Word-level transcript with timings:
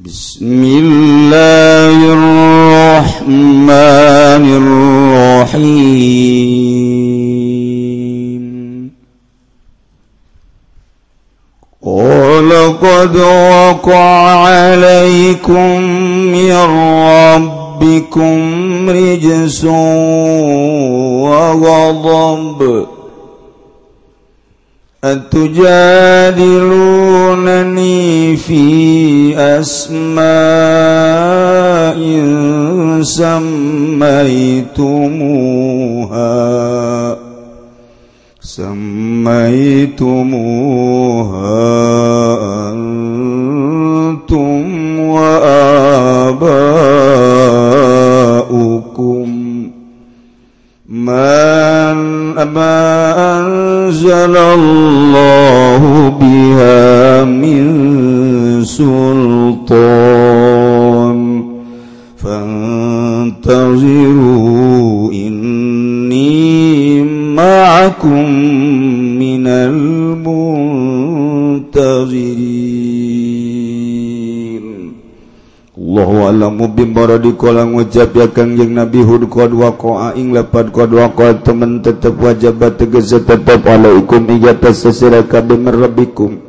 بسم 0.00 0.64
الله 0.64 1.96
الرحمن 2.12 3.36
الرحيم. 5.52 5.92
ولقد 11.82 13.16
وقع 13.16 14.36
عليكم 14.46 15.80
من 16.32 16.56
ربكم 17.12 18.38
رجس 18.90 19.64
وغضب. 21.24 22.86
أتجادلونني 25.03 25.57
في 28.37 29.33
أسماء 29.37 30.17
سميتموها 33.03 33.97
سميتموها 38.41 38.77
أنتم 42.71 44.99
وآباؤكم 44.99 46.57
ما 50.89 51.80
ما 52.38 53.40
أنزل 53.40 54.36
الله 54.36 56.08
بها 56.20 57.24
من 57.24 57.62
سلطان 58.64 60.02
فانتظروا 63.82 65.12
إني 65.12 67.02
معكم 67.34 68.30
من 69.18 69.46
المنتظرين 69.46 70.52
Allahu 75.92 76.24
a'lamu 76.24 76.72
di 77.20 77.36
kolang 77.36 77.76
ngucap 77.76 78.16
ya 78.16 78.24
kangjeng 78.32 78.72
Nabi 78.72 79.04
Hud 79.04 79.28
qad 79.28 79.52
waqa'a 79.52 80.16
ing 80.16 80.32
lapad 80.32 80.72
qad 80.72 80.88
waqa'a. 80.88 81.44
Temen 81.44 81.84
tetep 81.84 82.16
wajib 82.16 82.64
tegas 82.80 83.12
tetep 83.12 83.60
alaikum. 83.68 84.24
Ijata 84.24 84.72
tasira 84.72 85.20
kabeh 85.28 85.60
rabbikum. 85.60 86.40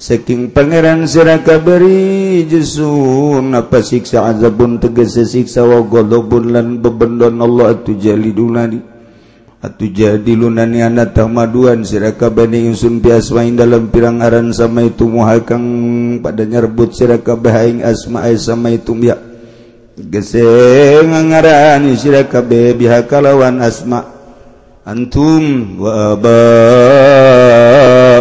Saking 0.00 0.56
pangeran 0.56 1.04
sira 1.04 1.36
kaberi 1.44 2.48
jusun 2.48 3.52
apa 3.52 3.84
siksa 3.84 4.24
azabun 4.32 4.80
tegas 4.80 5.20
siksa 5.20 5.68
wa 5.68 5.84
ghadabun 5.84 6.56
lan 6.56 6.80
bebendon 6.80 7.44
Allah 7.44 7.76
tu 7.84 7.92
jalidulani 7.92 8.87
Atu 9.58 9.90
jadi 9.90 10.38
lunani 10.38 10.86
anak 10.86 11.18
tamaduan 11.18 11.82
siraka 11.82 12.30
bani 12.30 12.70
insun 12.70 13.02
biaswain 13.02 13.58
dalam 13.58 13.90
pirang 13.90 14.22
aran 14.22 14.54
sama 14.54 14.86
itu 14.86 15.02
muhakang 15.10 15.58
pada 16.22 16.46
nyerbut 16.46 16.94
siraka 16.94 17.34
bahaing 17.34 17.82
asma 17.82 18.22
sama 18.38 18.70
itu 18.70 18.94
ya 19.02 19.18
geseng 19.98 21.10
ngaran 21.10 21.90
siraka 21.98 22.38
be 22.38 22.70
bihakalawan 22.78 23.58
asma. 23.58 24.06
Antum 24.86 25.82
wa 25.82 26.14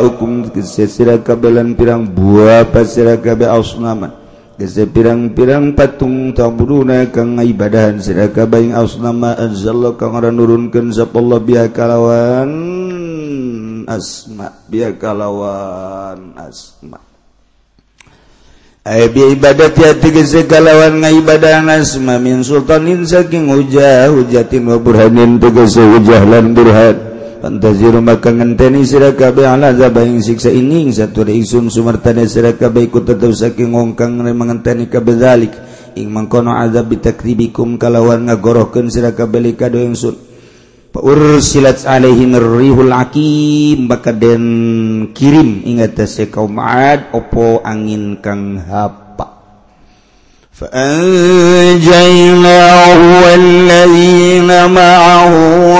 abaukum 0.01 0.49
geseng 0.57 0.89
siraka 0.89 1.37
belan 1.37 1.77
pirang 1.77 2.09
buah 2.09 2.65
pasiraka 2.65 3.37
be 3.37 3.45
asnaman 3.45 4.26
Geze 4.57 4.89
pirang-pirang 4.89 5.77
patung 5.77 6.33
tabuduna 6.33 7.05
kang 7.13 7.37
ibadahan 7.37 8.01
sira 8.01 8.25
kabaing 8.33 8.73
asnama 8.73 9.37
anzallah 9.37 9.93
kang 9.93 10.17
ora 10.17 10.33
nurunkeun 10.33 10.89
sapallah 10.89 11.37
biha 11.37 11.69
kalawan? 11.69 12.49
Asma 13.85 14.49
biha 14.65 14.97
kalawan 14.97 16.33
asma. 16.41 16.97
Ay 18.81 19.13
bi 19.13 19.37
ibadat 19.37 19.77
ya 19.77 19.93
tegese 19.93 20.49
kalawan 20.49 21.05
ngaibadah 21.05 21.61
asma. 21.77 22.17
Min 22.17 22.41
sultanin 22.41 23.05
saking 23.05 23.53
hujah 23.53 24.09
hujatin 24.09 24.73
wa 24.73 24.81
burhanin 24.81 25.37
tegese 25.37 25.85
hujah 25.85 26.25
lan 26.25 26.57
burhan. 26.57 27.06
Pantaziru 27.37 28.01
maka 28.01 28.33
ngenteni 28.33 28.81
sira 28.81 29.13
kabeh 29.13 29.45
ala 29.45 29.69
azab 29.69 30.01
ing 30.01 30.25
siksa 30.25 30.49
ini 30.49 30.89
saturi 30.89 31.37
ingsun 31.37 31.69
sumartane 31.69 32.25
sira 32.25 32.57
kabeh 32.57 32.89
ikut 32.89 33.05
tetep 33.05 33.29
saking 33.29 33.77
ngongkang 33.77 34.17
mangenteni 34.17 34.89
kabeh 34.89 35.15
zalik. 35.21 35.53
Ing 35.93 36.09
mangkono 36.09 36.57
azab 36.57 36.89
bitakribikum 36.89 37.77
kalawan 37.77 38.25
ngagorohkeun 38.25 38.89
sira 38.89 39.13
kabeh 39.13 39.53
ka 39.53 39.69
do 39.69 39.77
ingsun 39.77 40.17
ursilat 40.97 41.85
alaihim 41.85 42.33
rihul 42.33 42.89
akim. 42.89 43.85
Bakaden 43.85 44.43
kirim 45.13 45.61
ingat 45.61 45.93
atas 45.93 46.17
kaum 46.33 46.57
ad 46.57 47.13
opo 47.13 47.61
angin 47.61 48.17
kang 48.17 48.57
hap. 48.57 49.06
فأنجيناه 50.59 52.19
والذين 53.25 54.49
معه 54.71 55.33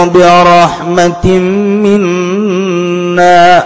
برحمة 0.06 1.26
منا 1.84 3.64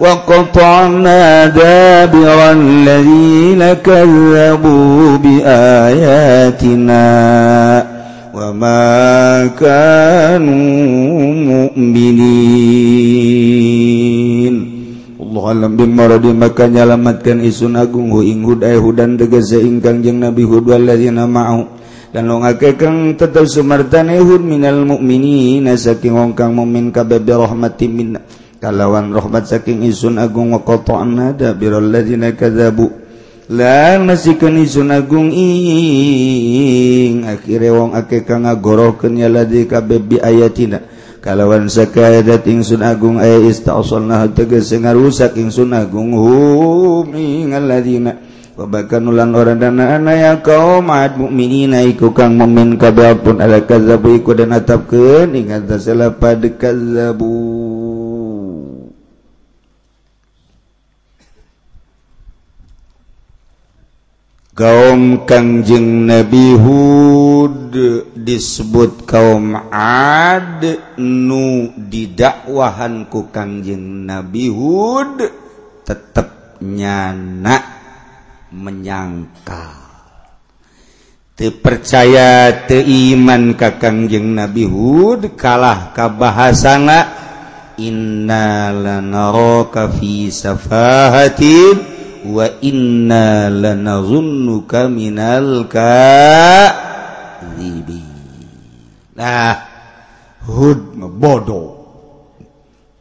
وقطعنا 0.00 1.46
دابر 1.46 2.52
الذين 2.52 3.72
كذبوا 3.72 5.16
بآياتنا 5.18 6.96
وما 8.34 9.50
كانوا 9.60 11.34
مؤمنين. 11.34 12.86
alam 15.50 15.78
bin 15.78 15.94
maradi 15.94 16.30
maka 16.34 16.66
nyalamatkan 16.66 17.42
isun 17.42 17.78
agung 17.78 18.10
hu 18.10 18.22
ing 18.26 18.42
hud 18.42 18.66
ay 18.66 18.76
hudan 18.78 19.14
tegese 19.14 19.62
ingkang 19.62 20.02
jeung 20.02 20.22
nabi 20.22 20.42
hud 20.42 20.66
walladzina 20.66 21.24
ma'u 21.24 21.76
dan 22.16 22.32
wong 22.32 22.48
akeh 22.48 22.80
kang 22.80 23.12
tetep 23.12 23.44
sumartane 23.44 24.16
hud 24.22 24.40
minal 24.40 24.88
mukminina 24.88 25.76
saking 25.76 26.16
wong 26.16 26.32
kang 26.32 26.56
mukmin 26.56 26.88
kabeh 26.88 27.20
bi 27.20 27.36
rahmatin 27.36 27.92
minna. 27.92 28.24
Kalawan 28.56 29.12
rahmat 29.12 29.44
saking 29.44 29.84
isun 29.84 30.16
agung 30.16 30.56
wa 30.56 30.64
qata'na 30.64 31.36
dabiral 31.36 31.92
ladzina 31.92 32.32
kadzabu. 32.32 32.88
Lan 33.52 34.08
masikeun 34.08 34.64
isun 34.64 34.96
agung 34.96 35.28
ing 35.28 37.20
akhire 37.28 37.68
wong 37.68 37.92
akeh 37.92 38.24
kang 38.24 38.48
ngagorohkeun 38.48 39.20
ya 39.20 39.28
ladzi 39.28 39.68
kabeh 39.68 40.00
bi 40.00 40.16
ayatina. 40.16 40.95
kalawan 41.26 41.66
sakadat 41.66 42.46
ingsun 42.46 42.86
agung 42.86 43.18
aya 43.18 43.42
istaosolna 43.50 44.30
tegese 44.30 44.78
ngarusak 44.78 45.34
ingsun 45.34 45.74
agung 45.74 46.14
hum 46.14 47.10
ing 47.18 47.50
alladzina 47.50 48.14
wabakan 48.54 49.10
ulan 49.10 49.34
orang 49.34 49.58
dana 49.58 49.98
ya 50.14 50.38
kaum 50.38 50.86
ad 50.86 51.18
mukminina 51.18 51.82
iku 51.82 52.14
kang 52.14 52.38
mukmin 52.38 52.78
kabeh 52.78 53.18
pun 53.18 53.42
ala 53.42 53.58
kazabu 53.66 54.14
iku 54.14 54.38
dan 54.38 54.54
atapkeun 54.54 55.34
ing 55.34 55.50
atas 55.50 55.90
sela 55.90 56.14
pad 56.14 56.46
kazabu 56.54 57.55
kaum 64.56 65.28
kangjeng 65.28 66.08
Nabi 66.08 66.56
Hud 66.56 67.76
disebut 68.16 69.04
kaum 69.04 69.52
Ad 69.68 70.64
nu 70.96 71.76
didakwahanku 71.76 73.28
kangjeng 73.28 74.08
Nabi 74.08 74.48
Hud 74.48 75.20
tetap 75.84 76.56
nyana 76.64 77.60
menyangka. 78.48 79.84
Terpercaya 81.36 82.64
teiman 82.64 83.60
ka 83.60 83.76
kangjeng 83.76 84.32
Nabi 84.32 84.64
Hud 84.64 85.36
kalah 85.36 85.92
ka 85.92 86.08
bahasana 86.08 87.12
inna 87.76 88.72
lanaraka 88.72 89.92
fi 89.92 90.32
safahatin 90.32 91.95
wa 92.32 92.46
inna 92.62 93.50
lanazunnuka 93.50 94.90
minal 94.90 95.70
kadhibi 95.70 96.96
nah 99.14 99.54
hud 100.46 100.94
bodoh 100.96 101.76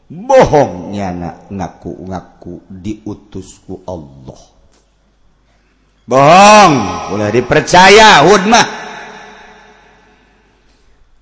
bohong 0.10 0.94
nyana 0.94 1.50
ngaku-ngaku 1.50 2.62
diutusku 2.70 3.82
Allah. 3.90 4.42
Bohong 6.06 6.74
boleh 7.14 7.30
dipercaya 7.34 8.22
hud 8.30 8.46
mah. 8.46 8.68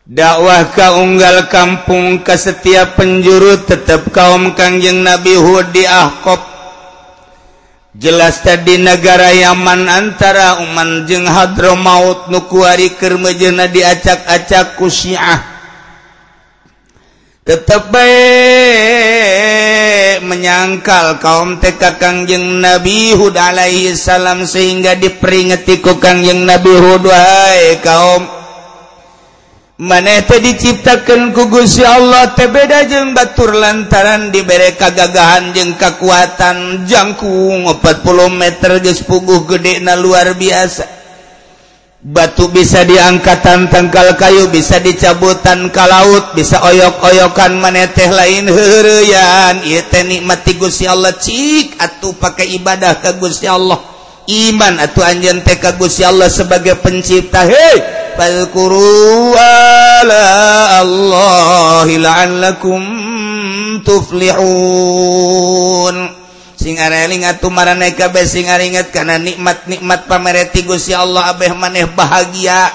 Dakwah 0.03 0.75
ka 0.75 0.99
unggal 0.99 1.47
kampung 1.47 2.27
ke 2.27 2.35
setiap 2.35 2.99
penjuru 2.99 3.63
tetap 3.63 4.11
kaum 4.11 4.51
kangjeng 4.51 4.99
Nabi 4.99 5.31
Hud 5.39 5.71
di 5.71 5.87
Ahqab 5.87 6.52
jelas 7.93 8.41
tadi 8.41 8.81
negara 8.81 9.29
Yaman 9.29 9.85
antara 9.85 10.61
Uman 10.65 11.05
jeung 11.05 11.29
Hadro 11.29 11.77
maut 11.77 12.29
nukuari 12.33 12.97
Kermejena 12.97 13.69
diacak-acak 13.69 14.77
kusiah 14.77 15.53
tetap 17.43 17.91
baik 17.91 19.43
menyangkal 20.23 21.19
kaum 21.19 21.59
TK 21.59 21.99
Kangjeng 21.99 22.63
Nabi 22.63 23.11
Hud 23.19 23.35
alaihi 23.35 23.91
salam 23.99 24.47
sehingga 24.47 24.95
diperingati 24.95 25.83
ku 25.83 25.99
Kangjeng 25.99 26.47
Nabi 26.47 26.71
Hud 26.71 27.03
wahai 27.03 27.83
kaum. 27.83 28.42
maneh 29.81 30.21
diciptakan 30.21 31.33
kugusi 31.33 31.81
Allah 31.81 32.37
tebeda 32.37 32.85
jeng 32.85 33.17
batur 33.17 33.57
lantaran 33.57 34.29
diberre 34.29 34.77
kagagahan 34.77 35.49
jeng 35.49 35.73
kekuatan 35.73 36.85
jangkung 36.85 37.65
40 37.65 37.81
meter 38.37 38.77
gespuguh 38.85 39.49
gede 39.49 39.81
na 39.81 39.97
luar 39.97 40.37
biasa. 40.37 41.01
Batu 42.03 42.51
bisa 42.51 42.83
diangkatan 42.83 43.71
tanggal 43.71 44.19
kayu 44.19 44.51
bisa 44.51 44.75
dicabutan 44.83 45.71
ka 45.71 45.87
laut 45.87 46.35
bisa 46.35 46.59
oyok-oyokan 46.59 47.55
maneteh 47.63 48.11
lain. 48.11 48.51
Herian 48.51 49.63
nikmati 50.03 50.59
Gusti 50.59 50.83
Allah 50.83 51.15
cik 51.15 51.79
atau 51.79 52.11
pakai 52.11 52.59
ibadah 52.59 52.99
ke 52.99 53.15
Gusti 53.23 53.47
Allah. 53.47 53.92
iman 54.27 54.79
atau 54.79 55.03
anjen 55.03 55.43
tekad 55.43 55.75
Gusti 55.75 56.07
Allah 56.07 56.31
sebagai 56.31 56.79
pencipta. 56.79 57.43
Hei 57.43 57.83
fadhkuru 58.15 59.35
ala 59.35 60.23
Allahi 60.79 61.99
la'allakum 61.99 62.81
tuflihun. 63.83 65.15
Sing 66.55 66.79
areling 66.79 67.27
atuh 67.27 67.51
marane 67.51 67.91
kabeh 67.91 68.23
sing 68.23 68.47
aringet 68.47 68.95
kana 68.95 69.19
nikmat-nikmat 69.19 70.07
pamereti 70.07 70.63
Gusti 70.63 70.95
Allah 70.95 71.35
abeh 71.35 71.51
maneh 71.51 71.91
bahagia. 71.91 72.71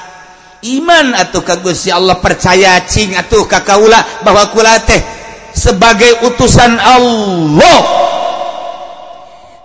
Iman 0.60 1.14
atuh 1.16 1.40
ka 1.46 1.56
Gusti 1.62 1.88
Allah 1.88 2.20
percaya 2.20 2.82
cing 2.84 3.16
atuh 3.16 3.46
ka 3.48 3.64
kaula 3.64 3.96
bahwa 4.26 4.50
kula 4.52 4.76
teh 4.84 5.00
sebagai 5.56 6.28
utusan 6.28 6.76
Allah. 6.76 8.07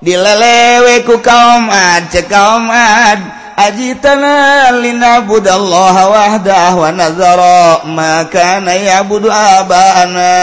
dileleweku 0.04 1.24
kaum 1.24 1.72
ad 1.72 2.12
ce 2.12 2.28
kaum 2.28 2.68
ad. 2.68 3.42
Ajitana 3.54 4.74
linabud 4.82 5.46
Allah 5.46 5.96
wahdah 6.10 6.74
wa 6.74 6.90
nazara 6.90 7.86
ma 7.86 8.26
kana 8.26 8.74
yabudu 8.74 9.30
abana. 9.30 10.34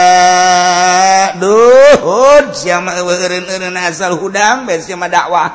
Duhud 1.35 2.55
siapa 2.55 3.03
eureun-eureun 3.03 3.75
asal 3.75 4.15
hudang 4.15 4.63
beus 4.63 4.87
siapa 4.87 5.11
dakwah. 5.11 5.51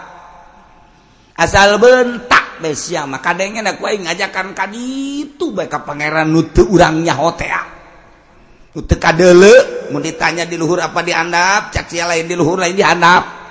Asal 1.33 1.81
bentak 1.81 2.61
beus 2.61 2.93
siapa 2.93 3.25
kadenge 3.25 3.65
nak 3.65 3.81
aing 3.81 4.05
ngajakan 4.05 4.53
ka 4.53 4.69
ditu 4.69 5.57
bae 5.57 5.65
ka 5.65 5.81
pangeran 5.81 6.29
nu 6.29 6.53
teu 6.53 6.69
urang 6.69 7.01
nyaho 7.01 7.33
teh 7.41 7.49
kadeule 9.01 9.89
mun 9.89 10.05
ditanya 10.05 10.45
di 10.45 10.61
luhur 10.61 10.85
apa 10.85 11.01
diandap 11.01 11.73
cak 11.73 11.89
sia 11.89 12.05
lain 12.05 12.29
di 12.29 12.37
luhur 12.37 12.61
lain 12.61 12.77
dihandap 12.77 13.46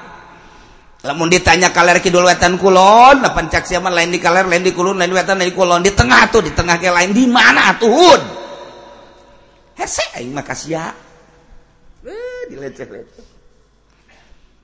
lamun 1.06 1.30
ditanya 1.30 1.70
kaler 1.70 2.02
kidul 2.02 2.26
wetan 2.26 2.58
kulon 2.58 3.22
lapan 3.22 3.46
cak 3.46 3.70
siapa 3.70 3.94
lain 3.94 4.10
di 4.10 4.18
kaler 4.18 4.50
lain 4.50 4.66
di 4.66 4.74
kulon 4.74 4.98
lain 4.98 5.14
wetan 5.14 5.38
lain 5.38 5.54
kulon. 5.54 5.86
Di 5.86 5.94
tengah 5.94 6.34
tuh 6.34 6.42
di 6.42 6.52
tengah 6.52 6.82
ke 6.82 6.90
lain. 6.90 7.14
Di 7.14 7.30
mana 7.30 7.78
tuhun 7.78 8.46
hese 9.76 10.04
aing 10.16 10.32
makasih 10.32 10.80
ya 10.80 10.86
eh 12.08 12.42
dileceh 12.50 12.88
leceh 12.88 13.26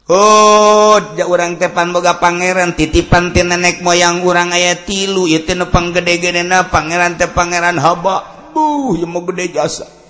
Hud 0.02 0.18
oh, 0.18 0.98
ja 1.16 1.24
urang 1.30 1.56
tepan 1.56 1.94
boga 1.94 2.20
pangeran 2.20 2.76
titipan 2.76 3.32
ti 3.32 3.46
nenek 3.46 3.80
moyang 3.86 4.26
urang 4.26 4.52
aya 4.52 4.76
tilu 4.76 5.30
ieu 5.30 5.46
teh 5.46 5.56
nu 5.56 5.70
panggede-gedena 5.72 6.68
pangeran 6.68 7.16
teh 7.16 7.32
pangeran 7.32 7.80
haba 7.80 8.50
buh 8.52 8.98
ieu 8.98 9.08
mah 9.08 9.24
gede 9.32 9.56
jasa. 9.56 10.00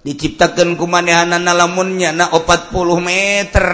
Diciptakan 0.00 0.80
kumanehanan 0.80 1.44
lamunnya 1.44 2.16
na 2.16 2.32
40 2.32 2.72
meter. 3.00 3.68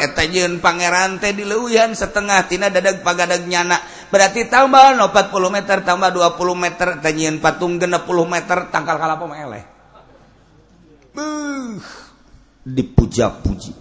Etajun 0.00 0.64
Pangeran 0.64 1.20
teh 1.20 1.36
diluyan 1.36 1.92
setengah 1.92 2.48
tina 2.48 2.72
dadag 2.72 3.04
pagadag 3.04 3.44
nyana 3.44 3.76
berarti 4.08 4.48
tambah 4.48 4.96
40 4.96 5.12
meter 5.52 5.84
tambah 5.84 6.08
20 6.08 6.40
meter. 6.56 6.88
Tanyian 7.04 7.36
patung 7.36 7.76
60 7.76 7.92
meter 8.24 8.72
tangkal 8.72 8.96
kalapa 8.96 9.28
meleh 9.28 9.80
uh, 11.16 11.74
dipuja-puji. 12.64 13.72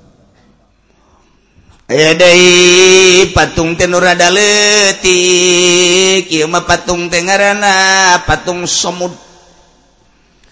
Aya 1.90 2.14
deui 2.14 3.34
patung 3.34 3.74
teh 3.74 3.90
nu 3.90 3.98
rada 3.98 4.30
leutik. 4.30 6.30
Patung 6.68 7.10
teh 7.10 7.26
ngaranna 7.26 8.22
patung 8.28 8.70
somud 8.70 9.29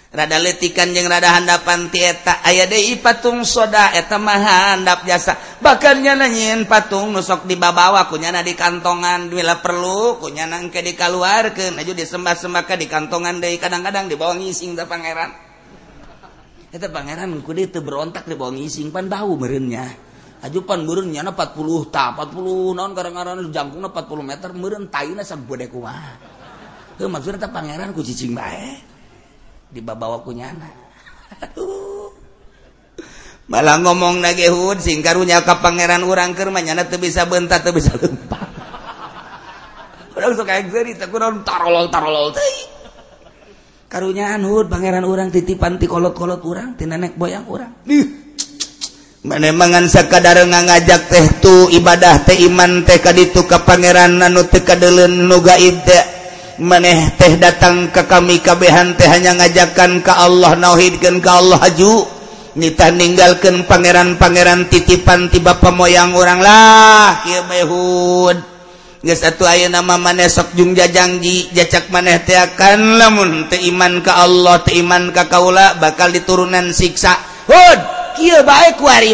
rada 0.07 0.39
letikan 0.39 0.89
yang 0.95 1.12
rada 1.12 1.36
handapan 1.36 1.92
tieta 1.92 2.39
aya 2.44 2.63
deui 2.63 3.00
patung 3.04 3.44
soda 3.44 3.92
eta 3.92 4.15
mah 4.15 4.39
handap 4.39 5.04
jasa. 5.04 5.36
Bakal 5.59 6.00
nanyiin 6.00 6.63
patung 6.69 7.12
nu 7.12 7.19
sok 7.19 7.44
dibabawa 7.50 8.07
kunyana 8.07 8.39
di 8.44 8.56
kantongan 8.56 9.27
bila 9.27 9.59
perlu 9.59 10.19
kunyana 10.19 10.63
engke 10.63 10.80
dikaluarkeun. 10.80 11.75
Aju 11.75 11.92
disembah-sembah 11.92 12.63
ke 12.63 12.80
di 12.80 12.88
kantongan 12.88 13.44
deui 13.44 13.59
kadang-kadang 13.59 14.07
dibawa 14.07 14.36
ngising 14.39 14.75
da 14.77 14.88
pangeran. 14.88 15.31
Eta 16.71 16.88
pangeran 16.92 17.31
kudu 17.44 17.68
itu 17.68 17.80
teu 17.80 17.83
berontak 17.83 18.27
dibawa 18.27 18.56
ngising 18.56 18.92
pan 18.95 19.12
bau 19.12 19.36
meureun 19.36 19.68
nya. 19.68 19.88
Aju 20.38 20.62
40 20.62 21.89
ta 21.89 22.13
40 22.13 22.77
naon 22.77 22.94
garang-garang 22.94 23.42
jangkungna 23.50 23.89
40 23.89 24.21
meter 24.21 24.50
meureun 24.54 24.86
taina 24.86 25.25
sabeude 25.25 25.65
kumaha 25.65 26.38
heuh 26.98 27.09
maksudna 27.09 27.50
pangeran 27.50 27.94
ku 27.94 28.01
cicing 28.01 28.33
bae. 28.33 28.96
dibabawa 29.71 30.23
kunyana. 30.23 30.69
Aduh. 31.43 32.11
malah 33.47 33.79
ngomong 33.79 34.19
nagehud 34.19 34.83
sing 34.83 34.99
karunya 34.99 35.39
ka 35.39 35.63
pangeran 35.63 36.03
urang 36.03 36.35
keur 36.35 36.51
manyana 36.51 36.83
teu 36.83 36.99
bisa 36.99 37.23
bentar 37.23 37.63
teu 37.63 37.71
bisa 37.71 37.95
lempang 37.95 38.43
urang 40.19 40.35
sok 40.35 40.51
tarolol 41.47 41.87
tarolol 41.87 42.35
karunyaan 43.87 44.43
hud 44.43 44.67
pangeran 44.67 45.07
urang 45.07 45.31
titipan 45.31 45.79
ti 45.79 45.87
kolot-kolot 45.87 46.43
urang 46.43 46.75
ti 46.75 46.83
nenek 46.83 47.15
boyang 47.15 47.47
urang. 47.47 47.71
Manemangan 49.27 49.91
sakadar 49.91 50.39
ngajak 50.43 51.11
teh 51.11 51.27
tu 51.43 51.67
ibadah 51.71 52.23
teh 52.23 52.47
iman 52.47 52.83
teh 52.83 52.99
kaditu 52.99 53.43
ka 53.43 53.63
pangeran 53.63 54.19
anu 54.19 54.43
teu 54.47 54.63
kadeuleun 54.63 55.27
nu 55.27 55.39
gaib 55.39 55.83
teh. 55.87 56.17
maneh 56.57 57.14
teh 57.18 57.37
datang 57.37 57.94
ke 57.94 58.06
kami 58.06 58.42
kabehan 58.42 58.97
teh 58.97 59.06
hanya 59.06 59.37
ngajakan 59.37 60.02
ke 60.02 60.14
Allah 60.14 60.57
nauhidkan 60.57 61.21
ke 61.21 61.30
Allah 61.30 61.61
haju. 61.61 62.18
Nita 62.57 62.90
meninggalkan 62.90 63.69
pangeran-pangeran 63.69 64.66
titipan 64.66 65.30
tiba 65.30 65.61
pemoyang 65.61 66.18
oranglah 66.18 67.21
geus 68.97 69.21
satu 69.21 69.45
aya 69.45 69.69
nama 69.69 69.94
manesok 70.02 70.57
jung 70.57 70.73
jajangji 70.73 71.54
jacak 71.54 71.94
maneh 71.94 72.18
teakan 72.26 72.97
lamun 72.97 73.45
teiman 73.45 74.02
ke 74.02 74.09
Allah 74.09 74.57
teiman 74.66 75.14
ka 75.14 75.30
kaula 75.30 75.78
bakal 75.78 76.09
diturunan 76.09 76.73
siksa. 76.73 77.14
Hud 77.45 77.80
kieu 78.18 78.42
bae 78.42 78.73
ku 78.73 78.90
ari 78.90 79.14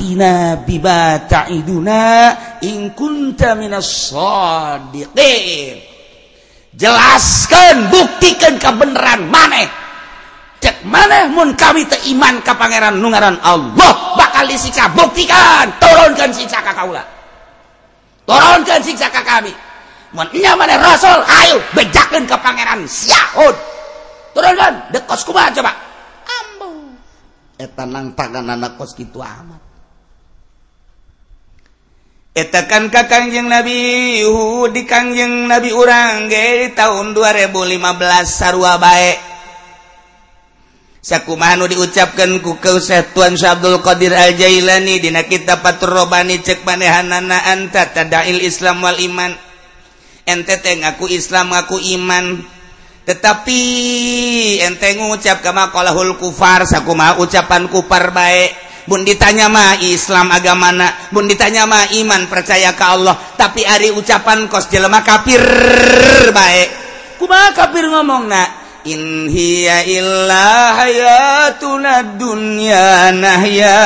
tina 0.00 0.56
bima 0.64 1.20
ta'iduna 1.28 2.32
in 2.64 2.96
kunta 2.96 3.52
minas 3.52 4.16
sadiqin. 4.16 5.89
jelaskan 6.80 7.92
buktikan 7.92 8.56
kebenaran 8.56 9.28
maneh. 9.28 9.68
Cek 10.60 10.84
maneh 10.88 11.28
mun 11.32 11.52
kami 11.56 11.84
iman 12.16 12.40
ke 12.40 12.52
Pangeran 12.56 13.00
Nungaran 13.00 13.36
Allah. 13.44 14.16
Bakal 14.16 14.48
disiksa 14.48 14.88
buktikan. 14.96 15.68
Turunkan 15.76 16.32
siksa 16.32 16.64
Kaula. 16.64 17.04
Turunkan 18.24 18.80
siksa 18.80 19.12
kami. 19.12 19.52
Maneh 20.10 20.76
Rasul 20.80 21.20
Ayo 21.22 21.60
bejakan 21.76 22.24
ke 22.24 22.36
Pangeran 22.40 22.88
Syahud. 22.88 23.56
Turunkan 24.32 24.90
dekos 24.90 25.22
kuma 25.22 25.52
coba? 25.52 25.72
Ambu. 26.26 26.96
Eta 27.60 27.84
nang 27.84 28.16
tangan 28.16 28.56
anak 28.56 28.80
kos 28.80 28.96
gitu 28.96 29.20
amat. 29.20 29.69
Etakan 32.30 32.94
ka 32.94 33.10
Kangjeng 33.10 33.50
Nabi 33.50 33.74
Yuhu 34.22 34.70
di 34.70 34.86
Kangjeng 34.86 35.50
Nabi 35.50 35.74
urang 35.74 36.30
ge 36.30 36.70
tahun 36.78 37.10
2015 37.10 37.74
sarua 38.30 38.78
bae. 38.78 39.18
Sakumaha 41.02 41.66
diucapkan 41.66 42.38
diucapkeun 42.38 42.62
ku 42.62 42.78
Syekh 42.78 43.18
Tuan 43.18 43.34
Syabdul 43.34 43.82
Qadir 43.82 44.14
Al 44.14 44.38
Jailani 44.38 45.02
dina 45.02 45.26
kitab 45.26 45.64
Fathur 45.66 46.06
cek 46.06 46.62
manehanana 46.62 47.50
anta 47.50 47.90
tadail 47.90 48.38
Islam 48.46 48.78
wal 48.78 49.02
iman. 49.02 49.34
Ente 50.22 50.54
teh 50.62 50.78
ngaku 50.78 51.10
Islam 51.10 51.50
ngaku 51.50 51.82
iman. 51.98 52.46
Tetapi 53.10 53.60
ente 54.70 54.86
ngucap 55.02 55.42
kama 55.42 55.74
qalahul 55.74 56.14
kufar 56.14 56.62
sakumaha 56.62 57.18
ucapan 57.18 57.66
kufar 57.66 58.14
bae. 58.14 58.69
Bun 58.88 59.04
ditanya 59.04 59.52
mah 59.52 59.76
Islam 59.84 60.32
agamana 60.32 61.10
Bun 61.12 61.28
ditanya 61.28 61.68
mah 61.68 61.92
iman 62.00 62.24
percaya 62.28 62.72
ke 62.72 62.84
Allah 62.84 63.16
tapi 63.36 63.64
Ari 63.64 63.92
ucapan 63.92 64.48
kos 64.48 64.72
jelema 64.72 65.04
kafir 65.04 65.42
baik 66.32 66.68
kuma 67.20 67.52
kafir 67.52 67.84
ngomong 67.88 68.24
na. 68.28 68.44
in 68.88 69.28
hiya 69.28 69.84
illa 69.84 70.72
hayatuna 70.80 72.16
dunya 72.16 73.12
nahya 73.12 73.80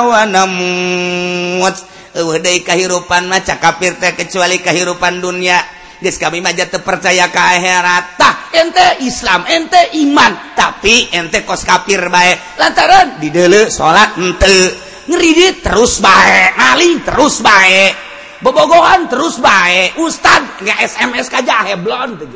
wa 0.00 0.24
namut 0.24 1.76
eueuh 2.16 2.40
deui 2.40 2.64
kahirupan 2.64 3.28
mah 3.28 3.44
cakapir 3.44 4.00
teh 4.00 4.16
kecuali 4.16 4.58
kahirupan 4.64 5.20
dunia 5.20 5.60
kami 6.00 6.40
maja 6.40 6.64
terpercaya 6.64 7.28
ke 7.28 7.40
akhirat. 7.40 8.04
Ente 8.50 9.04
Islam 9.04 9.46
ente 9.46 9.94
iman. 10.00 10.56
Tapi 10.56 11.12
ente 11.12 11.44
kos 11.44 11.62
kafir 11.62 12.08
baik 12.08 12.58
lantaran 12.58 13.20
di 13.20 13.28
dulu 13.30 13.68
salat 13.70 14.16
ente 14.18 14.74
ngeridit 15.06 15.62
terus 15.62 16.02
baik 16.02 16.58
maling 16.58 17.02
terus 17.02 17.42
baik 17.42 17.92
bobogohan 18.40 19.10
terus 19.10 19.38
baik 19.38 19.98
ustad 20.00 20.62
nggak 20.62 20.78
SMS 20.86 21.26
kaja 21.28 21.66
heblon 21.66 22.16
tuh 22.16 22.26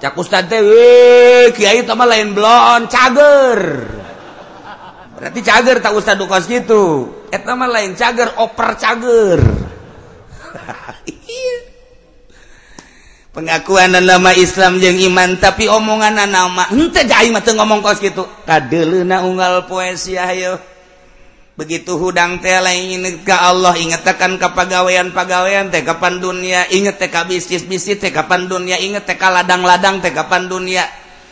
cak 0.00 0.16
ustad 0.16 0.48
teh 0.48 0.64
kiai 1.52 1.84
sama 1.84 2.08
lain 2.08 2.32
blon 2.32 2.88
cager. 2.88 3.60
Berarti 5.20 5.40
cager 5.44 5.76
tak 5.84 5.92
ustad 5.92 6.16
kos 6.24 6.48
gitu. 6.48 7.12
Eta 7.28 7.52
mah 7.52 7.68
lain 7.68 7.92
cager 7.92 8.32
oper 8.40 8.80
cager 8.80 9.40
pengakuan 13.30 13.94
dan 13.94 14.06
nama 14.06 14.34
Islam 14.34 14.82
jeung 14.82 14.98
iman 15.10 15.38
tapi 15.38 15.70
omongan 15.70 16.26
nama 16.26 16.66
henteu 16.70 17.06
jai 17.06 17.30
atuh 17.30 17.54
ngomong 17.54 17.80
kos 17.82 18.02
kitu. 18.02 18.26
Kadeuleuna 18.46 19.22
unggal 19.26 19.66
poesi 19.70 20.18
ayo. 20.18 20.58
Begitu 21.60 21.92
hudang 22.00 22.40
teh 22.40 22.56
lain 22.56 23.04
ka 23.20 23.52
Allah 23.52 23.76
inget 23.76 24.00
akan 24.00 24.40
ka 24.40 24.56
pagawean-pagawean 24.56 25.68
teh 25.68 25.84
kapan 25.84 26.16
dunia 26.16 26.64
inget 26.72 26.96
teh 26.96 27.12
ka 27.12 27.28
bisnis-bisnis 27.28 28.00
teh 28.00 28.08
kapan 28.08 28.48
dunia 28.48 28.80
inget 28.80 29.04
teh 29.04 29.12
ka 29.12 29.28
ladang-ladang 29.28 30.00
teh 30.00 30.08
kapan 30.08 30.48
dunia 30.48 30.88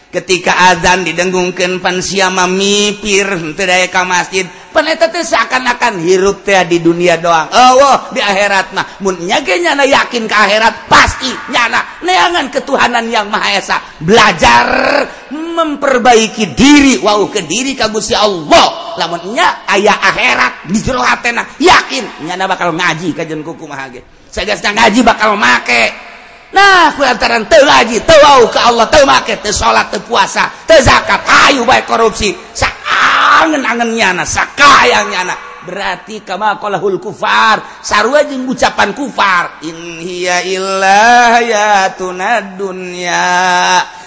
ketika 0.09 0.73
adzan 0.73 1.05
didengungkan 1.05 1.85
pansiama 1.85 2.49
mipir 2.49 3.29
terdaya 3.53 3.93
ka 3.93 4.09
masjid 4.09 4.49
peneta 4.73 5.11
teh 5.11 5.25
seakan-akan 5.25 6.01
hirup 6.05 6.47
teh 6.47 6.57
di 6.69 6.79
dunia 6.79 7.19
doang. 7.19 7.51
Oh, 7.51 7.99
di 8.15 8.21
akhirat 8.23 8.73
mah 8.77 8.87
mun 9.03 9.19
nyage 9.21 9.59
nyana 9.59 9.83
yakin 9.83 10.31
ke 10.31 10.37
akhirat? 10.37 10.87
Pasti 10.87 11.29
nyana. 11.51 12.05
Neangan 12.05 12.47
ketuhanan 12.53 13.11
yang 13.11 13.27
maha 13.27 13.59
esa. 13.59 13.77
Belajar 13.99 14.67
memperbaiki 15.35 16.55
diri. 16.55 16.95
Wau 17.03 17.27
ke 17.27 17.43
diri 17.45 17.75
ka 17.75 17.91
Gusti 17.91 18.15
Allah. 18.15 18.95
Lamun 18.97 19.35
nya 19.35 19.67
aya 19.67 19.99
akhirat 19.99 20.71
di 20.71 20.79
jero 20.79 21.03
hatena 21.03 21.43
yakin. 21.59 22.29
Nyana 22.29 22.47
bakal 22.47 22.71
ngaji 22.71 23.13
ka 23.19 23.27
jeung 23.27 23.43
kukumaha 23.43 23.91
ge. 23.91 24.01
Sagesna 24.31 24.77
ngaji 24.77 25.01
bakal 25.03 25.35
make. 25.35 26.08
Nah 26.49 26.97
lantaran 26.97 27.45
teu 27.45 27.61
wau 27.65 28.49
ke 28.49 28.57
Allah 28.57 28.89
termaket 28.89 29.45
salat 29.53 29.93
puasa 30.09 30.49
terzakat 30.65 31.21
Ayu 31.49 31.65
baik 31.69 31.85
korupsi. 31.85 32.33
Saangen-angen 32.57 33.93
nyana, 33.93 34.25
sakayang 34.25 35.13
nyana. 35.13 35.37
berarti 35.69 36.25
kama 36.25 36.57
qalahul 36.57 36.97
kufar 36.97 37.61
sarua 37.85 38.25
jeung 38.25 38.49
ucapan 38.49 38.97
kufar. 38.97 39.61
Inhiyaillahyatunnya 39.61 42.57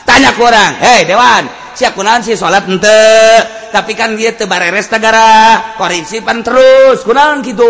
tanya 0.01 0.33
ku 0.33 0.41
urang, 0.41 0.73
Hei 0.81 1.05
Dewan 1.05 1.45
siap 1.77 1.93
kunaon 1.93 2.25
sih 2.25 2.33
salat 2.33 2.65
ente? 2.65 3.45
Tapi 3.69 3.93
kan 3.95 4.17
dia 4.17 4.33
tebares 4.35 4.91
negara 4.91 5.61
korupsipan 5.77 6.43
terus. 6.43 7.05
Kunaon 7.05 7.45
gitu 7.45 7.69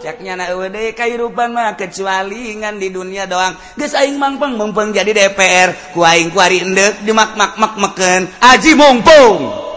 ceknyanaD 0.00 0.56
kehidupan 0.96 1.54
mah 1.54 1.78
kecualingan 1.78 2.82
di 2.82 2.88
dunia 2.90 3.30
doang. 3.30 3.54
Geus 3.78 3.94
aing 3.94 4.18
mangpeng 4.18 4.58
mumpeng 4.58 4.90
jadi 4.90 5.14
DPR 5.14 5.94
ku 5.94 6.02
aing 6.02 6.34
ku 6.34 6.40
kuari 6.40 6.64
endek 6.64 7.04
dimakmakmak 7.04 7.76
meken 7.76 8.32
aji 8.40 8.72
mumpung 8.72 9.68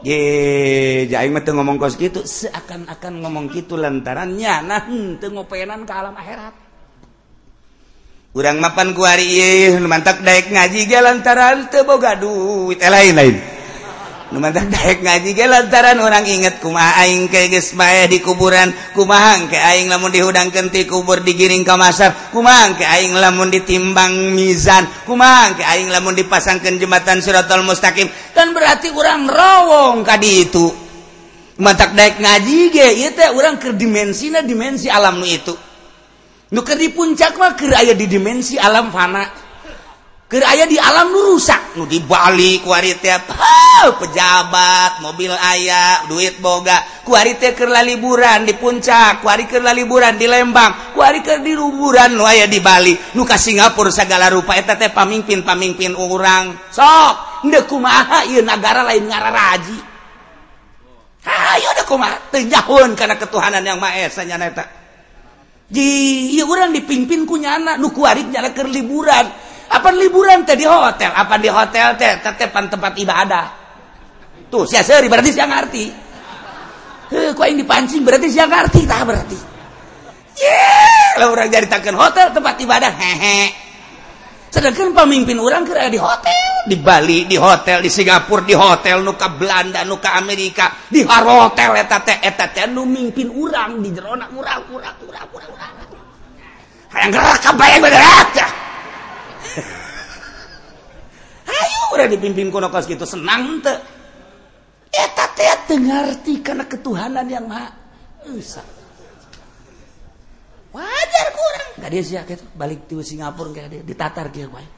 Ye, 0.00 1.04
aing 1.12 1.34
mah 1.34 1.44
ngomong 1.44 1.76
kos 1.76 2.00
gitu 2.00 2.24
seakan-akan 2.24 3.20
ngomong 3.20 3.52
gitu 3.52 3.76
lantaran 3.76 4.32
nyana 4.32 4.88
henteu 4.88 5.28
hmm, 5.28 5.36
ngopenan 5.36 5.84
ke 5.84 5.92
alam 5.92 6.16
akhirat. 6.16 6.54
Urang 8.32 8.64
mapan 8.64 8.96
ku 8.96 9.04
ari 9.04 9.28
ieu 9.28 9.76
mantap 9.84 10.24
daek 10.24 10.54
ngaji 10.54 10.88
ge 10.88 10.98
lantaran 11.04 11.68
teu 11.68 11.84
boga 11.84 12.16
duit. 12.16 12.80
Eh, 12.80 12.88
lain-lain. 12.88 13.59
dek 14.30 15.02
ngaji 15.02 15.34
lantaran 15.50 15.98
orang 15.98 16.22
inget 16.22 16.62
kumaha 16.62 17.02
aing 17.02 17.26
ke 17.26 17.50
bae 17.74 18.06
di 18.06 18.22
kuburan 18.22 18.70
kumahang 18.94 19.50
ke 19.50 19.58
aing 19.58 19.90
lamun 19.90 20.14
dihudang 20.14 20.54
kenti 20.54 20.86
kubur 20.86 21.18
digiring 21.18 21.66
ke 21.66 21.74
masar 21.74 22.14
kumaha 22.30 22.70
ke 22.78 22.86
aing 22.86 23.18
lamun 23.18 23.50
ditimbang 23.50 24.30
mizan 24.30 24.86
kumaha 25.02 25.58
ke 25.58 25.66
aing 25.66 25.90
lamun 25.90 26.14
dipasangkan 26.14 26.78
jembatan 26.78 27.18
suratul 27.18 27.66
mustaqim. 27.66 28.06
Kan 28.30 28.54
berarti 28.54 28.94
orang 28.94 29.26
rawong 29.26 30.06
ka 30.06 30.14
itu. 30.22 30.70
Mantak 31.58 31.98
daek 31.98 32.22
ngaji 32.22 32.70
ge 32.70 32.86
ieu 33.02 33.10
teh 33.10 33.34
urang 33.34 33.58
keur 33.58 33.74
dimensina 33.74 34.46
dimensi 34.46 34.86
alam 34.86 35.18
nu 35.18 35.26
itu. 35.26 35.52
Nu 36.54 36.62
keur 36.62 36.78
di 36.78 36.88
puncak 36.94 37.34
mah 37.34 37.58
keur 37.58 37.74
aya 37.74 37.98
di 37.98 38.06
dimensi 38.06 38.54
alam 38.56 38.94
fana. 38.94 39.49
aya 40.38 40.62
di 40.70 40.78
alam 40.78 41.10
rusak. 41.10 41.74
Nu 41.74 41.90
dibalik 41.90 42.62
tiap 43.02 43.26
pejabat 43.98 45.02
mobil 45.02 45.34
ayah 45.34 46.06
duit 46.06 46.38
boga. 46.38 47.02
Kuaritekirlah 47.02 47.82
liburan 47.82 48.46
di 48.46 48.54
puncak 48.54 49.26
kuarikerlah 49.26 49.74
liburan 49.74 50.14
di 50.14 50.30
Lembang 50.30 50.94
kuariker 50.94 51.42
di 51.42 51.58
luburan 51.58 52.14
nu 52.14 52.22
aya 52.22 52.46
di 52.46 52.62
Bali. 52.62 52.94
Nuka 53.18 53.34
Singapura 53.34 53.90
segala 53.90 54.30
rupa 54.30 54.54
etete 54.54 54.94
pamimpin 54.94 55.42
pamimpin 55.42 55.98
orang 55.98 56.54
sok 56.70 57.42
ndeku 57.50 57.82
ieu 58.30 58.46
negara 58.46 58.86
lain 58.86 59.10
ngararaji? 59.10 59.78
Ayo 61.26 61.68
ndeku 61.74 61.98
kumaha? 61.98 62.16
Teu 62.30 62.46
jahun 62.46 62.94
kana 62.94 63.18
ketuhanan 63.18 63.66
yang 63.66 63.82
maha 63.82 64.06
esa 64.06 64.22
nya 64.22 64.38
eta. 64.38 64.78
Ji, 65.70 66.34
ieu 66.34 66.46
urang 66.50 66.74
dipimpin 66.74 67.26
ku 67.26 67.38
nyana 67.38 67.78
nu 67.78 67.90
kuarit 67.90 68.30
nyana 68.30 68.54
keur 68.54 68.70
liburan. 68.70 69.49
apa 69.70 69.88
liburan 69.94 70.42
teh 70.42 70.58
di 70.58 70.66
hotel? 70.66 71.14
Apa 71.14 71.38
di 71.38 71.46
hotel 71.46 71.94
teh? 71.94 72.18
Tetepan 72.18 72.66
tempat 72.66 72.92
ibadah. 72.98 73.46
Tuh 74.50 74.66
saya 74.66 74.82
seri 74.82 75.06
berarti 75.06 75.30
saya 75.30 75.46
ngerti 75.46 76.10
heh 77.10 77.34
kok 77.34 77.46
ini 77.46 77.66
dipancing 77.66 78.02
berarti 78.06 78.26
saya 78.30 78.46
ngerti 78.50 78.80
tah 78.86 79.02
berarti. 79.02 79.38
Yeah 80.38 80.90
lah 81.18 81.28
orang 81.34 81.50
jadi 81.50 81.66
takan 81.66 81.98
hotel 81.98 82.30
tempat 82.30 82.54
ibadah 82.62 82.92
hehe. 82.94 83.50
Sedangkan 84.50 84.90
pemimpin 84.90 85.38
orang 85.38 85.62
kira 85.62 85.86
di 85.86 85.98
hotel. 85.98 86.66
Di 86.66 86.76
Bali 86.76 87.24
di 87.24 87.38
hotel 87.38 87.80
di 87.80 87.90
Singapura 87.90 88.42
di 88.42 88.54
hotel 88.54 89.04
nuka 89.04 89.30
Belanda 89.30 89.86
nuka 89.86 90.18
Amerika. 90.18 90.74
Di 90.90 91.06
hotel 91.06 91.78
eta 91.78 92.02
teh 92.02 92.18
eta 92.18 92.50
teh 92.50 92.66
nu 92.66 92.82
mimpin 92.88 93.30
orang 93.30 93.78
di 93.78 93.94
jerona 93.94 94.26
urang 94.34 94.66
urang 94.74 94.96
urang 95.06 95.28
urang 95.30 95.50
urang. 95.54 95.74
Hayang 96.90 97.10
gerak 97.14 97.38
kabayang 97.38 97.86
gerak 97.86 98.28
Ayo 102.00 102.08
dipimpin 102.08 102.48
kono 102.48 102.72
kos 102.72 102.88
gitu 102.88 103.04
senang 103.04 103.60
teu. 103.60 103.76
Eta 104.90 105.24
teh 105.36 105.52
teu 105.68 105.78
ngarti 105.78 106.40
kana 106.40 106.64
ketuhanan 106.64 107.28
yang 107.28 107.46
maha 107.46 107.70
esa. 108.32 108.64
Wajar 110.70 111.26
kurang. 111.34 111.70
Gak 111.82 111.90
dia 111.90 112.02
sia 112.02 112.20
gitu. 112.24 112.44
Balik 112.54 112.86
di 112.86 112.94
Singapura 113.02 113.50
kayak 113.50 113.68
dia 113.68 113.82
ditatar 113.82 114.30
dia 114.30 114.46
baik. 114.46 114.70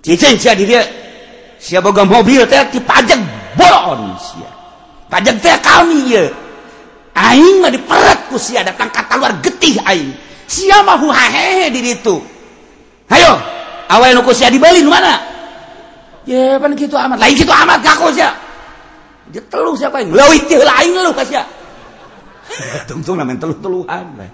Cicing 0.00 0.38
sia 0.38 0.54
di 0.54 0.64
dia. 0.64 0.82
Sia 1.60 1.82
boga 1.82 2.06
mobil 2.06 2.40
teh 2.46 2.62
dipajak 2.72 3.20
bolon 3.58 4.16
sia. 4.16 4.50
Pajak 5.10 5.36
teh 5.42 5.54
kami 5.60 6.14
ya. 6.14 6.24
Aing 7.10 7.60
mah 7.60 7.74
diperet 7.74 8.30
ku 8.30 8.38
sia 8.38 8.62
datang 8.62 8.88
kata 8.88 9.18
luar 9.18 9.34
getih 9.42 9.82
aing. 9.82 10.14
Sia 10.46 10.80
mah 10.86 10.96
huhahehe 10.96 11.68
di 11.74 11.80
ditu. 11.82 12.22
Ayo, 13.10 13.34
awa 13.90 14.14
nukus 14.14 14.38
ya 14.38 14.48
dibeli 14.48 14.86
mana? 14.86 15.18
Ya 16.24 16.56
pan 16.62 16.78
gitu 16.78 16.94
amat. 16.94 17.18
Lain 17.18 17.34
gitu 17.34 17.50
amat 17.50 17.82
kakus 17.82 18.14
ya 18.14 18.30
dia 19.30 19.42
telu 19.46 19.78
siapa 19.78 20.02
yang 20.02 20.10
lewi 20.10 20.42
tih 20.50 20.58
lain 20.58 20.90
lu 20.90 21.14
kas 21.14 21.30
ya 21.30 21.46
tungtung 22.90 23.14
namen 23.14 23.38
telu 23.38 23.54
teluhan 23.62 24.26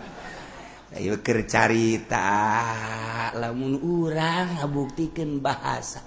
ayo 0.96 1.20
keur 1.20 1.44
carita 1.44 2.32
lamun 3.36 3.76
urang 3.76 4.56
ngabuktikeun 4.56 5.44
bahasa 5.44 6.00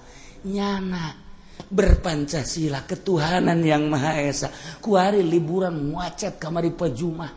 nyana. 0.44 1.28
Berpancasila 1.60 2.88
ketuhanan 2.88 3.60
yang 3.60 3.86
maha 3.92 4.16
esa. 4.24 4.48
Kuari 4.80 5.20
liburan 5.20 5.92
muacet 5.92 6.40
kamari 6.40 6.72
pejumah. 6.72 7.28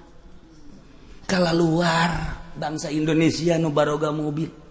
Kalau 1.27 1.53
luar 1.53 2.10
bangsa 2.55 2.88
Indonesia 2.88 3.60
nu 3.60 3.70
baroga 3.75 4.15
mobil. 4.15 4.62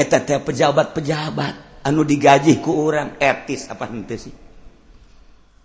eta 0.00 0.24
teh 0.24 0.40
pejabat-pejabat 0.40 1.84
anu 1.84 2.00
digaji 2.08 2.56
ku 2.64 2.88
orang 2.88 3.20
etis 3.20 3.68
apa 3.68 3.84
henteu 3.92 4.16
sih? 4.16 4.34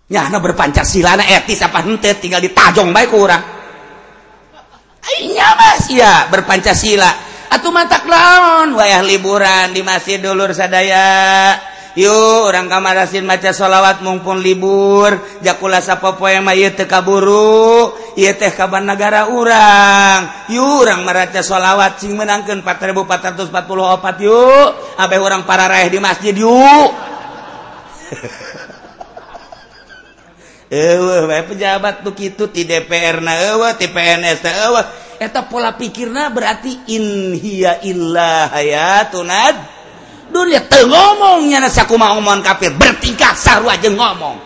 Nyana 0.06 0.38
berpancasilana 0.38 1.24
etis 1.24 1.64
apa 1.64 1.82
hente 1.82 2.14
tinggal 2.20 2.44
ditajong 2.44 2.92
baik 2.92 3.10
ku 3.10 3.18
orang 3.18 3.42
Iya 5.06 5.48
mas 5.54 5.86
ya 5.86 6.26
berpancasila. 6.28 7.10
Atau 7.46 7.70
matak 7.70 8.04
laon 8.10 8.74
wayah 8.74 9.06
liburan 9.06 9.70
di 9.70 9.80
masjid 9.86 10.18
dulur 10.18 10.50
sadaya. 10.50 11.54
yuk 11.96 12.52
orang 12.52 12.68
kamarasin 12.68 13.24
maca 13.24 13.50
sholawat 13.50 14.04
mumpun 14.04 14.38
libur. 14.44 15.16
Jakula 15.40 15.80
popoe 15.96 16.38
mah 16.44 16.52
ieu 16.52 16.70
teu 16.76 16.86
kaburu. 16.86 17.96
Ieu 18.14 18.32
teh 18.36 18.52
ka 18.52 18.68
negara 18.78 19.32
urang. 19.32 20.52
Yuk 20.52 20.86
urang 20.86 21.02
maraca 21.08 21.40
sholawat 21.40 21.98
cing 21.98 22.12
meunangkeun 22.14 22.60
4444 22.62 24.22
yuk. 24.22 24.68
Abe 25.00 25.16
urang 25.18 25.48
para 25.48 25.66
raih 25.66 25.88
di 25.88 25.98
masjid 25.98 26.36
yuk. 26.36 26.90
Ewe, 30.66 31.22
pejabat 31.46 32.02
begitu 32.02 32.50
di 32.50 32.66
DPR 32.66 33.22
na 33.22 33.38
ewe, 33.38 33.70
di 33.78 33.86
PNS 33.86 34.42
na 34.42 34.52
ewe. 34.66 34.82
Eta 35.16 35.46
pola 35.46 35.78
pikirna 35.78 36.28
berarti 36.28 36.90
inhiya 36.90 37.86
illa 37.86 38.50
hayatun 38.50 39.30
dunia 40.30 40.60
teu 40.66 40.86
ngomong 40.86 41.46
aku 41.46 41.70
sakumaha 41.70 42.18
omongan 42.18 42.42
kafir. 42.42 42.74
Bertingkah 42.74 43.34
sarua 43.34 43.78
jeung 43.78 43.98
ngomong. 43.98 44.36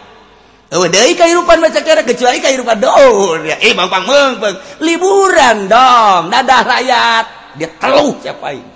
Oh, 0.71 0.87
deui 0.87 1.19
kehidupan 1.19 1.59
baca 1.59 1.83
kira 1.83 2.07
kecuali 2.07 2.39
kehidupan 2.39 2.79
dohur. 2.79 3.43
Ya 3.43 3.59
eh 3.59 3.75
bang 3.75 3.91
bang 3.91 4.05
meung 4.07 4.39
liburan 4.79 5.67
dong 5.67 6.31
dadah 6.31 6.63
rakyat. 6.63 7.27
Dia 7.59 7.69
teluh 7.83 8.15
siapa 8.23 8.55
ini? 8.55 8.71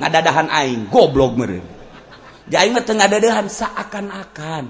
Ngadadahan 0.00 0.48
aing 0.48 0.88
goblok 0.88 1.36
meureun. 1.36 1.68
Jadi 2.48 2.56
aing 2.56 2.72
mah 2.72 2.82
teu 2.84 2.96
ngadadahan 2.96 3.46
seakan-akan. 3.46 4.64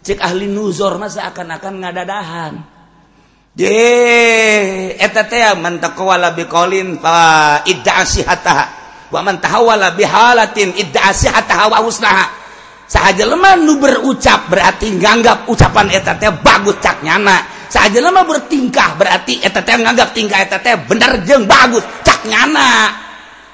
Cek 0.00 0.20
ahli 0.24 0.48
nuzor 0.48 0.96
mah 0.96 1.12
seakan-akan 1.12 1.74
ngadadahan. 1.84 2.52
Je 3.54 3.70
eta 4.98 5.28
teh 5.28 5.44
man 5.60 5.78
taqwa 5.78 6.18
la 6.18 6.32
biqaulin 6.32 6.98
fa 6.98 7.60
idda'asihataha 7.62 8.83
wamanwala 9.14 9.94
bihalatin 9.94 10.74
saja 12.84 13.24
leman 13.24 13.64
nu 13.64 13.80
berucap 13.80 14.50
berarti 14.52 14.92
nganggap 14.98 15.48
ucapan 15.48 15.88
eteta 15.94 16.34
bagus 16.42 16.76
caknyana 16.84 17.46
sahaja 17.70 17.98
lemah 18.02 18.28
bertingkah 18.28 18.94
berarti 19.00 19.40
eteta 19.40 19.80
nganggap 19.80 20.12
tingkah 20.12 20.38
eteta 20.44 20.76
bener 20.84 21.24
jeng 21.24 21.48
bagus 21.48 21.82
caknyana 22.04 22.92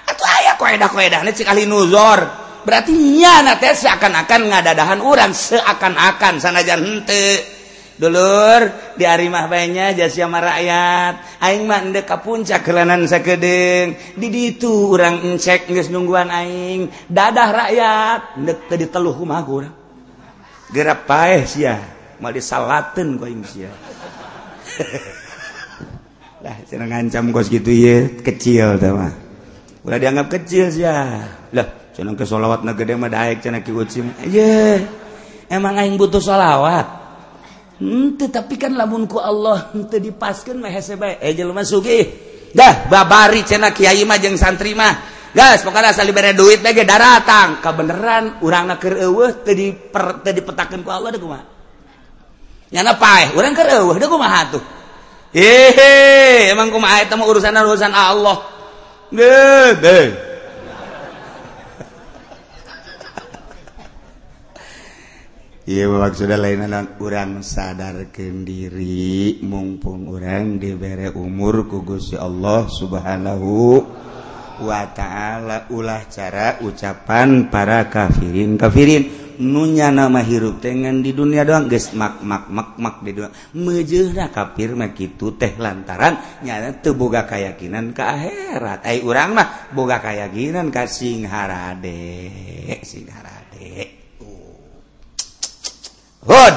atau 0.09 0.25
ayah 0.43 0.55
koedah 0.59 0.89
koedah 0.91 1.21
ini 1.23 1.33
cikali 1.33 1.65
nuzor 1.69 2.21
berarti 2.67 2.93
nyana 2.93 3.57
teh 3.57 3.73
seakan-akan 3.73 4.51
ngadadahan 4.51 5.01
orang 5.01 5.31
seakan-akan 5.31 6.43
sanajan 6.43 6.83
hente 6.83 7.60
dulur 8.01 8.61
di 8.97 9.05
Arimah 9.05 9.45
banyak 9.45 10.01
jasa 10.01 10.25
rakyat. 10.25 11.39
Aing 11.45 11.69
mah 11.69 11.85
endek 11.85 12.09
ka 12.09 12.25
puncak 12.25 12.65
kelanan 12.65 13.05
sakedeng. 13.05 13.95
Di 14.17 14.27
ditu 14.33 14.97
urang 14.97 15.21
encek 15.21 15.69
geus 15.69 15.93
nungguan 15.93 16.33
aing. 16.33 16.89
Dadah 17.07 17.49
rakyat. 17.53 18.21
Endek 18.41 18.73
teu 18.73 18.81
diteluh 18.81 19.13
kumaha 19.13 19.45
ku 19.45 19.53
urang? 19.61 19.75
Gerak 20.73 21.05
paeh 21.05 21.45
sia. 21.45 21.77
Mal 22.17 22.33
disalateun 22.33 23.21
ku 23.21 23.29
aing 23.29 23.45
sia. 23.45 23.69
Lah 26.41 26.57
cenah 26.65 26.89
ngancam 26.89 27.37
kos 27.37 27.53
gitu 27.53 27.69
ye 27.69 28.17
kecil 28.25 28.81
teh 28.81 28.89
mah. 28.89 29.13
Ulah 29.85 30.01
dianggap 30.01 30.33
kecil 30.33 30.73
sia. 30.73 31.21
Lah 31.53 31.69
cenah 31.93 32.17
ke 32.17 32.25
selawat 32.25 32.65
gede 32.65 32.97
mah 32.97 33.13
daek 33.13 33.45
cenah 33.45 33.61
ki 33.61 33.73
ucing 33.77 34.09
emang 35.51 35.75
aing 35.77 35.99
butuh 35.99 36.23
selawat 36.23 37.00
ente 37.81 38.29
tapi 38.29 38.61
tetapikan 38.61 38.77
lamunku 38.77 39.17
Allah 39.17 39.73
ente 39.73 39.97
dipasken 39.97 40.61
mah 40.61 40.69
hese 40.69 41.01
bae. 41.01 41.17
Eh 41.25 41.33
jelema 41.33 41.65
sugih 41.65 42.05
dah 42.53 42.87
babari 42.93 43.41
cenah 43.41 43.73
kiai 43.73 44.05
mah 44.05 44.21
jeung 44.21 44.37
santri 44.37 44.77
mah. 44.77 45.19
Gas 45.33 45.63
pokoknya 45.63 45.95
asal 45.95 46.11
diberi 46.11 46.37
duit 46.37 46.61
lagi 46.61 46.85
daratang. 46.85 47.65
Kabeneran 47.65 48.45
urangna 48.45 48.77
keur 48.77 49.01
eueuh 49.01 49.41
teu 49.41 49.57
di 49.57 49.73
teu 49.97 50.33
dipetakeun 50.37 50.85
ku 50.85 50.91
Allah 50.93 51.11
deui 51.11 51.25
kumaha 51.25 51.45
nyana 52.71 52.95
paeh 52.95 53.35
urang 53.35 53.57
keur 53.57 53.67
eueuh 53.67 53.97
deui 53.99 54.11
kumaha 54.11 54.41
tuh 54.53 54.63
hehe 55.35 56.53
emang 56.53 56.71
kumaha 56.71 57.03
eta 57.03 57.17
mah 57.17 57.27
urusan 57.27 57.57
urusan 57.57 57.91
Allah. 57.97 58.39
Deh 59.11 59.75
deh 59.81 60.30
maksudnya 65.69 66.41
lain 66.41 66.65
urang 67.05 67.45
sadarkan 67.45 68.49
diri 68.49 69.37
mumpung 69.45 70.09
orang 70.09 70.57
diberre 70.57 71.13
umur 71.13 71.69
kugus 71.69 72.17
ya 72.17 72.25
Allah 72.25 72.65
subhanahu 72.65 73.85
wa 74.65 74.83
ta'ala. 74.93 75.69
Ulah 75.69 76.09
cara 76.09 76.61
ucapan 76.65 77.53
para 77.53 77.89
kafirin. 77.93 78.57
Kafirin 78.57 79.37
nunya 79.41 79.89
nama 79.89 80.21
hirup 80.21 80.61
dengan 80.61 81.01
di 81.01 81.17
dunia 81.17 81.45
doang 81.49 81.69
guys 81.69 81.97
mak 81.97 82.21
mak 82.25 82.49
mak 82.49 82.71
mak 82.77 82.97
di 83.05 83.13
dunia. 83.17 83.33
Mejera 83.57 84.29
kafir 84.29 84.77
mah 84.77 84.93
gitu 84.97 85.37
teh 85.37 85.57
lantaran 85.57 86.41
nyata 86.45 86.81
teu 86.81 86.97
boga 86.97 87.25
keyakinan 87.29 87.97
ke 87.97 88.01
akhirat. 88.05 88.85
Ay 88.85 89.01
urang 89.05 89.37
mah 89.37 89.73
boga 89.73 90.01
keyakinan 90.01 90.69
ka 90.69 90.85
sing 90.89 91.25
harade 91.25 92.29
sing 92.85 93.09
harade 93.09 93.40
God. 96.25 96.55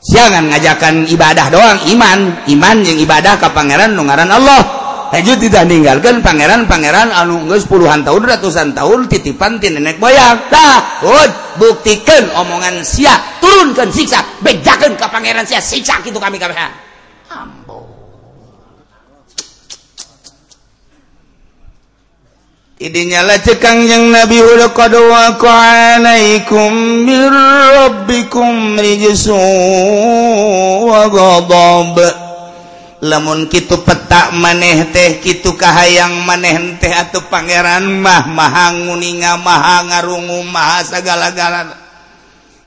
Siangan 0.00 0.48
ngajakan 0.50 1.06
ibadah 1.12 1.46
doang 1.52 1.78
iman. 1.94 2.18
Iman 2.50 2.76
yang 2.82 2.98
ibadah 2.98 3.38
ke 3.38 3.48
Pangeran 3.52 3.94
Nungaran 3.94 4.30
Allah. 4.32 4.80
Haju 5.10 5.42
tidak 5.42 5.66
meninggalkan 5.66 6.22
pangeran-pangeran 6.22 7.10
geus 7.50 7.66
puluhan 7.66 8.06
tahun 8.06 8.30
ratusan 8.30 8.78
tahun 8.78 9.10
titipan 9.10 9.58
ti 9.58 9.66
nenek 9.66 9.98
moyang. 9.98 10.38
Dah 10.46 11.02
hud, 11.02 11.30
buktikan 11.58 12.30
omongan 12.38 12.86
sia 12.86 13.18
turunkan 13.42 13.90
siksa 13.90 14.22
bejakan 14.38 14.94
ke 14.94 15.06
pangeran 15.10 15.42
sia 15.42 15.58
siksa 15.58 15.98
kitu 16.06 16.22
kami 16.22 16.38
kami 16.38 16.54
idnyala 22.80 23.36
cekang 23.44 23.84
yang 23.84 24.08
nabi 24.08 24.40
Qaikum 26.00 26.74
lamun 33.00 33.48
kitu 33.52 33.80
petak 33.84 34.32
maneh 34.36 34.88
teh 34.92 35.20
kitu 35.20 35.56
kahayang 35.56 36.24
maneh 36.24 36.80
teh 36.80 36.92
atau 36.92 37.20
Pangeran 37.28 37.84
mah 37.84 38.24
maha 38.28 38.72
nguninga 38.72 39.40
maha 39.40 39.84
ngarungu 39.88 40.44
maha 40.48 40.84
sagala-galana 40.84 41.76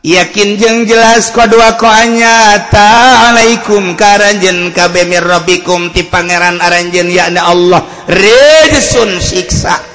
yakin 0.02 0.58
jeng 0.58 0.90
jelas 0.90 1.30
kodua 1.34 1.78
konya 1.78 2.70
taalaikum 2.70 3.94
karanjen 3.98 4.74
kabemir 4.74 5.22
Robbikum 5.26 5.90
ti 5.90 6.04
Pangeran 6.06 6.60
Aranjen 6.60 7.08
yakna 7.08 7.48
Allah. 7.48 7.82
Rejesun 8.12 9.24
siksa. 9.24 9.93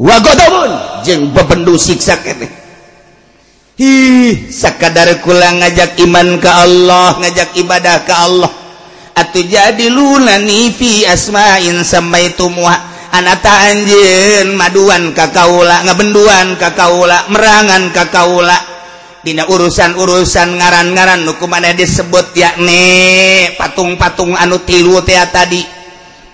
wagodomun 0.00 0.72
jeung 1.04 1.28
bebendu 1.36 1.76
siksa 1.76 2.16
keneh 2.24 2.48
hi 3.76 3.92
sakadar 4.48 5.20
kula 5.20 5.60
ngajak 5.60 6.00
iman 6.04 6.40
ke 6.40 6.48
Allah 6.48 7.16
ngajak 7.20 7.56
ibadah 7.60 8.04
ke 8.04 8.14
Allah. 8.16 8.52
Atau 9.10 9.44
jadi 9.44 9.92
lunani 9.92 10.72
fi 10.72 11.04
asma'in 11.04 11.84
samaitumuha 11.84 12.76
anata 13.12 13.68
anjeun 13.68 14.56
maduan 14.56 15.12
ka 15.12 15.28
kaula 15.28 15.84
ngabenduan 15.84 16.56
ka 16.56 16.72
kaula 16.72 17.28
merangan 17.28 17.92
ka 17.92 18.08
kaula. 18.08 18.56
Dina 19.20 19.44
urusan-urusan 19.44 20.56
ngaran-ngaran 20.56 21.28
nu 21.28 21.36
disebut 21.76 22.32
yakni 22.32 23.52
patung-patung 23.60 24.32
anu 24.32 24.64
tilu 24.64 24.96
teh 25.04 25.20
tadi. 25.28 25.60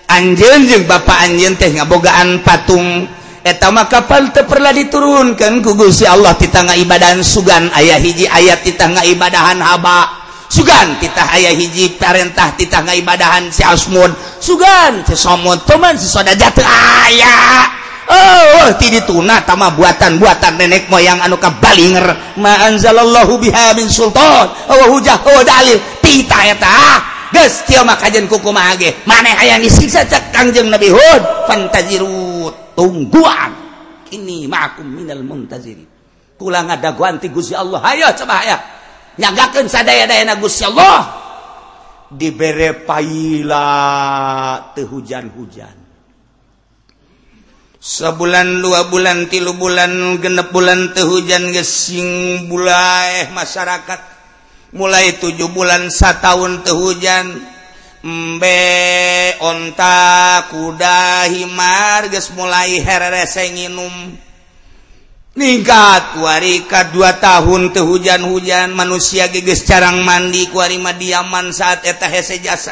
Anjeun 0.07 0.63
jeung 0.63 0.87
bapa 0.87 1.27
anjeun 1.27 1.59
teh 1.59 1.75
ngabogaan 1.75 2.39
patung 2.47 3.03
etama 3.47 3.87
kapal 3.87 4.35
teperlah 4.35 4.75
diturunkan 4.75 5.63
kugusi 5.63 6.03
Allah 6.03 6.35
titanga 6.35 6.75
ibadan 6.75 7.23
sugan. 7.23 7.71
Ayah 7.71 7.95
hiji 7.95 8.27
ayat 8.27 8.67
titanga 8.67 9.07
ibadahan 9.07 9.57
haba. 9.63 10.27
Sugan 10.47 10.99
titah 10.99 11.27
ayah 11.35 11.55
hiji 11.55 11.95
perintah 11.95 12.51
titanga 12.59 12.91
ibadahan 12.91 13.47
si 13.47 13.63
asmun. 13.63 14.11
Sugan 14.43 15.07
si 15.07 15.15
somon. 15.15 15.59
Teman 15.63 15.95
si 15.95 16.07
soda 16.07 16.35
jatuh. 16.35 16.63
Ayah 16.63 17.67
oh, 18.11 18.43
oh 18.63 18.69
ti 18.79 18.91
dituna 18.91 19.43
tama 19.43 19.71
buatan-buatan 19.75 20.55
nenek 20.55 20.87
moyang 20.91 21.19
anu 21.23 21.39
kabalinger. 21.39 22.35
Ma 22.39 22.67
anzalallahu 22.67 23.39
biha 23.39 23.75
min 23.75 23.87
sultan. 23.87 24.51
Oh 24.71 24.91
hujah 24.91 25.19
oh 25.23 25.41
dalil. 25.43 25.79
Tita 26.03 26.39
eta 26.47 27.03
geus 27.27 27.67
kieu 27.67 27.83
mah 27.83 27.99
kajen 27.99 28.27
kukumaha 28.27 28.79
ge. 28.79 29.03
Maneh 29.03 29.35
aya 29.35 29.59
disiksa 29.59 30.07
cek 30.07 30.31
Kangjeng 30.31 30.71
Nabi 30.71 30.91
Hud? 30.91 31.21
Fantaziru. 31.47 32.26
tungguan. 32.77 33.51
Ini 34.13 34.45
ma'akum 34.45 34.85
minal 34.85 35.25
muntaziri. 35.25 35.83
Kula 36.37 36.61
ada 36.63 36.93
guanti 36.93 37.33
Gusti 37.33 37.57
Allah. 37.57 37.81
Ayo 37.81 38.13
coba 38.13 38.45
ya 38.45 38.57
nyagakeun 39.17 39.65
sadaya-dayana 39.65 40.37
Gusti 40.37 40.63
Allah. 40.69 41.25
Dibere 42.07 42.87
paila 42.87 43.65
teu 44.71 44.87
hujan-hujan 44.87 45.87
sebulan 47.87 48.59
dua 48.59 48.91
bulan 48.91 49.31
tilu 49.31 49.55
bulan 49.55 50.19
genep 50.19 50.51
bulan 50.51 50.91
teu 50.91 51.07
hujan 51.07 51.55
gesing 51.55 52.45
bulaeh 52.51 53.31
masyarakat. 53.31 54.19
Mulai 54.75 55.15
tujuh 55.23 55.47
bulan 55.55 55.87
satu 55.87 56.19
tahun 56.27 56.51
teu 56.67 56.75
hujan 56.75 57.39
Mbe 58.07 59.35
onta 59.43 60.47
kuda 60.47 61.27
himar 61.27 62.07
geus 62.07 62.31
mulai 62.31 62.79
hereresenginum. 62.79 64.15
Ningkat 65.35 66.15
warika 66.15 66.87
dua 66.87 67.19
tahun 67.19 67.75
teu 67.75 67.83
hujan-hujan 67.83 68.71
manusia 68.71 69.27
geus 69.27 69.67
carang 69.67 70.07
mandi 70.07 70.47
kuari 70.47 70.79
mah 70.79 70.95
diaman 70.95 71.51
saat 71.51 71.83
eta 71.83 72.07
hese 72.07 72.39
jasa. 72.39 72.71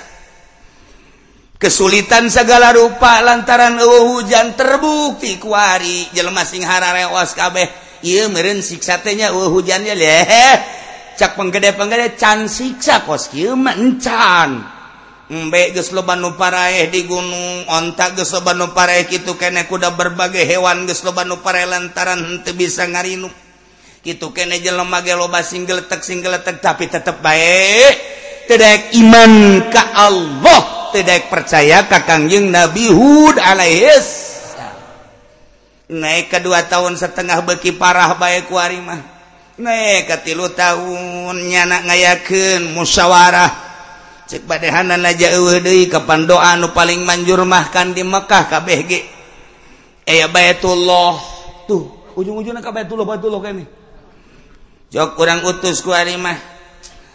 Kesulitan 1.60 2.32
segala 2.32 2.72
rupa 2.72 3.20
lantaran 3.20 3.76
eueuh 3.76 4.16
hujan 4.16 4.56
terbukti 4.56 5.36
kuari 5.36 6.16
jelema 6.16 6.48
sing 6.48 6.64
hararewas 6.64 7.36
kabeh 7.36 7.68
ieu 8.08 8.32
meureun 8.32 8.64
siksa 8.64 9.04
teh 9.04 9.20
nya 9.20 9.36
eueuh 9.36 9.52
hujan 9.52 9.84
ye 9.84 10.00
leh. 10.00 10.32
Cak 11.20 11.36
penggede-penggede 11.36 12.16
can 12.16 12.48
siksa 12.48 13.04
kos 13.04 13.28
kieu 13.28 13.60
mah 13.60 13.76
encan. 13.76 14.75
Mbe 15.26 15.74
gesloban 15.74 16.22
paraeh 16.38 16.86
di 16.94 17.10
gunung 17.10 17.66
ontak 17.66 18.14
gesoban 18.14 18.62
paraeh 18.78 19.10
itu 19.10 19.34
kene 19.34 19.66
kuda 19.66 19.98
berbagai 19.98 20.46
hewan 20.46 20.86
gesloban 20.86 21.34
pare 21.42 21.66
lantaran 21.66 22.22
henteu 22.22 22.54
bisa 22.54 22.86
ngarinu 22.86 23.26
itu 24.06 24.28
kene 24.30 24.62
jelemage 24.62 25.18
loba 25.18 25.42
singgeletek 25.42 26.06
singgeletek 26.06 26.62
tapi 26.62 26.86
tetap 26.86 27.26
baik 27.26 27.94
tidak 28.46 28.94
iman 29.02 29.66
ke 29.66 29.82
Allah 29.98 30.94
tidak 30.94 31.26
percaya 31.34 31.90
ke 31.90 32.06
kangjeng 32.06 32.54
Nabi 32.54 32.86
Hud 32.94 33.42
alaihis 33.42 34.38
naik 35.90 36.30
kedua 36.30 36.70
tahun 36.70 37.02
setengah 37.02 37.42
beki 37.50 37.82
parah 37.82 38.14
baik 38.14 38.46
kuarimah 38.46 39.02
naik 39.58 40.06
ke 40.06 40.18
tilu 40.22 40.52
tahun 40.52 41.48
nyanak 41.48 41.88
ngayakin 41.88 42.76
musyawarah. 42.76 43.65
cek 44.26 44.50
padahanan 44.50 45.06
aja 45.06 45.34
kapan 45.90 46.26
doa 46.26 46.58
nu 46.58 46.74
paling 46.74 47.06
manjur 47.06 47.46
mahkan 47.46 47.94
di 47.94 48.02
Mekkah 48.02 48.50
KBG 48.50 48.92
aya 50.06 50.26
eh, 50.26 50.30
Baitullah. 50.30 51.14
Tuh 51.66 52.14
ujung-ujungnya 52.18 52.62
Baitullah 52.62 53.06
jok 54.96 55.10
kurang 55.18 55.44
utus 55.44 55.82
ku 55.84 55.92
mah 55.92 56.38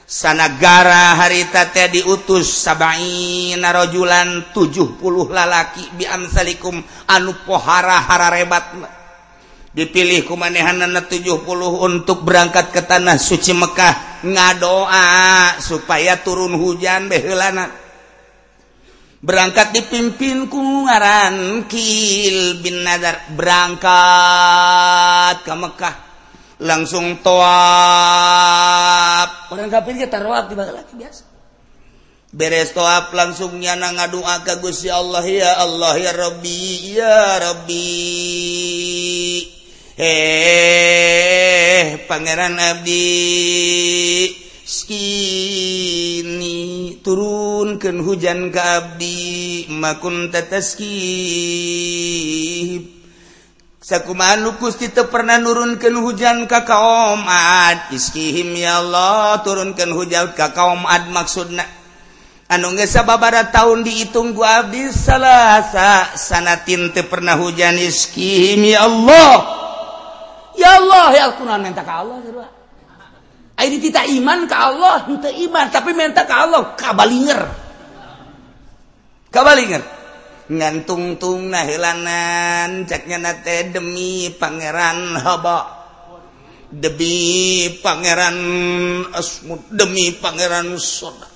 sanagara 0.04 1.14
harita 1.16 1.70
teh 1.70 1.86
diutus 1.86 2.50
sabaina 2.66 3.70
narojulan 3.70 4.50
70 4.50 4.98
lalaki 5.30 5.86
bi 5.94 6.02
amsalikum 6.02 6.82
anu 7.06 7.32
pohara 7.46 8.02
hararebat 8.02 8.64
dipilih 9.70 10.26
kumanehanana 10.26 11.06
70 11.06 11.46
untuk 11.86 12.26
berangkat 12.26 12.74
ke 12.74 12.82
tanah 12.82 13.14
suci 13.16 13.54
Mekkah 13.54 14.24
ngadoa 14.26 15.56
supaya 15.62 16.18
turun 16.18 16.58
hujan 16.58 17.06
behelana 17.06 17.80
berangkat 19.20 19.76
dipimpin 19.76 20.48
ku 20.48 20.88
ngaran 20.88 21.68
Kil 21.68 22.56
bin 22.64 22.82
Nadar. 22.82 23.20
Berangkat 23.36 23.86
ke 25.44 25.52
Mekkah 25.54 25.94
langsung 26.60 27.24
toap 27.24 27.40
orang 29.48 29.72
kafir 29.72 29.96
kita 29.96 30.20
taruh 30.20 30.44
di 30.48 30.54
lagi 30.56 30.92
biasa. 30.96 31.24
Beres 32.30 32.70
toap 32.70 33.10
langsungnya 33.10 33.74
na 33.74 33.90
ngadua 33.90 34.46
ke 34.46 34.62
Gusti 34.62 34.86
Allah. 34.86 35.26
Ya 35.26 35.58
Allah 35.58 35.98
ya 35.98 36.12
Rabbi 36.14 36.94
ya 36.94 37.42
Rabbi. 37.42 37.90
eh 40.00 42.00
Pangeran 42.08 42.56
Abdi 42.56 44.32
skini 44.64 46.56
turunkan 47.04 48.00
hujan 48.00 48.48
ke 48.48 48.60
Abdi 48.64 49.68
makun 49.68 50.32
tataskib 50.32 50.88
sakumahan 53.84 54.40
nu 54.40 54.56
Gusti 54.56 54.88
teu 54.88 55.12
pernah 55.12 55.36
nurunkeun 55.36 56.00
hujan 56.00 56.48
ka 56.48 56.64
kaum 56.64 57.20
Ad 57.28 57.92
iskihim 57.92 58.56
ya 58.56 58.80
Allah 58.80 59.44
turunkeun 59.44 59.92
hujan 59.92 60.32
ka 60.32 60.56
kaum 60.56 60.88
Ad 60.88 61.12
maksudna. 61.12 61.76
Anu 62.50 62.74
geus 62.74 62.90
sababaraha 62.90 63.54
tahun 63.54 63.86
dihitung 63.86 64.34
ku 64.34 64.42
abdi 64.42 64.90
salasa 64.90 66.18
sanatin 66.18 66.90
teu 66.90 67.06
pernah 67.06 67.38
hujan 67.38 67.78
iskihim 67.78 68.64
ya 68.64 68.88
Allah. 68.88 69.60
ya 70.60 70.76
Allah 70.76 71.06
ya 71.16 71.22
Al-Quran 71.32 71.60
minta 71.64 71.80
ke 71.80 71.92
Allah 71.92 72.20
ya 72.20 72.60
Ayo 73.60 73.76
ditita 73.76 74.08
iman 74.08 74.48
ke 74.48 74.56
Allah, 74.56 75.04
minta 75.04 75.28
iman, 75.28 75.68
tapi 75.68 75.92
minta 75.92 76.24
ke 76.24 76.32
Allah, 76.32 76.72
kabalinger. 76.80 77.44
Kabalinger. 79.28 80.00
ngantung-tung 80.50 81.46
nahilanan, 81.46 82.82
ceknya 82.88 83.22
nate 83.22 83.70
demi 83.70 84.32
pangeran 84.34 85.14
haba. 85.14 85.78
Demi 86.72 87.68
pangeran 87.84 88.38
asmud, 89.14 89.70
demi 89.70 90.10
pangeran 90.16 90.74
soda. 90.80 91.28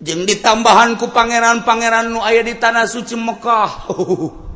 Jeng 0.00 0.24
ditambahanku 0.24 1.12
pangeran-pangeran 1.12 2.08
nu 2.08 2.24
ayah 2.24 2.42
di 2.42 2.56
tanah 2.56 2.88
suci 2.88 3.14
Mekah. 3.14 3.70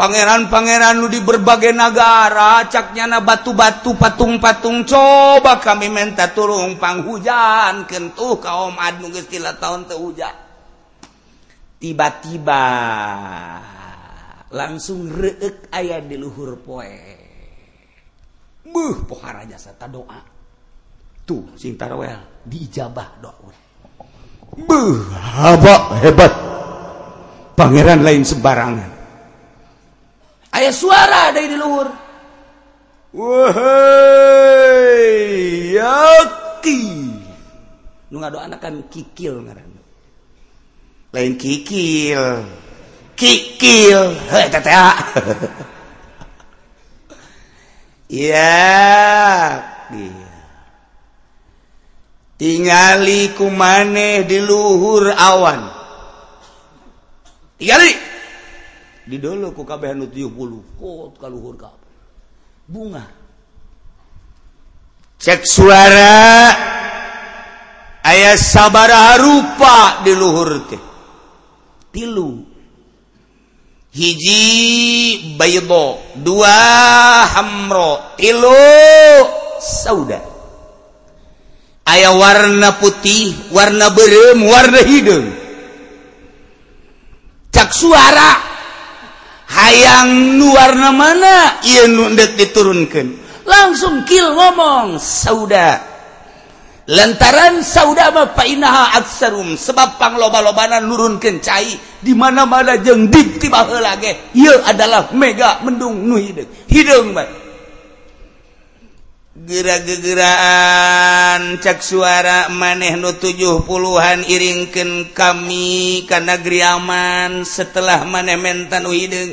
pangeran-pangeran 0.00 0.96
lu 0.96 1.12
di 1.12 1.20
berbagai 1.20 1.76
negara 1.76 2.64
caknyana 2.64 3.20
batu-batu 3.20 4.00
patung-patung 4.00 4.88
coba 4.88 5.60
kami 5.60 5.92
minta 5.92 6.32
turung 6.32 6.80
pang 6.80 7.04
hujan 7.04 7.84
kentuh 7.84 8.40
kaum 8.40 8.80
anu 8.80 9.12
geus 9.12 9.28
tahun 9.60 9.84
teu 9.84 10.00
hujan. 10.00 10.32
Tiba-tiba 11.76 12.64
langsung 14.56 15.12
reek 15.12 15.68
ayat 15.68 16.08
di 16.08 16.16
luhur 16.16 16.56
poe. 16.64 16.96
Buh 18.64 19.04
pohara 19.04 19.44
jasa 19.44 19.76
ta 19.76 19.84
doa. 19.84 20.20
Tuh 21.28 21.52
sing 21.60 21.76
tarawel 21.76 22.44
diijabah 22.48 23.20
doa. 23.20 23.52
Buh 24.64 24.96
hebat. 26.00 26.32
Pangeran 27.52 28.00
lain 28.00 28.24
sembarangan. 28.24 28.99
Ayah 30.50 30.74
suara 30.74 31.30
dari 31.30 31.46
di 31.46 31.56
luhur. 31.58 31.86
Wahai 33.14 33.70
yaki. 35.78 36.82
Nu 38.10 38.18
ngadoana 38.18 38.58
kan 38.58 38.82
kikil 38.90 39.46
ngaran. 39.46 39.70
Lain 41.14 41.38
kikil. 41.38 42.42
Kikil. 43.14 44.14
Heh 44.30 44.46
teh 44.50 44.74
ah. 44.74 44.98
Ya. 48.10 49.62
Tingali 52.34 53.30
kumaneh 53.38 54.26
di 54.26 54.42
luhur 54.42 55.14
awan. 55.14 55.70
Tingali. 57.54 58.09
di 59.10 59.18
dulu 59.18 59.50
ku 59.50 59.66
kabeh 59.66 59.90
nu 59.98 60.06
70 60.06 60.78
kot 60.78 61.18
kaluhur 61.18 61.58
ka. 61.58 61.74
Bunga. 62.70 63.02
Cek 65.18 65.42
suara. 65.42 66.14
Aya 68.06 68.38
sabara 68.38 69.18
rupa 69.18 70.06
di 70.06 70.14
luhur 70.14 70.50
teh 70.70 70.82
tilu. 71.90 72.46
Hiji 73.90 75.34
baydo 75.34 75.98
dua 76.22 76.54
hamro 77.26 78.14
tilu 78.14 78.54
sauda. 79.58 80.22
Ayah 81.90 82.14
warna 82.14 82.78
putih 82.78 83.50
warna 83.50 83.90
berem 83.90 84.38
warna 84.46 84.80
hidung. 84.86 85.26
Cak 87.50 87.74
suara. 87.74 88.49
hayang 89.50 90.38
luarna 90.38 90.94
mana? 90.94 91.58
Iudet 91.66 92.38
diturunkan 92.38 93.30
langsung 93.50 94.06
kill 94.06 94.30
ngomong 94.38 95.02
sauda. 95.02 95.90
Lantaran 96.90 97.62
sauda 97.62 98.10
painaha 98.34 98.98
aksarum 98.98 99.54
sebab 99.54 99.94
pang 99.94 100.18
loba-lobanan 100.18 100.82
nurun 100.90 101.22
kencai 101.22 101.78
di 102.02 102.12
mana-mana 102.18 102.82
jeng 102.82 103.06
dip 103.06 103.38
tiba 103.38 103.62
lagi 103.78 104.10
ia 104.34 104.58
adalah 104.66 105.06
mega 105.14 105.62
mendung 105.62 106.02
nu 106.02 106.18
hidung 106.18 106.50
hidung 106.66 107.14
Mbak 107.14 107.28
gera-gegeraan 109.40 111.56
cek 111.60 111.80
suara 111.80 112.48
maneh 112.52 112.96
nu 113.00 113.16
70-an 113.16 114.28
iringken 114.28 115.16
kami 115.16 116.04
karena 116.04 116.36
negeriaman 116.36 117.48
setelah 117.48 118.04
maneh 118.04 118.36
mentan 118.36 118.84
Wideng 118.84 119.32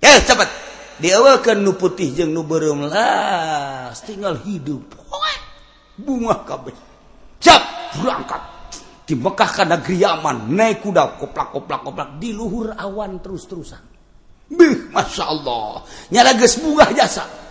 cepat. 0.00 0.64
Diawakan 0.94 1.66
nu 1.66 1.74
putih 1.74 2.14
jeung 2.14 2.38
lah 2.86 3.90
tinggal 4.06 4.38
hidup. 4.46 4.94
Bunga 5.98 6.38
kabeh. 6.46 6.70
Cap 7.42 7.58
berangkat. 7.98 8.38
Di 9.04 9.12
Mekah 9.12 9.50
karena 9.52 9.76
negeriaman 9.76 10.48
naik 10.48 10.80
kuda 10.80 11.20
koplak-koplak 11.20 11.84
koplak 11.84 12.16
di 12.16 12.32
luhur 12.32 12.72
awan 12.72 13.20
terus-terusan. 13.20 13.84
Bih, 14.48 14.88
Masya 14.96 15.28
Allah. 15.28 15.84
Nyala 16.08 16.32
ges 16.40 16.56
bunga 16.62 16.88
jasa. 16.94 17.43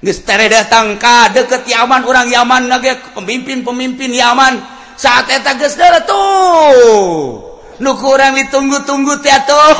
datang 0.00 0.96
ka 0.96 1.28
deket 1.28 1.68
Yaman 1.68 2.08
orang 2.08 2.32
Yaman 2.32 2.72
nage 2.72 2.96
pemimpin-pemimpin 3.12 4.10
Yaman. 4.16 4.60
Saat 5.00 5.32
eta 5.32 5.56
tuh 6.04 7.48
nu 7.80 7.90
kurang 7.96 8.36
ditunggu-tunggu 8.36 9.24
tiatuh 9.24 9.76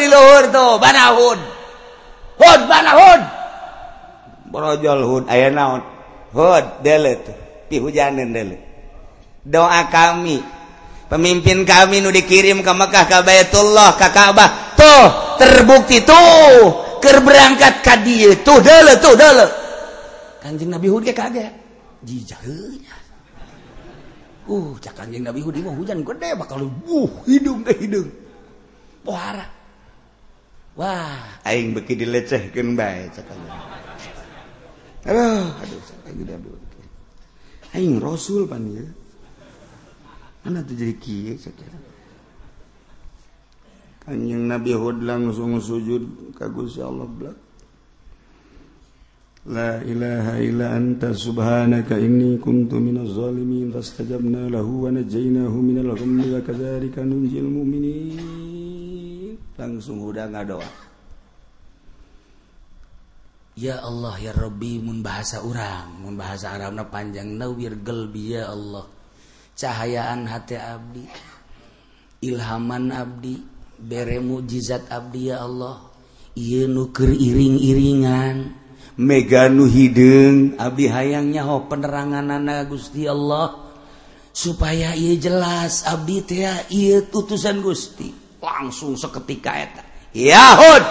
di 0.00 0.06
luhur 0.08 0.44
tuh 0.48 0.80
banahud 0.80 1.36
hud. 2.40 2.60
Banahud 2.68 3.20
brojol 4.48 5.00
hud 5.04 5.24
aya 5.28 5.52
naon? 5.52 5.84
Hud 6.32 6.80
dele 6.80 7.20
tuh 7.20 7.36
pihujaneun 7.68 8.30
dele 8.32 8.56
doa 9.46 9.86
kami 9.92 10.42
pemimpin 11.06 11.62
kami 11.62 12.02
nu 12.02 12.10
dikirim 12.10 12.64
ke 12.66 12.72
Mekah 12.72 13.04
ke 13.06 13.18
Baitullah 13.22 13.94
ke 13.94 14.08
Ka'bah 14.10 14.74
tuh 14.74 15.04
terbukti 15.38 16.02
tuh. 16.02 16.85
ker 17.02 17.16
berangkat 17.24 17.84
ka 17.84 17.94
dieu 18.00 18.32
tuh 18.42 18.60
dele 18.60 18.96
tuh 19.00 19.14
dele 19.14 19.46
kanjeng 20.46 20.70
Nabi 20.70 20.86
Hud 20.86 21.02
kaget. 21.10 21.50
Jijahnya 22.06 22.94
uh 24.46 24.78
cak 24.78 24.94
kanjeng 24.94 25.26
Nabi 25.26 25.42
Hud 25.42 25.58
mah 25.58 25.74
hujan 25.74 26.06
gede 26.06 26.38
bakal 26.38 26.70
uh 26.70 27.10
hidung 27.26 27.66
ke 27.66 27.74
hidung. 27.82 28.06
Pohara. 29.02 29.46
Wah. 30.78 31.42
Aing 31.42 31.74
beki 31.74 31.98
dilecehkeun 31.98 32.78
bae 32.78 33.10
cak 33.10 33.26
kanjeng 33.26 33.54
aduh 35.06 35.46
aduh 35.62 35.80
kanjeng 36.02 36.26
Nabi 36.30 36.48
Hud 36.50 36.62
aing 37.74 37.98
rasul 38.02 38.46
pan 38.50 38.62
mana 40.42 40.62
tuh 40.62 40.74
jadi 40.78 40.94
kieu 40.98 41.34
cak 41.38 41.54
kanjeng 41.58 41.95
Anjing 44.06 44.46
Nabi 44.46 44.70
Hud 44.70 45.02
langsung 45.02 45.58
sujud 45.58 46.30
kagus 46.38 46.78
Gusti 46.78 46.82
Allah 46.82 47.10
belak 47.10 47.36
La 49.46 49.78
ilaha 49.78 50.42
illa 50.42 50.74
anta 50.74 51.14
subhanaka 51.14 51.94
inni 52.02 52.34
kuntu 52.42 52.82
minaz 52.82 53.14
zalimin 53.14 53.70
fastajabna 53.70 54.50
lahu 54.50 54.86
wa 54.86 54.90
najaynahu 54.90 55.62
minal 55.62 55.94
ghammi 55.94 56.34
wa 56.34 56.42
kadzalika 56.42 57.06
nunjil 57.06 57.46
mu'minin. 57.46 59.38
Langsung 59.54 60.02
udah 60.02 60.26
ngadoa. 60.34 60.66
Ya 63.54 63.78
Allah 63.86 64.18
ya 64.18 64.34
Rabbi 64.34 64.82
mun 64.82 65.06
bahasa 65.06 65.38
urang, 65.46 66.02
mun 66.02 66.18
bahasa 66.18 66.50
Arabna 66.50 66.82
panjang 66.90 67.30
nawir 67.38 67.78
gelbi 67.86 68.34
ya 68.34 68.50
Allah. 68.50 68.90
Cahayaan 69.54 70.26
hati 70.26 70.58
abdi, 70.58 71.06
ilhaman 72.26 72.90
abdi, 72.90 73.55
bere 73.80 74.18
mukjizat 74.20 74.88
Abdi 74.88 75.30
ya 75.30 75.44
Allah. 75.44 75.86
Nuker 76.36 77.08
iring-iringan. 77.16 78.52
Meganu 78.96 79.68
hidung 79.68 80.56
Abdi 80.56 80.88
hayangnya 80.88 81.44
ho 81.44 81.64
penerangan 81.68 82.28
anak 82.28 82.68
Gusti 82.68 83.08
Allah. 83.08 83.72
Supaya 84.36 84.92
ia 84.92 85.16
jelas 85.16 85.88
Abdi 85.88 86.20
teh 86.24 86.44
utusan 87.08 87.64
Gusti. 87.64 88.12
Langsung 88.40 88.96
seketika 89.00 89.52
eta. 89.56 89.82
Yahud 90.16 90.84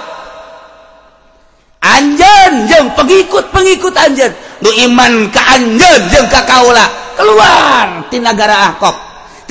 Anjen 1.85 2.65
jeng 2.65 2.89
pengikut-pengikut 2.97 3.93
anjen 3.93 4.33
Nu 4.61 4.73
iman 4.89 5.29
ke 5.29 5.37
anjen 5.37 6.01
jeng 6.09 6.25
ke 6.25 6.41
kaula. 6.49 6.89
Keluar 7.13 8.09
tinagara 8.09 8.73
Ahkok 8.73 8.97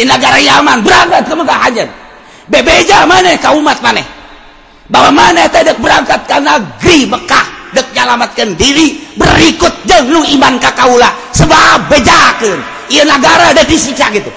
negara 0.02 0.42
Yaman. 0.42 0.82
Berangkat 0.82 1.22
ke 1.30 1.34
Mekah 1.38 1.60
anjen 1.70 1.88
bebeja 2.48 3.08
maneh 3.08 3.40
kau 3.40 3.58
umat 3.60 3.80
maneh 3.80 4.04
bahwa 4.88 5.10
maneh 5.24 5.48
tidak 5.48 5.80
berangkat 5.80 6.20
ke 6.28 6.36
negeri 6.40 6.98
Mekah? 7.08 7.46
Dek 7.74 7.90
nyalamatkan 7.90 8.54
diri 8.54 9.02
berikut 9.18 9.82
jeung 9.82 10.22
iman 10.22 10.62
ka 10.62 10.70
kaula 10.78 11.10
sebab 11.34 11.90
bejakeun 11.90 12.62
ieu 12.86 13.02
negara 13.02 13.50
ada 13.50 13.66
disiksa 13.66 14.14
gitu. 14.14 14.30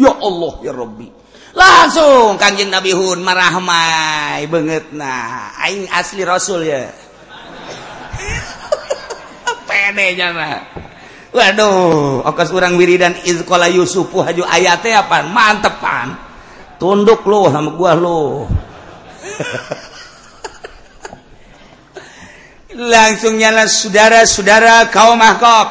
Ya 0.00 0.08
Allah 0.08 0.54
ya 0.64 0.72
Rabbi. 0.72 1.08
Langsung 1.52 2.40
kanjeng 2.40 2.72
Nabi 2.72 2.96
Hun 2.96 3.20
marahmai 3.20 4.48
banget 4.48 4.88
nah. 4.96 5.52
Aing 5.60 5.84
asli 5.92 6.24
rasul 6.24 6.64
ya. 6.64 6.88
Pedenya 9.68 10.32
mah. 10.32 10.64
Waduh 11.32 12.24
okas 12.24 12.52
orang 12.56 12.76
wiridan 12.80 13.16
izqala 13.28 13.68
yusufu 13.68 14.24
haju 14.24 14.48
ayatnya 14.48 15.04
apa? 15.04 15.28
Mantepan 15.28 16.31
tunduk 16.82 17.22
lo 17.30 17.46
sama 17.54 17.70
gua 17.78 17.94
lu 17.94 18.42
langsung 22.92 23.38
nyala 23.38 23.70
saudara-saudara 23.70 24.90
kaum 24.90 25.22
Ahqaf 25.22 25.68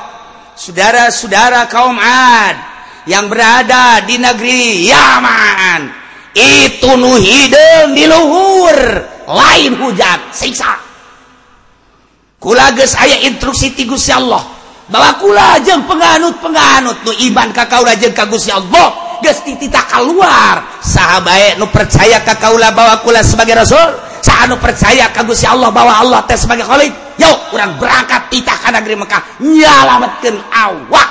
saudara-saudara 0.56 1.68
kaum 1.68 2.00
Ad 2.00 2.72
yang 3.10 3.30
berada 3.30 4.02
di 4.06 4.22
negeri 4.22 4.86
Yaman. 4.86 5.82
Itu 6.32 6.96
nu 6.96 7.18
hideung 7.18 7.98
di 7.98 8.06
luhur. 8.08 8.78
Lain 9.28 9.72
hujan 9.80 10.32
siksa. 10.32 10.80
Kula 12.42 12.74
geus 12.74 12.98
aya 12.98 13.22
instruksi 13.30 13.78
ti 13.78 13.86
Gusti 13.86 14.10
Allah 14.10 14.42
bahwa 14.90 15.22
kula 15.22 15.62
jeung 15.62 15.86
penganut-penganut 15.86 17.06
nu 17.06 17.12
iman 17.30 17.54
ka 17.54 17.70
kaula 17.70 17.94
jeung 18.00 18.16
ka 18.16 18.26
Gusti 18.28 18.50
Allah. 18.50 19.11
gestita 19.22 19.82
keluar 19.88 20.82
sahabat 20.82 21.56
nu 21.62 21.70
percaya 21.70 22.20
ka 22.26 22.36
kaula 22.42 22.74
bawa 22.74 23.00
kula 23.06 23.22
sebagai 23.22 23.62
rasul 23.62 23.90
saat 24.22 24.50
nu 24.50 24.58
percaya 24.58 25.10
kagu 25.14 25.34
si 25.34 25.46
Allah 25.46 25.70
bawa 25.70 26.02
Allah 26.02 26.26
teh 26.26 26.38
sebagai 26.38 26.66
khalid 26.66 26.92
yuk 27.22 27.38
kurang 27.54 27.78
berangkat 27.78 28.28
titah 28.34 28.58
ka 28.58 28.70
negeri 28.74 28.98
Mekah 28.98 29.22
nyalametkeun 29.40 30.38
awak. 30.50 31.10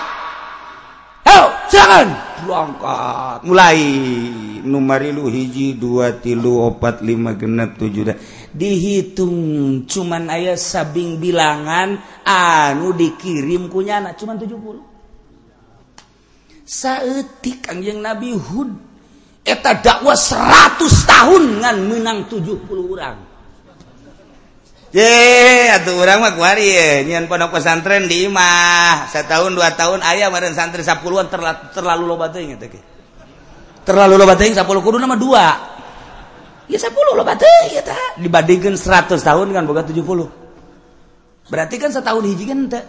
Yuk 1.30 1.48
silakan 1.70 2.08
berangkat. 2.42 3.38
Mulai. 3.46 3.80
Numarilu 4.60 5.24
hiji 5.32 5.72
dua 5.78 6.20
tilu 6.20 6.60
opat 6.68 7.00
lima 7.00 7.32
genap 7.32 7.80
tujuh 7.80 8.12
dah 8.12 8.16
dihitung. 8.52 9.36
Cuman 9.88 10.28
ayah 10.28 10.58
sabing 10.58 11.16
bilangan 11.16 11.96
anu 12.26 12.92
dikirim 12.92 13.72
kunyana 13.72 14.12
cuman 14.18 14.36
tujuh 14.36 14.58
puluh. 14.60 14.89
saeutik 16.70 17.66
Kanjeng 17.66 17.98
Nabi 17.98 18.30
Hud 18.38 18.70
eta 19.42 19.74
dakwah 19.82 20.14
100 20.14 20.78
tahun 20.86 21.42
ngan 21.66 21.76
menang 21.90 22.18
70 22.30 22.62
orang 22.70 23.18
Ye, 24.90 25.70
atuh 25.70 26.02
urang 26.02 26.18
mah 26.18 26.34
kuari 26.34 26.66
ye, 26.66 27.06
nyian 27.06 27.30
pondok 27.30 27.54
pesantren 27.54 28.10
di 28.10 28.26
imah. 28.26 29.06
Setahun 29.06 29.54
dua 29.54 29.70
tahun 29.78 30.02
ayah 30.02 30.34
mareun 30.34 30.50
santri 30.50 30.82
sapuluhan 30.82 31.30
terlalu, 31.30 31.70
terlalu 31.70 32.04
loba 32.10 32.26
teuing 32.26 32.58
eta 32.58 32.66
teh. 32.66 32.82
Terlalu 33.86 34.18
loba 34.18 34.34
teuing 34.34 34.50
10 34.50 34.66
kudu 34.66 34.98
nama 34.98 35.14
dua. 35.14 35.46
Ya 36.66 36.74
10 36.74 36.90
loba 36.90 37.38
teuing 37.38 37.78
eta 37.78 37.94
dibandingkeun 38.18 38.74
100 38.74 39.14
tahun 39.14 39.54
kan 39.54 39.62
boga 39.62 39.86
70. 39.86 39.94
Berarti 41.46 41.74
kan 41.78 41.94
setahun 41.94 42.26
hiji 42.26 42.50
kan 42.50 42.66
teu 42.66 42.82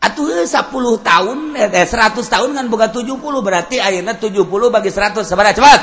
atuh 0.00 0.44
10 0.44 0.52
tahun 1.02 1.38
eh, 1.56 1.86
100 1.86 2.16
tahun 2.20 2.50
kan 2.54 2.66
bukan 2.68 2.88
70 2.92 3.16
berarti 3.18 3.76
akhirnya 3.80 4.14
70 4.16 4.44
bagi 4.70 4.90
100 4.92 5.24
sebenarnya 5.24 5.56
cepat. 5.56 5.80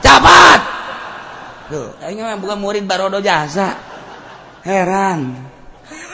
Cepat. 0.00 0.60
Tuh 1.70 1.88
ini 2.10 2.20
memang 2.20 2.42
bukan 2.42 2.58
murid 2.58 2.84
barodo 2.84 3.22
jasa. 3.22 3.78
Heran. 4.66 5.48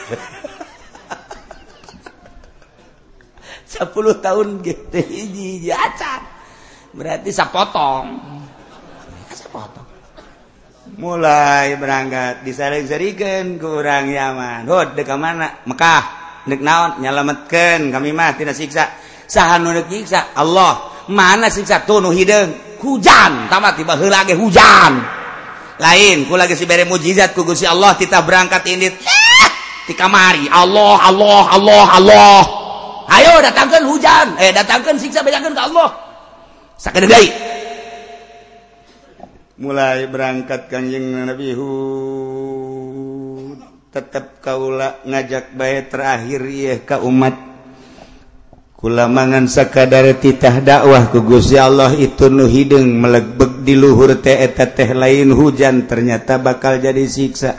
10 3.67 4.23
tahun 4.23 4.47
gitu 4.63 4.97
hiji 5.03 5.69
acan 5.69 6.23
berarti 6.95 7.29
sapotong 7.35 8.15
sapotong 9.27 9.87
mulai 10.95 11.75
berangkat 11.75 12.47
disaring-sarikan 12.47 13.59
kurang 13.59 14.09
Yaman. 14.09 14.65
Hot 14.71 14.95
dekat 14.95 15.19
mana? 15.19 15.61
Mekah. 15.67 16.26
naon? 16.47 17.03
Nyalamatkan 17.03 17.91
kami 17.91 18.15
mah 18.15 18.33
tidak 18.39 18.55
siksa. 18.55 18.87
Sahan 19.27 19.67
siksa? 19.91 20.31
Allah. 20.39 20.95
Mana 21.11 21.51
siksa? 21.51 21.83
Tuh 21.83 21.99
hidung 22.15 22.79
hujan. 22.79 23.51
Tamat 23.51 23.75
tiba 23.75 23.99
lagi 23.99 24.33
hujan. 24.33 24.93
Lain 25.77 26.25
ku 26.25 26.33
lagi 26.33 26.57
si 26.57 26.65
bere 26.65 26.89
mujizat 26.89 27.37
ku 27.37 27.45
Gusti 27.45 27.69
Allah 27.69 27.93
kita 27.93 28.25
berangkat 28.25 28.65
ini 28.71 28.89
di 29.85 29.93
kamari. 29.93 30.49
Allah 30.49 30.97
Allah 31.05 31.43
Allah 31.53 31.85
Allah. 32.01 32.41
Ayo 33.13 33.39
datangkan 33.43 33.85
hujan. 33.85 34.41
Eh 34.41 34.49
datangkan 34.55 34.97
siksa 34.97 35.21
bedakan 35.21 35.53
ke 35.53 35.61
Allah. 35.61 35.89
Sakadai 36.81 37.25
mulai 39.57 40.05
berangkat 40.09 40.69
kanjeng 40.69 41.25
Nabi. 41.25 41.53
Hu. 41.53 41.67
tetap 43.97 44.45
kaula 44.45 45.01
ngajak 45.09 45.57
bait 45.57 45.89
terakhir 45.89 46.45
ya 46.45 46.77
ka 46.85 47.01
umat. 47.01 47.33
Kula 48.77 49.09
mangan 49.09 49.49
sakadar 49.49 50.05
titah 50.21 50.61
dakwah 50.61 51.09
ku 51.09 51.25
Gusti 51.25 51.57
Allah 51.57 51.97
itu 51.97 52.29
nu 52.29 52.45
hideung 52.45 52.93
melegbeg 52.93 53.65
di 53.65 53.73
luhur 53.73 54.21
teh 54.21 54.37
eta 54.37 54.69
teh 54.69 54.93
lain 54.93 55.33
hujan 55.33 55.89
ternyata 55.89 56.37
bakal 56.37 56.77
jadi 56.77 57.01
siksa. 57.09 57.57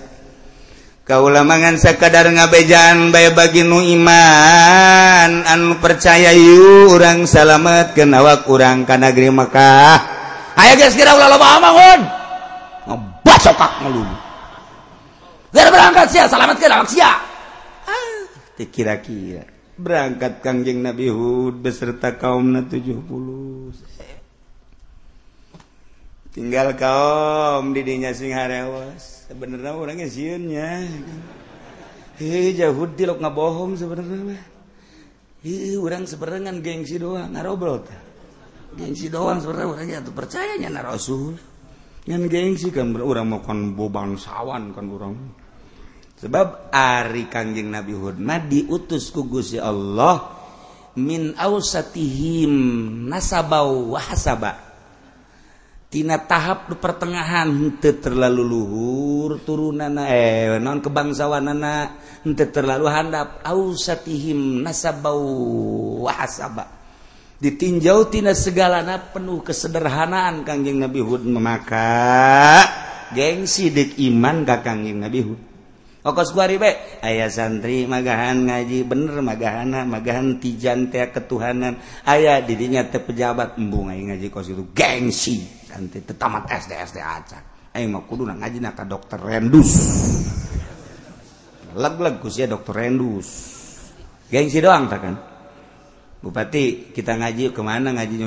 Kaula 1.03 1.43
mangan 1.43 1.75
sakadar 1.75 2.31
ngabejaan 2.31 3.11
bae 3.11 3.35
bagi 3.35 3.67
nu 3.67 3.83
iman. 3.83 5.43
Anu 5.43 5.83
percaya 5.83 6.31
yu 6.31 6.95
urang 6.95 7.27
salamet 7.27 7.99
keun 7.99 8.15
awak 8.15 8.47
urang 8.47 8.87
ka 8.87 8.95
negeri 8.95 9.35
Mekah 9.35 9.99
aya 10.55 10.79
geus 10.79 10.95
kira 10.95 11.19
ulah 11.19 11.35
loba 11.35 11.47
amangun. 11.59 12.01
Ngebasokak 12.87 13.83
melulu 13.83 14.28
Biar 15.49 15.69
berangkat 15.73 16.07
sia 16.13 16.25
salametkeun 16.29 16.73
awak 16.73 16.89
sia. 16.93 17.13
Ah, 17.89 18.25
kira-kira. 18.59 19.49
Berangkat 19.79 20.43
Kangjeng 20.43 20.83
Nabi 20.83 21.07
Hud 21.09 21.63
beserta 21.63 22.19
kaum 22.19 22.51
70 22.51 23.89
tinggal 26.39 26.71
kaum 26.79 27.75
didinya 27.75 28.15
singharewas 28.15 29.27
sebenarnya 29.27 29.75
orangnya 29.75 30.07
siunnya. 30.07 30.87
Hei 32.15 32.55
jauh 32.55 32.87
dilok 32.95 33.19
ngabohong 33.19 33.75
sebenarnya 33.75 34.39
Ih, 35.47 35.79
orang 35.79 36.03
sebenarnya 36.03 36.51
gengsi 36.59 36.99
doang 36.99 37.31
ngarobrol 37.31 37.87
gengsi 38.75 39.07
doang 39.07 39.39
sebenarnya 39.43 39.71
orangnya 39.71 39.99
tuh. 40.03 40.15
Percayanya 40.15 40.69
na 40.71 40.83
Rasul 40.87 41.35
yang 41.35 41.58
gengsi 42.09 42.73
kan 42.73 42.97
berurang 42.97 43.29
makan 43.29 43.77
bobangsawan 43.77 44.73
kan 44.73 44.87
orang 44.89 45.15
sebab 46.17 46.73
Ari 46.73 47.29
Kanjeng 47.29 47.69
Nabi 47.69 47.93
Hudma 47.93 48.41
diutus 48.41 49.13
ku 49.13 49.29
Gusti 49.29 49.61
Allah 49.61 50.33
min 50.97 51.37
ausatihim 51.37 52.53
nasabau 53.13 53.93
wahasaba 53.93 54.57
tina 55.89 56.21
tahap 56.21 56.73
di 56.73 56.77
pertengahan 56.81 57.49
henteu 57.49 57.97
terlalu 58.01 58.43
luhur 58.45 59.41
turunana 59.45 60.09
eh 60.09 60.57
non 60.61 60.81
kebangsawanana 60.85 61.97
henteu 62.25 62.49
terlalu 62.53 62.87
handap. 62.93 63.41
Ausatihim 63.41 64.61
nasabau 64.65 65.21
wahasaba 66.05 66.78
ditinjau 67.39 68.11
tina 68.11 68.35
segalana 68.35 68.99
penuh 69.15 69.47
kesederhanaan 69.47 70.43
Kangjeng 70.43 70.83
Nabi 70.83 71.01
Hud 71.03 71.23
maka 71.31 71.87
gengsi 73.15 73.71
dek 73.71 73.95
iman 74.11 74.43
ka 74.43 74.61
Kangjeng 74.63 74.99
Nabi 74.99 75.21
Hud. 75.23 75.41
Ayaah 76.09 77.29
santri 77.29 77.85
magahan 77.85 78.49
ngaji 78.49 78.81
bener 78.89 79.21
magahana 79.21 79.85
magahan 79.85 80.41
tijan 80.41 80.89
ketuhanan. 80.89 81.77
Ayaah 82.09 82.41
didinya 82.41 82.81
te 82.89 82.97
pejabat 82.97 83.61
embung 83.61 83.93
ngaji 83.93 84.27
ko 84.33 84.41
itu 84.41 84.73
gengsi 84.73 85.45
tamat 86.17 86.49
SDSD 86.49 86.97
kudu 88.09 88.25
ngaji 88.25 88.59
dokter 88.89 89.21
rendus. 89.21 89.71
Ya 92.41 92.47
dokter 92.49 92.73
rendus. 92.73 93.29
Gengsi 94.33 94.65
doang 94.65 94.89
kan 94.89 95.28
Bupati 96.19 96.91
kita 96.91 97.15
ngaji 97.15 97.55
ke 97.55 97.63
mana 97.63 97.95
ngajinya? 97.95 98.27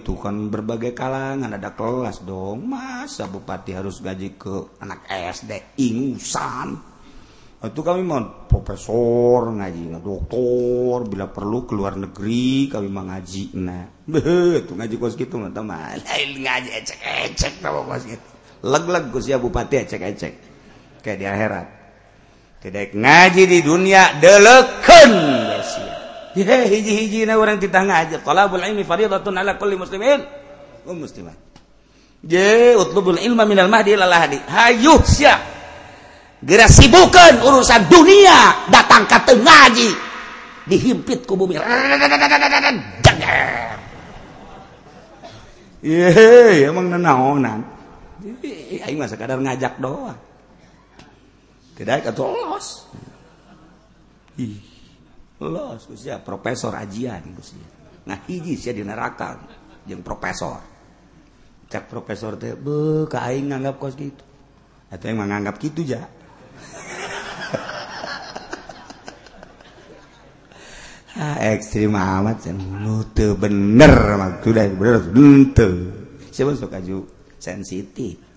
Tuh 0.00 0.16
kan 0.16 0.48
berbagai 0.48 0.96
kalangan 0.96 1.52
ada 1.52 1.76
kelas 1.76 2.24
dong. 2.24 2.64
Masa 2.64 3.28
Bupati 3.28 3.76
harus 3.76 4.00
gaji 4.00 4.40
ke 4.40 4.80
anak 4.80 5.04
SD 5.04 5.76
ingusan. 5.76 6.80
Itu 7.58 7.84
kami 7.84 8.00
mau 8.00 8.48
profesor 8.48 9.50
ngaji 9.50 9.92
nah 9.92 10.00
dokter 10.00 11.04
bila 11.10 11.26
perlu 11.28 11.66
keluar 11.68 12.00
negeri 12.00 12.72
kami 12.72 12.88
mau 12.88 13.04
ngaji 13.04 13.44
nah. 13.60 14.08
Itu 14.64 14.72
ngaji 14.72 14.94
kos 14.96 15.12
gitu 15.12 15.36
nggak 15.36 15.52
teman 15.52 16.00
lain 16.08 16.30
ngaji 16.48 16.68
ecek 16.80 16.98
ecek 17.28 17.52
tahu 17.60 17.84
kos 17.92 18.08
gitu. 18.08 18.28
Leg 18.64 18.84
leg 18.88 19.04
gus 19.12 19.28
ya 19.28 19.36
bupati 19.36 19.84
ecek 19.84 20.00
ecek 20.00 20.32
kayak 21.04 21.18
di 21.20 21.26
akhirat. 21.28 21.66
Tidak 22.62 22.96
ngaji 22.96 23.42
di 23.44 23.58
dunia 23.60 24.16
deleken 24.16 25.12
ya 25.50 25.97
hiji-hiji 26.36 27.24
na 27.24 27.38
orang 27.40 27.56
ditangga 27.56 28.04
ngaji. 28.04 28.20
Talabul 28.24 28.60
ilmi 28.60 28.84
fardhatun 28.84 29.36
ala 29.38 29.56
kulli 29.56 29.76
muslimin. 29.78 30.20
Um 30.84 31.00
muslimat. 31.04 31.36
Je 32.20 32.74
utlubul 32.74 33.20
ilma 33.22 33.46
minal 33.46 33.70
mahdi 33.70 33.94
ilal 33.94 34.10
hadi 34.10 34.42
hayuh 34.42 34.98
sia 35.06 35.38
geura 36.42 36.66
sibukeun 36.66 37.40
urusan 37.46 37.86
dunia. 37.86 38.68
Datang 38.68 39.06
ka 39.06 39.22
teu 39.24 39.38
ngaji. 39.38 39.90
Dihimpit 40.68 41.24
ku 41.24 41.32
bumi. 41.38 41.56
Ye, 45.78 46.66
emang 46.66 46.90
nenaonan. 46.90 47.62
Jadi, 48.18 48.82
aing 48.82 48.98
mah 48.98 49.06
sekadar 49.06 49.38
ngajak 49.38 49.78
doang. 49.78 50.18
Tidak 51.78 52.10
katolos. 52.10 52.90
Ih. 54.42 54.58
Los, 55.38 55.86
kusia, 55.86 56.18
Profesor 56.18 56.74
Ajian 56.74 57.22
kusia. 57.38 57.62
Nah 58.10 58.18
hiji 58.26 58.58
sia 58.58 58.74
di 58.74 58.82
neraka 58.82 59.38
yang 59.86 60.02
Profesor. 60.02 60.58
Cak 61.68 61.84
Profesor 61.86 62.34
teh, 62.40 62.56
be, 62.56 63.06
kain 63.06 63.46
nganggap 63.46 63.78
kos 63.78 63.94
gitu. 63.94 64.24
Atau 64.88 65.12
yang 65.12 65.20
menganggap 65.22 65.60
gitu 65.60 65.84
ja. 65.84 66.00
ah, 71.20 71.36
ekstrim 71.52 71.92
amat 71.92 72.48
sen. 72.48 72.56
Nute 72.56 73.36
bener 73.36 74.16
maksudnya 74.16 74.66
bener 74.72 75.12
nute. 75.12 75.68
Siapa 76.32 76.56
suka 76.56 76.80
ju 76.80 77.04
sensitif. 77.36 78.27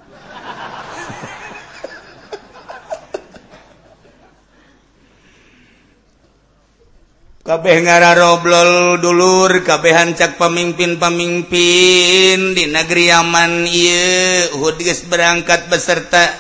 kabeh 7.52 7.84
ngara 7.84 8.16
roblol 8.16 8.96
dulur 9.04 9.60
kabehan 9.60 10.16
cak 10.16 10.40
pemimpin-pemimpin 10.40 12.56
di 12.56 12.64
negeri 12.72 13.12
Yaman 13.12 13.68
Iye 13.68 14.48
Hudges 14.56 15.04
berangkat 15.12 15.68
beserta. 15.68 16.32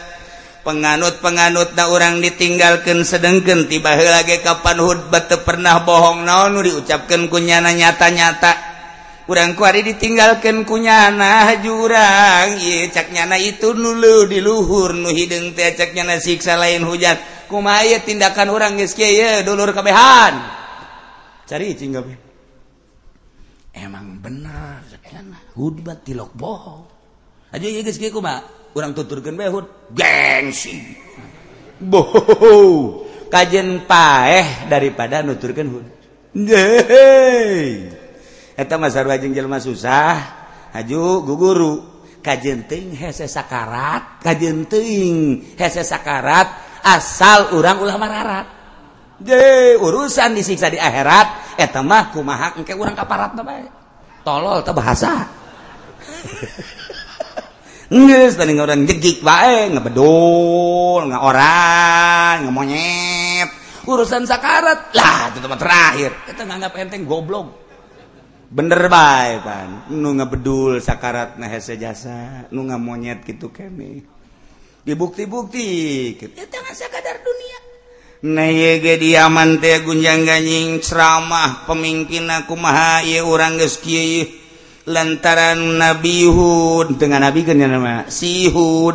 Penganut-penganut 0.63 1.75
na 1.75 1.91
orang 1.91 2.23
ditinggalkan 2.23 3.03
sedengken 3.03 3.67
tiba 3.67 3.91
lagi 3.99 4.39
kapan 4.39 4.79
Hud 4.79 5.11
bete 5.11 5.35
pernah 5.43 5.83
bohong 5.83 6.23
naon 6.23 6.63
diucapkan 6.63 7.27
kunyana 7.27 7.75
nyata-nyata. 7.75 8.71
Kurang 9.27 9.59
kuari 9.59 9.83
ditinggalkan 9.83 10.63
kunyana 10.63 11.59
jurang 11.59 12.55
Iye 12.55 12.87
caknyana 12.87 13.35
itu 13.35 13.75
nulu 13.75 14.31
di 14.31 14.39
luhur 14.39 14.95
nu 14.95 15.11
hidung 15.11 15.51
teh 15.59 15.75
caknyana 15.75 16.23
siksa 16.23 16.55
lain 16.55 16.87
hujat. 16.87 17.51
Kumaya 17.51 17.99
tindakan 17.99 18.47
orang 18.47 18.79
geus 18.79 18.95
kieu 18.95 19.43
dulur 19.43 19.75
kabehan. 19.75 20.60
cari 21.51 21.75
cing 21.75 21.91
emang 23.75 24.23
bener 24.23 24.87
hudbat 25.59 26.07
tilok 26.07 26.31
bohong 26.31 26.87
aja 27.51 27.67
ieu 27.67 27.83
geus 27.83 27.99
kieu 27.99 28.15
kumaha? 28.15 28.47
Urang 28.71 28.95
tuturkeun 28.95 29.35
behud 29.35 29.91
gengsi. 29.91 30.79
Bohong 31.83 33.03
kajen 33.27 33.83
paeh 33.83 34.71
daripada 34.71 35.19
nuturkeun 35.19 35.67
hud. 35.67 35.87
Hei, 36.31 37.91
eta 38.55 38.79
mah 38.79 38.87
sarua 38.87 39.19
jeung 39.19 39.35
jelema 39.35 39.59
susah, 39.59 40.15
haju 40.71 41.27
guguru 41.27 41.73
kajen 42.23 42.63
ting 42.63 42.95
hese 42.95 43.27
sakarat, 43.27 44.23
kajen 44.23 44.63
ting 44.71 45.43
hese 45.59 45.83
sakarat 45.83 46.47
asal 46.79 47.59
urang 47.59 47.83
ulah 47.83 47.99
mararat. 47.99 48.47
Deui 49.19 49.75
urusan 49.83 50.31
disiksa 50.31 50.71
di 50.71 50.79
akhirat. 50.79 51.40
Eh, 51.57 51.67
etmah 51.67 52.15
kumaha 52.15 52.55
engke 52.55 52.71
urang 52.77 52.95
kaparat 52.95 53.35
bae 53.35 53.67
tolol 54.23 54.63
teh 54.63 54.71
bahasa 54.71 55.11
Nges, 57.91 58.39
tadi 58.39 58.55
orang 58.55 58.87
jegik 58.87 59.19
bae, 59.19 59.67
ngebedul, 59.67 61.11
nggak 61.11 61.23
orang, 61.27 62.47
nggak 62.47 62.55
monyet. 62.55 63.49
Urusan 63.83 64.23
sakarat 64.23 64.95
lah, 64.95 65.27
itu 65.27 65.43
tempat 65.43 65.59
terakhir. 65.59 66.11
Kita 66.23 66.47
nganggap 66.47 66.71
enteng 66.79 67.03
goblok. 67.03 67.51
Bener 68.47 68.87
bae 68.87 69.43
pan, 69.43 69.91
nu 69.91 70.15
ngebedul 70.15 70.79
sakarat 70.79 71.35
nah 71.35 71.51
hese 71.51 71.75
jasa, 71.75 72.47
nu 72.55 72.63
nggak 72.63 72.79
monyet 72.79 73.19
gitu 73.27 73.51
kene. 73.51 74.07
Dibukti-bukti, 74.87 75.67
kita 76.15 76.47
nggak 76.63 76.75
sekadar 76.79 77.19
dunia. 77.19 77.70
Nayege 78.21 79.01
diaman 79.01 79.57
teh 79.57 79.81
gunjang 79.81 80.29
ganjing 80.29 80.77
ceramah 80.77 81.65
pemimpin 81.65 82.29
aku 82.29 82.53
maha 82.53 83.01
ieu 83.01 83.25
urang 83.25 83.57
geus 83.57 83.81
kieu 83.81 84.29
lantaran 84.85 85.57
Nabi 85.57 86.29
Hud. 86.29 87.01
Dengan 87.01 87.25
Nabi 87.25 87.41
kan 87.41 87.57
nama? 87.57 88.05
Si 88.13 88.45
Hud. 88.45 88.93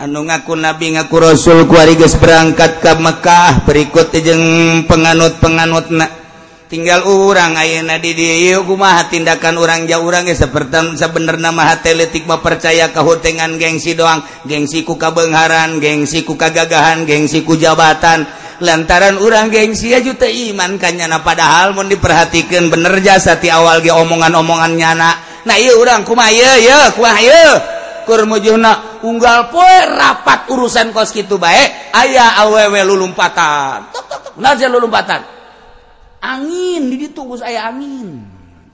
Anu 0.00 0.24
ngaku 0.24 0.56
Nabi 0.56 0.96
ngaku 0.96 1.16
Rasul 1.28 1.68
ku 1.68 1.76
geus 1.76 2.16
berangkat 2.16 2.80
ka 2.80 2.96
Mekah. 2.96 3.68
Berikut 3.68 4.16
jeung 4.16 4.88
penganut-penganutna. 4.88 6.23
tinggal 6.68 7.04
urang 7.04 7.54
ayeuna 7.54 8.00
di 8.00 8.16
dieu 8.16 8.64
kumaha 8.64 9.06
tindakan 9.12 9.60
urang 9.60 9.84
jauh 9.84 10.04
urang 10.04 10.24
geus 10.24 10.40
sapertang 10.40 10.96
sabenerna 10.96 11.52
mah 11.52 11.78
teletik 11.84 12.24
mah 12.24 12.40
percaya 12.40 12.88
ka 12.90 13.04
hutengan 13.04 13.60
gengsi 13.60 13.92
doang. 13.92 14.24
Gengsi 14.48 14.82
ku 14.82 14.96
kabeungharan 14.96 15.78
gengsi 15.80 16.24
ku 16.24 16.34
kagagahan 16.34 17.04
gengsi 17.04 17.44
ku 17.44 17.54
jabatan. 17.54 18.24
Lantaran 18.62 19.18
urang 19.18 19.50
gengsi 19.50 19.92
aja 19.92 20.14
teu 20.14 20.30
iman 20.30 20.78
ka 20.78 20.88
kanyana 20.88 21.20
padahal 21.20 21.74
mun 21.74 21.90
diperhatikeun 21.90 22.70
bener 22.70 23.02
jasa 23.02 23.36
ti 23.36 23.50
awal 23.50 23.82
ge 23.84 23.92
omongan-omongan 23.92 24.72
nyana. 24.78 25.10
Nah 25.44 25.56
ieu 25.60 25.76
urang 25.76 26.06
kumaha 26.06 26.32
ieu 26.32 26.54
ieu 26.62 26.84
kumaha 26.96 27.20
ieu? 27.20 27.54
Kur 28.04 28.28
mujuhna 28.28 29.00
unggal 29.00 29.48
poe 29.48 29.76
rapat 29.96 30.52
urusan 30.52 30.92
kos 30.92 31.10
kitu 31.10 31.40
bae 31.40 31.92
aya 31.92 32.40
awewe 32.44 32.84
lulumpatan. 32.84 33.88
Tok 33.90 34.04
tok 34.06 34.20
tok. 34.36 34.68
Lulumpatan. 34.70 35.33
angin 36.24 36.88
di 36.88 37.12
tubuh 37.12 37.36
saya 37.36 37.68
angin. 37.68 38.24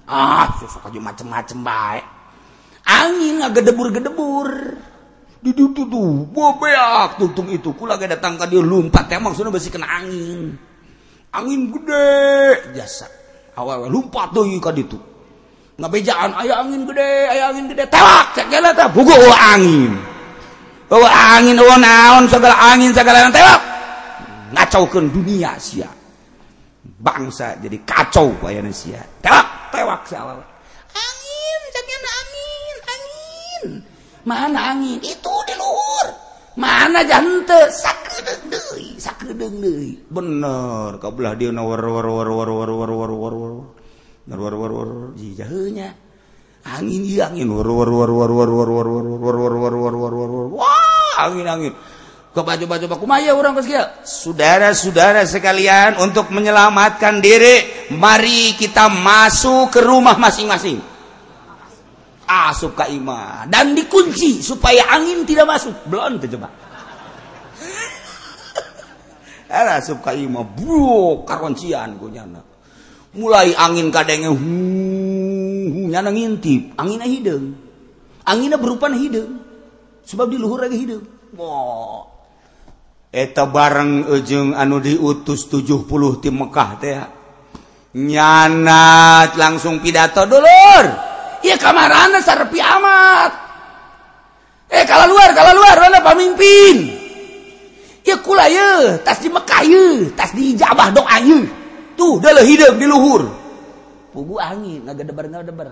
Ah 0.07 0.55
susah 0.63 0.87
aja 0.87 0.99
macem-macem 1.03 1.59
baik 1.67 2.07
angin 2.91 3.39
nggak 3.43 3.63
gedebur-gedebur 3.63 4.49
di 5.41 5.51
tutu 5.57 5.89
tuh 5.89 6.29
bobeak 6.29 7.17
tutung 7.17 7.49
itu. 7.49 7.73
Kula 7.73 7.97
gak 7.97 8.21
datang 8.21 8.37
ke 8.37 8.45
dia 8.51 8.61
lompat 8.61 9.09
teh 9.09 9.17
maksudnya 9.17 9.55
besi 9.55 9.73
kena 9.73 9.89
angin. 9.89 10.53
Angin 11.33 11.71
gede 11.73 12.77
jasa. 12.77 13.09
Awal 13.57 13.89
lompat 13.89 14.37
tuh 14.37 14.45
ka 14.61 14.71
ditu. 14.75 15.01
Ngabejaan 15.81 16.37
ayah 16.45 16.61
angin 16.61 16.85
gede 16.85 17.13
ayah 17.33 17.57
angin 17.57 17.73
gede. 17.73 17.89
Telak 17.89 18.37
cek 18.37 18.47
teh 18.53 18.61
tak 18.77 18.93
buku 18.93 19.17
angin. 19.33 19.97
Oh 20.91 21.07
angin 21.07 21.57
oh 21.57 21.79
naon 21.79 22.27
segala 22.27 22.59
angin 22.75 22.91
segala 22.91 23.31
telak 23.31 23.63
ngacaukan 24.51 25.07
dunia 25.15 25.55
siap 25.55 26.00
bangsa 27.01 27.57
jadi 27.65 27.81
kacau 27.89 28.37
bayana 28.45 28.69
pay 28.69 29.01
tewak 29.73 30.05
angin, 30.93 31.61
angin, 31.73 32.77
angin. 32.85 33.65
mana 34.29 34.77
angin 34.77 35.01
itu 35.01 35.35
diluhur 35.49 36.07
mana 36.61 37.01
jante 37.09 37.61
bener 40.13 41.01
kaulah 41.01 41.33
dia 41.33 41.49
jahnya 45.41 45.97
angin 46.69 47.03
angin 47.17 47.49
angin 51.21 51.47
angin 51.49 51.73
coba-coba 52.31 52.95
kumaya 52.95 53.35
orang 53.35 53.59
saudara-saudara 54.07 55.27
sekalian 55.27 55.99
untuk 55.99 56.31
menyelamatkan 56.31 57.19
diri 57.19 57.89
mari 57.99 58.55
kita 58.55 58.87
masuk 58.87 59.75
ke 59.75 59.81
rumah 59.83 60.15
masing-masing. 60.15 60.79
Asup 62.31 62.79
ka 62.79 62.87
imah 62.87 63.51
dan 63.51 63.75
dikunci 63.75 64.39
supaya 64.39 64.87
angin 64.95 65.27
tidak 65.27 65.51
masuk. 65.51 65.75
Belum 65.91 66.23
coba. 66.23 66.49
Asup 69.83 69.99
ka 69.99 70.15
imah 70.15 70.47
bro 70.47 71.27
karoncian 71.27 71.99
kunyana 71.99 72.47
mulai 73.19 73.51
angin 73.59 73.91
kadangnya 73.91 74.31
nyana 75.91 76.15
ngintip. 76.15 76.79
Anginnya 76.79 77.11
hidung 77.11 77.71
anginnya 78.31 78.59
berupa 78.61 78.87
hidung 78.93 79.41
sebab 80.05 80.31
di 80.31 80.37
luhur 80.39 80.63
lagi 80.63 80.77
hidung 80.79 81.05
wow 81.35 82.20
eta 83.11 83.51
bareng 83.51 84.07
ujung 84.07 84.55
anu 84.55 84.79
diutus 84.79 85.51
70 85.51 86.23
tim 86.23 86.35
Mekkah 86.39 86.71
teh. 86.79 86.95
Nyanat 87.91 89.35
langsung 89.35 89.83
pidato 89.83 90.23
dulur. 90.31 90.85
Iya 91.43 91.59
kamarana 91.59 92.23
sarpi 92.23 92.63
amat. 92.63 93.33
Eh 94.71 94.87
kalau 94.87 95.11
luar 95.11 95.35
kalau 95.35 95.59
luar 95.59 95.77
mana 95.83 95.99
pemimpin 95.99 97.03
iya 98.07 98.17
kula 98.23 98.47
ye 98.47 99.03
tas 99.07 99.19
di 99.19 99.29
Mekah 99.29 99.63
ye 99.67 99.87
tas 100.15 100.31
di 100.31 100.55
ijabah 100.55 100.95
doa 100.95 101.17
ye. 101.23 101.41
Tuh 101.99 102.23
dah 102.23 102.39
hidup 102.41 102.79
di 102.79 102.87
luhur. 102.87 103.27
Pugu 104.11 104.39
angin 104.39 104.87
ngagedeber 104.87 105.27
ngagedeber 105.31 105.69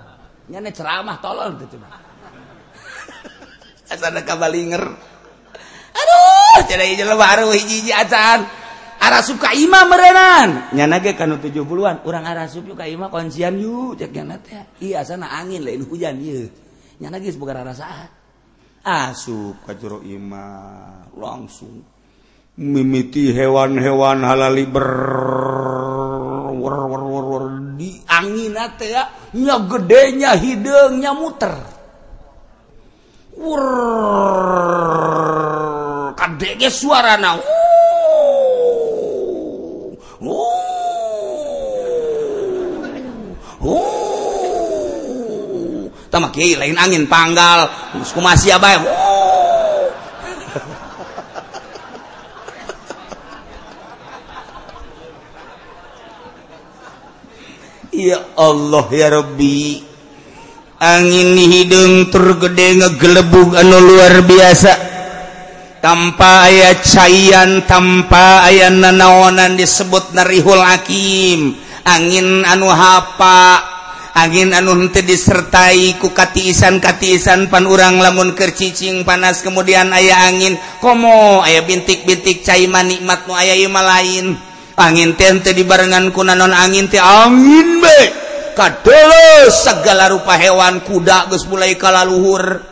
nyana 0.48 0.72
ceramah 0.72 1.20
tolong 1.20 1.60
tuh 1.60 1.68
cuma 1.76 1.92
asana 3.92 4.24
kabalinger 4.24 4.80
aduh! 5.92 6.37
arah 8.98 9.22
suka 9.22 9.54
Imam 9.54 9.86
merenan. 9.88 10.74
Nyanage 10.74 11.14
kan 11.14 11.30
70-an 11.38 12.04
orang 12.04 12.24
arah 12.26 12.50
sup 12.50 12.66
ka 12.74 12.84
Imam 12.84 13.08
kuncian 13.08 13.56
yu. 13.56 13.94
Cek 13.94 14.10
nyana 14.12 14.36
teh 14.42 14.58
iya 14.82 15.06
sana 15.06 15.30
angin 15.38 15.64
lain 15.64 15.86
hujan 15.86 16.18
ieu 16.20 16.50
nyana 16.98 17.22
geus 17.22 17.38
boga 17.38 17.62
rarasahan. 17.62 18.10
Ah, 18.88 19.12
Asup 19.12 19.66
ka 19.66 19.74
jero 19.74 20.00
Imam 20.04 21.08
langsung. 21.14 21.82
Mimiti 22.58 23.30
hewan-hewan 23.30 24.26
halali 24.26 24.66
ber 24.66 24.90
war 26.58 26.90
war 26.90 27.04
war, 27.06 27.26
war. 27.30 27.44
di 27.78 28.02
angin 28.10 28.58
teh 28.74 28.90
ya. 28.90 29.06
Nya 29.38 29.62
gedenya 29.62 30.34
hidungnya 30.34 31.14
muter. 31.14 31.54
Wurr. 33.38 35.47
Suara 36.70 37.18
na 37.18 37.34
Tama 46.08 46.32
kiai 46.32 46.56
lain 46.56 46.80
angin 46.80 47.04
panggal, 47.04 47.68
terus 47.92 48.16
masih 48.16 48.56
apa 48.56 48.68
ya? 57.92 58.24
Allah 58.40 58.88
ya 58.88 59.12
Rabbi. 59.20 59.84
Angin 60.80 61.36
hidung 61.36 62.08
tergede 62.08 62.80
ngegelebug 62.80 63.52
anu 63.58 63.76
luar 63.82 64.22
biasa 64.24 64.87
tanpa 65.78 66.50
ayat 66.50 66.82
caian 66.82 67.62
tanpa 67.64 68.46
aya 68.46 68.70
nanaonan 68.70 69.54
disebut 69.54 70.14
narihul 70.14 70.62
Hakim. 70.62 71.54
Angin 71.88 72.44
anu 72.44 72.68
hapa 72.68 73.64
angin 74.12 74.52
anunte 74.52 75.00
disertai 75.00 75.96
kukatiisan 75.96 76.84
katiisan 76.84 77.48
pan 77.48 77.64
urang 77.64 77.96
lamun 78.02 78.36
kercicing 78.36 79.06
panas 79.06 79.40
kemudian 79.40 79.88
ayah 79.96 80.28
angin 80.28 80.58
komo 80.84 81.40
ayah 81.46 81.64
bintik-bintik 81.64 82.44
caiman 82.44 82.92
manikmat 82.92 83.24
nu 83.24 83.32
ayah 83.38 83.56
ima 83.56 83.80
lain. 83.80 84.36
Angin 84.78 85.18
tente 85.18 85.56
dibarengan 85.56 86.14
ku 86.14 86.22
nanon 86.22 86.54
angin 86.54 86.86
teh 86.86 87.02
angin 87.02 87.82
be 87.82 87.98
kadeles 88.54 89.64
segala 89.64 90.12
rupa 90.12 90.36
hewan 90.36 90.84
kuda 90.84 91.32
geus 91.32 91.48
mulai 91.48 91.74
kalaluhur. 91.74 92.67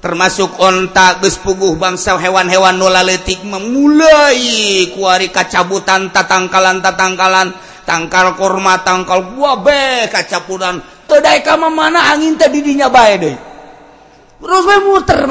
termasuk 0.00 0.60
ontak 0.60 1.24
gespuguh 1.24 1.78
bangsa 1.80 2.18
hewan-hewan 2.20 2.76
nolaletik 2.76 3.40
memulai 3.46 4.92
kuari 4.92 5.32
kacabutan 5.32 6.12
tatangkalan 6.12 6.84
tatangkalan 6.84 7.54
tangkal 7.86 8.34
kurma 8.34 8.82
tangkal 8.82 9.22
buah 9.32 9.56
be 9.62 10.10
kacapuran 10.10 10.82
tedai 11.06 11.40
kama 11.46 11.70
mana 11.70 12.12
angin 12.12 12.34
teh 12.34 12.50
didinya 12.50 12.90
bae 12.90 13.14
deh. 13.16 13.45
muter 14.36 15.24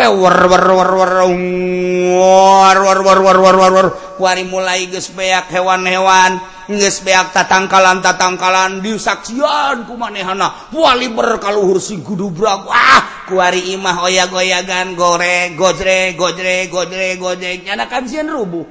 mulai 4.49 4.89
geus 4.89 5.13
beak 5.13 5.45
hewan-hewan 5.53 6.41
geus 6.65 7.05
beak 7.05 7.29
tatangkalan 7.29 8.01
tatangkalan 8.01 8.81
disaksian 8.81 9.85
kumanehana 9.85 10.73
wali 10.73 11.13
berkaluhur 11.13 11.77
sing 11.77 12.01
gudu 12.01 12.33
brak 12.33 12.65
wah 12.65 13.29
kuari 13.29 13.77
imah 13.77 14.01
oyag-goyagan 14.09 14.97
goreng 14.97 15.53
gojre 15.53 16.17
gojre 16.17 16.65
gojre 16.73 17.21
gojeng 17.21 17.61
nyana 17.61 17.85
kansian 17.85 18.25
rubuh 18.25 18.65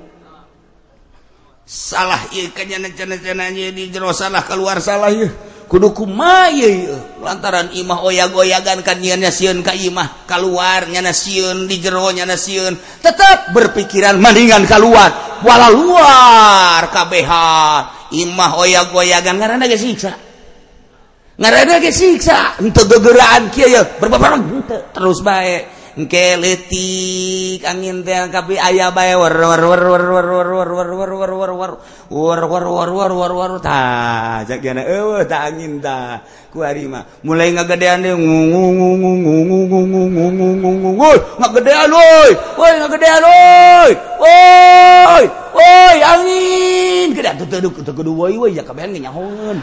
salah 1.63 2.21
iya 2.35 2.51
kanyana 2.51 2.91
cana 2.91 3.17
cana 3.23 3.55
di 3.55 3.87
jero 3.87 4.11
salah 4.11 4.43
keluar 4.43 4.83
salah 4.83 5.15
ieu 5.15 5.54
kuduku 5.75 6.07
may 6.07 6.87
lantaran 7.19 7.75
imah 7.75 8.07
oyagoyagan 8.07 8.87
kan 8.87 9.03
nyiannya 9.03 9.35
siun 9.35 9.59
ka 9.67 9.75
imah 9.75 10.23
keluar 10.23 10.87
nyana 10.87 11.11
siun 11.11 11.67
di 11.67 11.83
jero 11.83 12.15
nyana 12.15 12.39
siun 12.39 12.79
tetap 13.03 13.51
berpikiran 13.51 14.23
mendingan 14.23 14.71
keluar 14.71 15.35
wala 15.43 15.69
luar 15.75 16.87
kabehan. 16.95 18.07
Imah 18.15 18.55
oyag-oyagan 18.63 19.43
ngarana 19.43 19.67
ge 19.67 19.75
siksa. 19.75 20.15
Ngarana 21.35 21.83
ge 21.83 21.91
siksa 21.91 22.63
henteu 22.63 22.87
gegeraan 22.87 23.51
kieu 23.51 23.67
ya 23.67 23.83
terus 24.95 25.19
baik 25.27 25.84
engkeletik 25.95 27.63
angin 27.63 28.03
teh 28.03 28.19
aya 28.59 28.91
bae 28.91 29.15
war 29.15 29.31
war 29.31 29.63
war 29.63 29.83
war 29.87 30.05
war 30.11 30.27
war 30.27 30.69
war 30.75 30.91
war 30.91 31.11
war 31.15 31.33
war 31.39 31.53
war 31.55 31.73
war 32.11 32.43
war 32.43 32.65
war 32.67 32.67
war 32.67 32.91
war 32.91 33.13
war 33.15 33.33
war 33.39 33.53
tah 33.63 34.43
jagiana 34.43 34.83
eueuh 34.83 35.23
tah 35.23 35.47
angin 35.47 35.79
tah 35.79 36.19
ku 36.51 36.67
ari 36.67 36.91
mah 36.91 37.07
mulai 37.23 37.55
ngagedean 37.55 38.03
deui 38.03 38.19
ngungu 38.19 38.63
ngungu 38.75 39.11
ngungu 39.23 39.59
ngungu 39.71 40.03
ngungu 40.11 40.47
ngungu 40.59 40.91
woi 40.99 41.19
ngagedean 41.39 41.91
woi 41.95 42.33
woi 42.59 42.73
ngagedean 42.75 43.23
woi 43.23 43.93
woi 44.19 45.25
woi 45.55 45.99
angin 46.03 47.09
gedean 47.15 47.39
teu 47.39 47.47
teu 47.47 47.71
teu 47.71 48.15
woi 48.19 48.35
woi 48.35 48.51
ya 48.51 48.67
kabehan 48.67 48.91
nyahoeun 48.99 49.63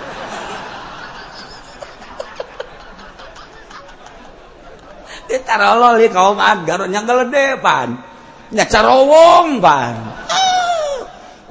tarolol 5.40 6.04
kaum 6.12 6.40
garunya 6.68 7.00
ngelede 7.00 7.56
depan 7.56 8.12
nya 8.52 8.68
carowong 8.68 9.64
pan. 9.64 9.96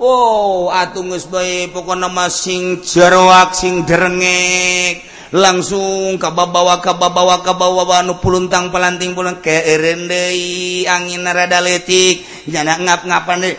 Wow, 0.00 0.72
atuh 0.72 1.04
geus 1.12 1.28
bae 1.28 1.68
pokona 1.68 2.08
mah 2.08 2.32
sing 2.32 2.80
jeroak 2.80 3.52
sing 3.52 3.84
derengek. 3.84 5.04
Langsung 5.30 6.16
ka 6.16 6.32
babawa 6.32 6.80
ka 6.80 6.96
babawa 6.96 7.44
ka 7.44 7.52
babawa 7.52 8.00
nu 8.00 8.16
puluntang 8.16 8.72
palanting 8.72 9.12
pulang. 9.12 9.44
Ke 9.44 9.60
deui 9.76 10.88
angin 10.88 11.28
rada 11.28 11.60
leutik. 11.60 12.24
Jana 12.48 12.80
ngap-ngapan 12.80 13.44
deui. 13.44 13.56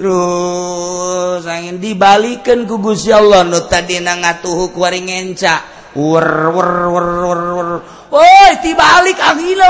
Terus 0.00 1.44
angin 1.44 1.76
dibalikeun 1.76 2.64
ku 2.64 2.80
Gusti 2.80 3.12
Allah. 3.12 3.44
Nu 3.44 3.68
tadi 3.68 4.00
ngatuhu 4.00 4.72
kuari 4.72 5.04
ngenca 5.04 5.60
dibalik 8.62 9.18
angin 9.22 9.60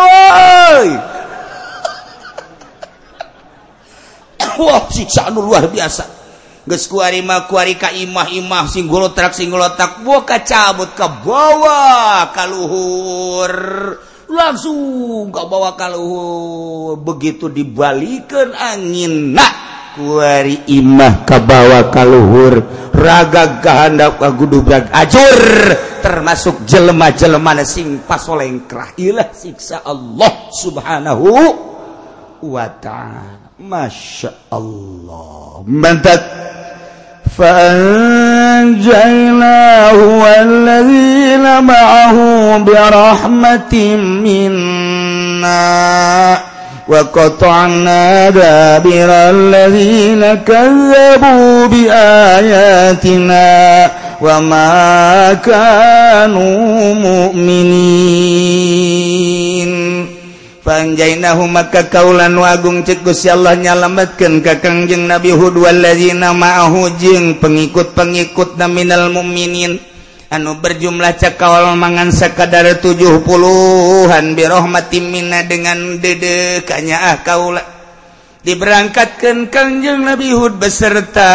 Wow 4.54 4.86
siksaan 4.86 5.34
luar 5.34 5.66
biasa. 5.66 6.06
Geskuarima 6.64 7.44
kuari 7.44 7.76
ka 7.76 7.92
imah-imah 7.92 8.64
singgolotak 8.70 9.36
singgolotak 9.36 10.00
buka 10.00 10.40
cabut 10.40 10.96
ke 10.96 11.04
bawah 11.20 12.32
kaluhur 12.32 13.52
langsung 14.32 15.28
ke 15.28 15.42
bawah 15.44 15.76
kaluhur 15.76 16.96
begitu 16.96 17.52
dibalikan 17.52 18.56
angin 18.56 19.36
nah 19.36 19.73
kuari 19.94 20.68
imah 20.74 21.24
kabawa 21.24 21.88
kaluhur. 21.88 22.62
Raga 22.94 23.62
gahandap 23.62 24.18
kagudubrag 24.20 24.90
ajur. 24.90 25.40
Termasuk 26.04 26.68
jelema-jelema 26.68 27.64
sing 27.64 28.04
pasolengkrah. 28.04 28.98
Ilah 29.00 29.32
siksa 29.32 29.86
Allah 29.86 30.52
subhanahu 30.52 31.28
wa 32.44 32.66
ta'ala. 32.82 33.56
Masya 33.62 34.50
Allah. 34.52 35.62
Mantap 35.64 36.44
فأنجيناه 37.38 38.78
والذين 40.22 41.64
معه 41.64 42.16
برحمة 42.58 43.74
منا 44.22 45.58
وقطعنا 46.89 48.29
دابر 48.29 49.09
الذين 49.37 50.23
كذبوا 50.41 51.67
بآياتنا 51.67 53.47
وما 54.21 54.73
كانوا 55.45 56.93
مؤمنين 56.93 58.49
Panjainahu 60.59 61.49
maka 61.49 61.89
kaulan 61.89 62.37
wagung 62.37 62.85
cekus 62.85 63.25
ya 63.25 63.33
Allah 63.33 63.57
nyalamatkan 63.57 64.37
kakangjeng 64.45 65.09
Nabi 65.09 65.33
Hud 65.33 65.57
walladzina 65.57 66.29
ma'ahu 66.29 66.93
jeung 67.01 67.41
pengikut-pengikut 67.41 68.53
minal 68.69 69.09
mu'minin 69.09 69.81
anu 70.32 70.56
berjumlah 70.60 71.16
cekawal 71.18 71.76
mangan 71.76 72.12
sekadar 72.14 72.80
70-an 72.80 74.34
birrahmati 74.36 75.00
Mina 75.02 75.42
dengan 75.44 76.00
dedeknya 76.00 76.98
ah 77.12 77.18
kaula. 77.20 77.62
Diberangkatkan 78.44 79.48
Kangjeng 79.48 80.04
Nabi 80.04 80.36
Hud 80.36 80.60
beserta 80.60 81.32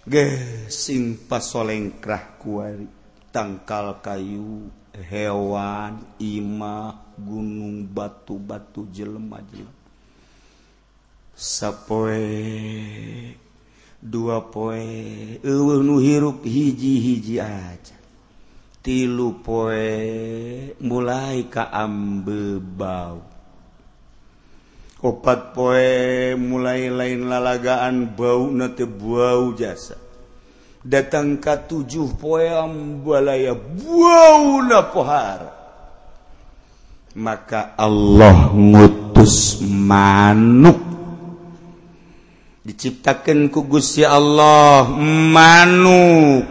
Gesing 0.02 1.30
pasolengkrah 1.30 2.40
kuari 2.40 2.88
tangkal 3.30 4.02
kayu 4.02 4.66
hewan 4.90 6.02
imah 6.18 7.14
gunung 7.14 7.86
batu-batu 7.86 8.90
jelema-jelema. 8.90 9.80
Sapoe 11.38 12.18
dua 14.02 14.42
poe 14.50 15.38
nu 15.86 15.96
hirup 16.02 16.42
hiji-hiji 16.44 17.38
aja. 17.40 17.96
Tilu 18.82 19.38
poe 19.46 20.74
mulai 20.82 21.46
kaambebau 21.46 23.32
opat 25.02 25.50
poe 25.50 26.34
mulai 26.38 26.86
lain 26.86 27.26
lalagaan 27.26 28.14
bau 28.14 28.46
nate 28.54 28.86
bau 28.86 29.50
jasa. 29.58 29.98
Datang 30.82 31.38
ka 31.42 31.58
tujuh 31.62 32.18
poe 32.18 32.46
ambalaya 32.46 33.54
bau 33.54 34.62
na 34.62 34.82
pohara. 34.86 35.50
Maka 37.18 37.76
Allah 37.76 38.50
ngutus 38.50 39.60
manuk 39.62 40.91
diciptakan 42.62 43.50
kugus 43.50 43.98
ya 43.98 44.14
Allah 44.14 44.86
manuk 45.34 46.46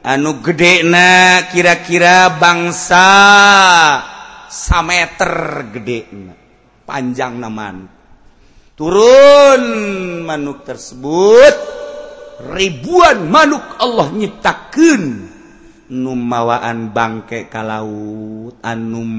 anu 0.00 0.30
gede 0.40 0.80
na 0.88 1.44
kira-kira 1.52 2.40
bangsa 2.40 3.06
sameter 4.48 5.32
gede 5.72 6.00
panjang 6.88 7.40
naman. 7.40 7.88
Turun 8.74 9.62
manuk 10.26 10.66
tersebut 10.66 11.54
ribuan 12.50 13.30
manuk 13.30 13.62
Allah 13.78 14.10
nyiptakan 14.10 15.02
numawaan 15.94 16.90
bangke 16.90 17.46
ka 17.52 17.62
laut 17.62 18.58
anum 18.64 19.10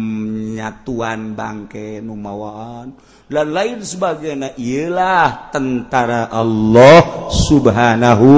nyatuan 0.58 1.38
bangke 1.38 2.04
numawaan 2.04 2.92
dan 3.26 3.48
lain 3.50 3.82
sebagainya 3.82 4.54
ialah 4.54 5.50
tentara 5.50 6.30
Allah 6.30 7.30
subhanahu 7.34 8.30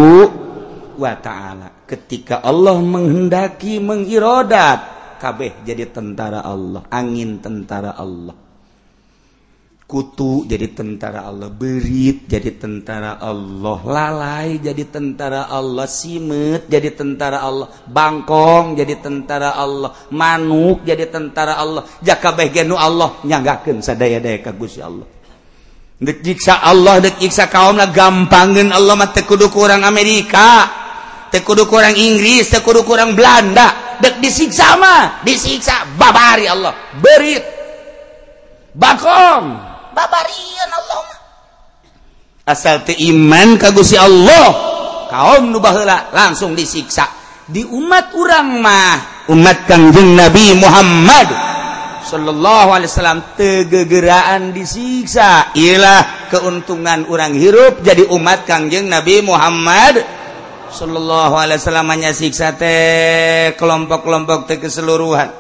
wa 0.96 1.14
ta'ala. 1.20 1.84
Ketika 1.84 2.40
Allah 2.44 2.80
menghendaki 2.80 3.84
mengirodat 3.84 4.80
kabeh 5.20 5.66
jadi 5.68 5.92
tentara 5.92 6.40
Allah 6.44 6.88
angin 6.88 7.44
tentara 7.44 8.00
Allah. 8.00 8.47
kutu 9.88 10.44
jadi 10.44 10.76
tentara 10.76 11.24
Allah 11.24 11.48
berit 11.48 12.28
jadi 12.28 12.60
tentara 12.60 13.24
Allah 13.24 13.80
lalai 13.88 14.60
jadi 14.60 14.84
tentara 14.92 15.48
Allah 15.48 15.88
simet 15.88 16.68
jadi 16.68 16.92
tentara 16.92 17.40
Allah 17.40 17.72
bangkong 17.88 18.76
jadi 18.76 19.00
tentara 19.00 19.56
Allah 19.56 19.96
manuk 20.12 20.84
jadi 20.84 21.08
tentara 21.08 21.56
Allah 21.56 21.88
jaka 22.04 22.36
genu 22.52 22.76
Allah 22.76 23.24
nyagakeun 23.24 23.80
sadaya-daya 23.80 24.44
ka 24.44 24.52
Gusti 24.52 24.84
Allah. 24.84 25.08
Dek 25.98 26.22
Allah 26.62 27.02
dek 27.02 27.24
kaum 27.50 27.80
lah 27.80 27.90
gampangin 27.90 28.70
Allah 28.76 28.94
mah 28.94 29.10
teu 29.16 29.24
kudu 29.24 29.48
kurang 29.50 29.88
Amerika 29.88 30.68
teu 31.32 31.42
kudu 31.42 31.64
kurang 31.66 31.96
Inggris 31.96 32.52
teu 32.52 32.60
kudu 32.60 32.84
kurang 32.84 33.16
Belanda. 33.16 33.98
Dek 34.04 34.20
disiksa 34.20 34.76
mah 34.76 35.24
disiksa 35.24 35.96
babari 35.96 36.46
Allah 36.46 36.76
berit 37.00 37.42
bakong 38.78 39.77
babarian 39.98 40.70
Allah 40.70 41.18
asal 42.48 42.86
teu 42.86 42.95
iman 43.12 43.58
ka 43.58 43.74
Gusti 43.76 43.98
Allah 43.98 44.78
kaum 45.12 45.52
nu 45.52 45.60
baheula 45.60 46.12
langsung 46.16 46.56
disiksa. 46.56 47.08
Di 47.48 47.64
umat 47.64 48.12
urang 48.12 48.60
mah 48.60 49.28
umat 49.32 49.64
Kangjeng 49.68 50.20
Nabi 50.20 50.52
Muhammad 50.60 51.28
sallallahu 52.04 52.70
alaihi 52.76 52.91
tegegeraan 53.36 54.52
disiksa. 54.52 55.56
Ilah 55.56 56.28
keuntungan 56.32 57.08
orang 57.08 57.36
hirup 57.36 57.84
jadi 57.84 58.08
umat 58.12 58.43
Kangjeng 58.43 58.91
Nabi 58.91 59.24
Muhammad 59.24 60.04
sallallahu 60.72 61.36
alaihi 61.39 61.64
nya 62.00 62.12
siksa 62.12 62.60
teh 62.60 63.56
kelompok-kelompok 63.56 64.48
teh 64.48 64.60
keseluruhan. 64.60 65.32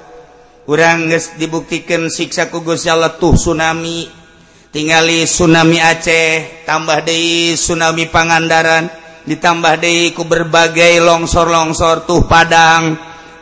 Urang 0.67 1.07
geus 1.07 1.35
dibuktikan 1.39 2.11
siksa 2.11 2.51
ku 2.51 2.63
Gusti 2.63 2.91
Allah 2.91 3.15
tuh 3.15 3.35
tsunami. 3.35 4.26
tinggali 4.71 5.23
tsunami 5.23 5.79
Aceh 5.79 6.63
tambah 6.67 7.03
De 7.03 7.53
tsunami 7.55 8.07
Pangandaran 8.11 8.87
ditambah 9.27 9.75
Deiku 9.79 10.23
berbagai 10.23 11.03
longsor-longsor 11.03 12.07
tuh 12.07 12.23
Padang 12.27 12.95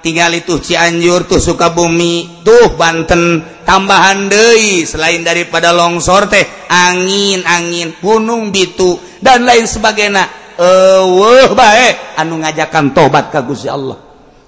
tinggali 0.05 0.45
tuh 0.45 0.61
Cianjur 0.61 1.25
tuh 1.25 1.41
Sukabumi 1.41 2.45
tuh 2.45 2.77
Banten 2.77 3.41
tambahan 3.65 4.29
Dei 4.29 4.85
selain 4.85 5.25
daripada 5.25 5.73
longsor 5.73 6.29
teh 6.29 6.45
angin 6.69 7.41
angin 7.41 7.97
gunung 7.97 8.53
bitu 8.53 9.01
dan 9.17 9.43
lain 9.43 9.65
sebagainya. 9.65 10.45
Eh 10.55 11.49
baik 11.51 12.15
anu 12.21 12.39
ngajakan 12.39 12.95
tobat 12.95 13.33
kagus 13.33 13.67
ya 13.67 13.75
Allah. 13.75 13.99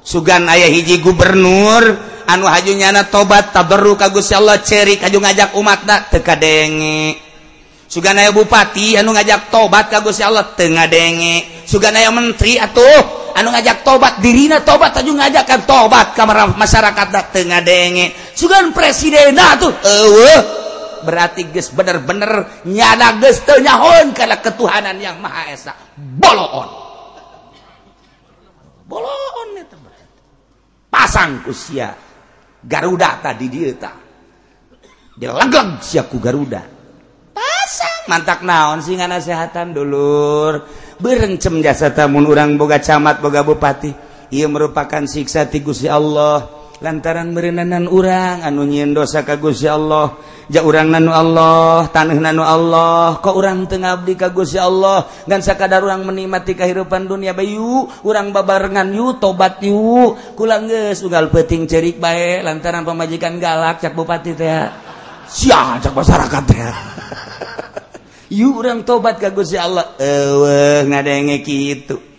Sugan 0.06 0.48
ayah 0.48 0.72
hiji 0.72 1.04
gubernur 1.04 1.84
anu 2.28 2.46
hajunyana 2.46 3.08
tobat 3.08 3.56
taberru 3.56 3.96
kagus 3.96 4.36
Allah 4.36 4.60
ceri 4.60 5.00
kaju 5.00 5.18
ngajak 5.24 5.56
umatna 5.56 6.04
teka 6.12 6.36
denge 6.36 7.16
suganaya 7.88 8.36
bupati 8.36 9.00
anu 9.00 9.16
ngajak 9.16 9.48
tobat 9.48 9.88
kagus 9.88 10.20
Allah 10.20 10.52
tengah 10.52 10.92
denge 10.92 11.64
suganaya 11.64 12.12
menteri 12.12 12.60
atuh 12.60 13.32
anu 13.32 13.48
ngajak 13.56 13.88
tobat 13.88 14.20
dirina 14.20 14.60
tobat 14.60 14.92
kaju 14.92 15.12
ngajakkan 15.16 15.64
tobat 15.64 16.12
kamar 16.20 16.52
masyarakat 16.60 17.08
da 17.08 17.22
tengah 17.32 17.64
denge 17.64 18.12
sugan 18.36 18.76
presiden 18.76 19.40
atuh 19.40 19.72
eueuh. 19.72 20.68
Berarti 20.98 21.46
geus 21.54 21.70
bener-bener 21.72 22.66
nyana 22.66 23.22
geus 23.22 23.46
teu 23.46 23.62
nyahon 23.62 24.18
kana 24.18 24.42
ketuhanan 24.42 24.98
yang 24.98 25.22
maha 25.22 25.54
esa. 25.54 25.78
Boloon. 25.96 26.70
Boloon 28.90 29.50
eta 29.62 29.78
pasang 30.90 31.46
usia. 31.46 32.07
Garuda 32.68 33.24
tadi 33.24 33.48
dieta 33.48 34.08
dilegeg 35.18 35.82
siaku 35.82 36.22
Garuda. 36.22 36.62
Pasang 37.34 38.06
mantak 38.06 38.46
naon 38.46 38.80
sih 38.86 38.96
nasehatan 38.96 39.74
dulur. 39.74 40.62
Berencem 41.02 41.62
jasa 41.62 41.90
tamun 41.94 42.30
orang 42.30 42.54
boga 42.56 42.78
camat 42.78 43.20
boga 43.20 43.42
bupati. 43.42 43.92
Ia 44.30 44.46
merupakan 44.46 45.04
siksa 45.10 45.50
ti 45.50 45.62
Gusti 45.66 45.90
Allah. 45.90 46.67
lantaran 46.82 47.34
merenanan 47.34 47.90
urang 47.90 48.46
anu 48.46 48.66
nyiin 48.66 48.94
dosa 48.94 49.26
kagusya 49.26 49.78
Allah. 49.78 50.18
Ja 50.48 50.64
urang 50.64 50.94
nanu 50.94 51.12
Allah 51.12 51.92
tanah 51.92 52.18
nanu 52.18 52.44
Allah. 52.46 53.20
Kok 53.20 53.36
urang 53.36 53.68
tengah 53.68 54.00
abdi 54.00 54.16
kagusya 54.16 54.64
Allah. 54.64 55.10
Dan 55.28 55.44
sakadar 55.44 55.84
urang 55.84 56.08
menikmati 56.08 56.56
kehidupan 56.56 57.10
dunia 57.10 57.36
bayu 57.36 57.90
urang 58.06 58.32
babarengan 58.32 58.88
yu 58.94 59.18
tobat 59.20 59.60
yu. 59.66 60.16
Kulangges 60.38 61.04
ugal 61.04 61.28
peting 61.34 61.68
cerik 61.68 62.00
baik 62.00 62.46
lantaran 62.46 62.86
pemajikan 62.88 63.42
galak 63.42 63.84
cak 63.84 63.92
bupati 63.98 64.32
teh. 64.38 64.70
Sia 65.28 65.82
cak 65.84 65.92
masyarakat 65.92 66.44
teh. 66.48 66.62
Yu 68.28 68.60
urang 68.60 68.84
tobat 68.84 69.20
kagusya 69.20 69.68
Allah. 69.68 69.96
Eh 70.00 70.84
ngadenge 70.88 71.44
gitu 71.44 72.17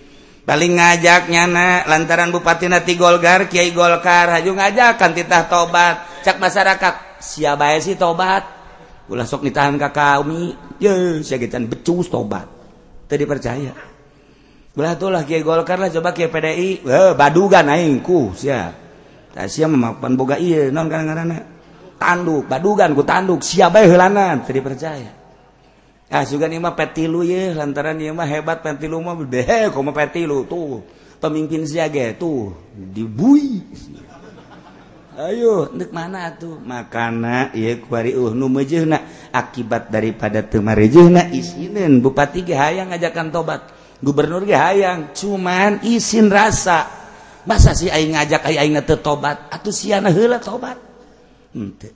paling 0.49 0.81
ngajak 0.81 1.29
nyana 1.29 1.85
lantaran 1.85 2.33
Bupati 2.33 2.73
Nati 2.73 2.97
Golkar 2.97 3.53
Kiai 3.53 3.77
Golkar 3.77 4.41
haju 4.41 4.57
ngajak 4.57 4.97
kan 4.97 5.13
titah 5.13 5.45
tobat. 5.45 6.25
Cak 6.25 6.41
masyarakat 6.41 7.21
siapa 7.21 7.77
ya 7.77 7.79
sih 7.85 8.01
tobat? 8.01 8.49
Ulah 9.13 9.29
sok 9.29 9.45
nitahan 9.45 9.77
kakak 9.77 10.25
umi 10.25 10.57
ye 10.81 11.21
siagetan 11.21 11.69
becus 11.69 12.09
tobat. 12.09 12.49
Tadi 13.05 13.29
percaya 13.29 13.77
ulah 14.79 14.95
tuh 14.95 15.11
lah 15.11 15.27
Kiai 15.27 15.43
Golkar 15.45 15.77
lah 15.77 15.91
coba 15.91 16.15
Kiai 16.15 16.31
PDI 16.31 16.87
eh 16.87 17.13
badugan 17.13 17.67
aing 17.67 17.99
ku 17.99 18.31
sia 18.33 18.71
sia 19.51 19.67
memakan 19.67 20.15
boga 20.15 20.39
iya 20.39 20.71
non 20.71 20.87
kan 20.87 21.03
ngarana 21.03 21.39
tanduk 21.99 22.47
badugan 22.47 22.95
ku 22.95 23.03
tanduk 23.03 23.43
siapa 23.43 23.83
helanan 23.83 24.47
tadi 24.47 24.63
percaya 24.63 25.18
Ah, 26.09 26.25
juga 26.25 26.49
nih 26.49 26.57
mah 26.57 26.73
petilu 26.73 27.21
ya, 27.21 27.53
lantaran 27.53 28.01
ya 28.01 28.17
mah 28.17 28.25
hebat 28.25 28.65
petilu 28.65 28.97
mah 28.97 29.13
deh, 29.29 29.69
koma 29.77 29.93
petilu 29.93 30.49
tuh 30.49 30.81
pemimpin 31.21 31.69
siaga 31.69 32.17
tuh 32.17 32.57
dibui. 32.73 33.61
Ayo, 35.19 35.69
nek 35.75 35.91
mana 35.93 36.33
tuh 36.33 36.57
makana 36.65 37.53
ya 37.53 37.77
kuari 37.83 38.17
uh 38.17 38.33
nu 38.33 38.49
mejehna 38.49 39.29
akibat 39.35 39.93
daripada 39.93 40.41
temarejehna 40.41 41.29
isinen 41.35 42.01
bupati 42.01 42.41
ge 42.41 42.57
hayang 42.57 42.89
ngajakan 42.89 43.29
tobat, 43.29 43.69
gubernur 44.01 44.49
ge 44.49 44.57
hayang 44.57 45.13
cuman 45.13 45.85
isin 45.85 46.33
rasa. 46.33 46.89
Masa 47.45 47.77
sih 47.77 47.93
aing 47.93 48.17
ngajak 48.17 48.49
aing 48.49 48.61
aing 48.65 48.81
teu 48.81 48.97
tobat 48.97 49.53
atuh 49.53 49.77
siana 49.77 50.09
heula 50.09 50.41
tobat. 50.41 50.81
Henteu. 51.53 51.93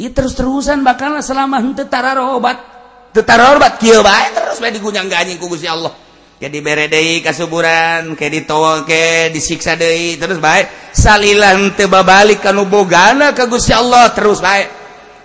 Ieu 0.00 0.08
terus-terusan 0.08 0.80
bakal 0.80 1.20
selama 1.20 1.60
henteu 1.60 1.84
tararo 1.84 2.40
obat 2.40 2.79
tetar 3.10 3.42
obat 3.54 3.78
kieu 3.82 4.02
bae 4.02 4.30
terus 4.30 4.58
bae 4.62 4.70
digunyang-ganjing 4.70 5.38
ku 5.38 5.50
Gusti 5.50 5.66
Allah. 5.66 5.90
Ya 6.40 6.48
dibere 6.48 6.88
deui 6.88 7.20
kasuburan, 7.20 8.16
ke 8.16 8.32
ditoke, 8.32 9.28
disiksa 9.28 9.76
deui 9.76 10.16
terus 10.16 10.40
bae 10.40 10.64
salilan 10.94 11.76
teu 11.76 11.90
babalik 11.90 12.40
kana 12.40 12.64
bogana 12.64 13.36
ka 13.36 13.44
Gusti 13.50 13.74
Allah 13.74 14.08
terus 14.14 14.40
bae. 14.40 14.64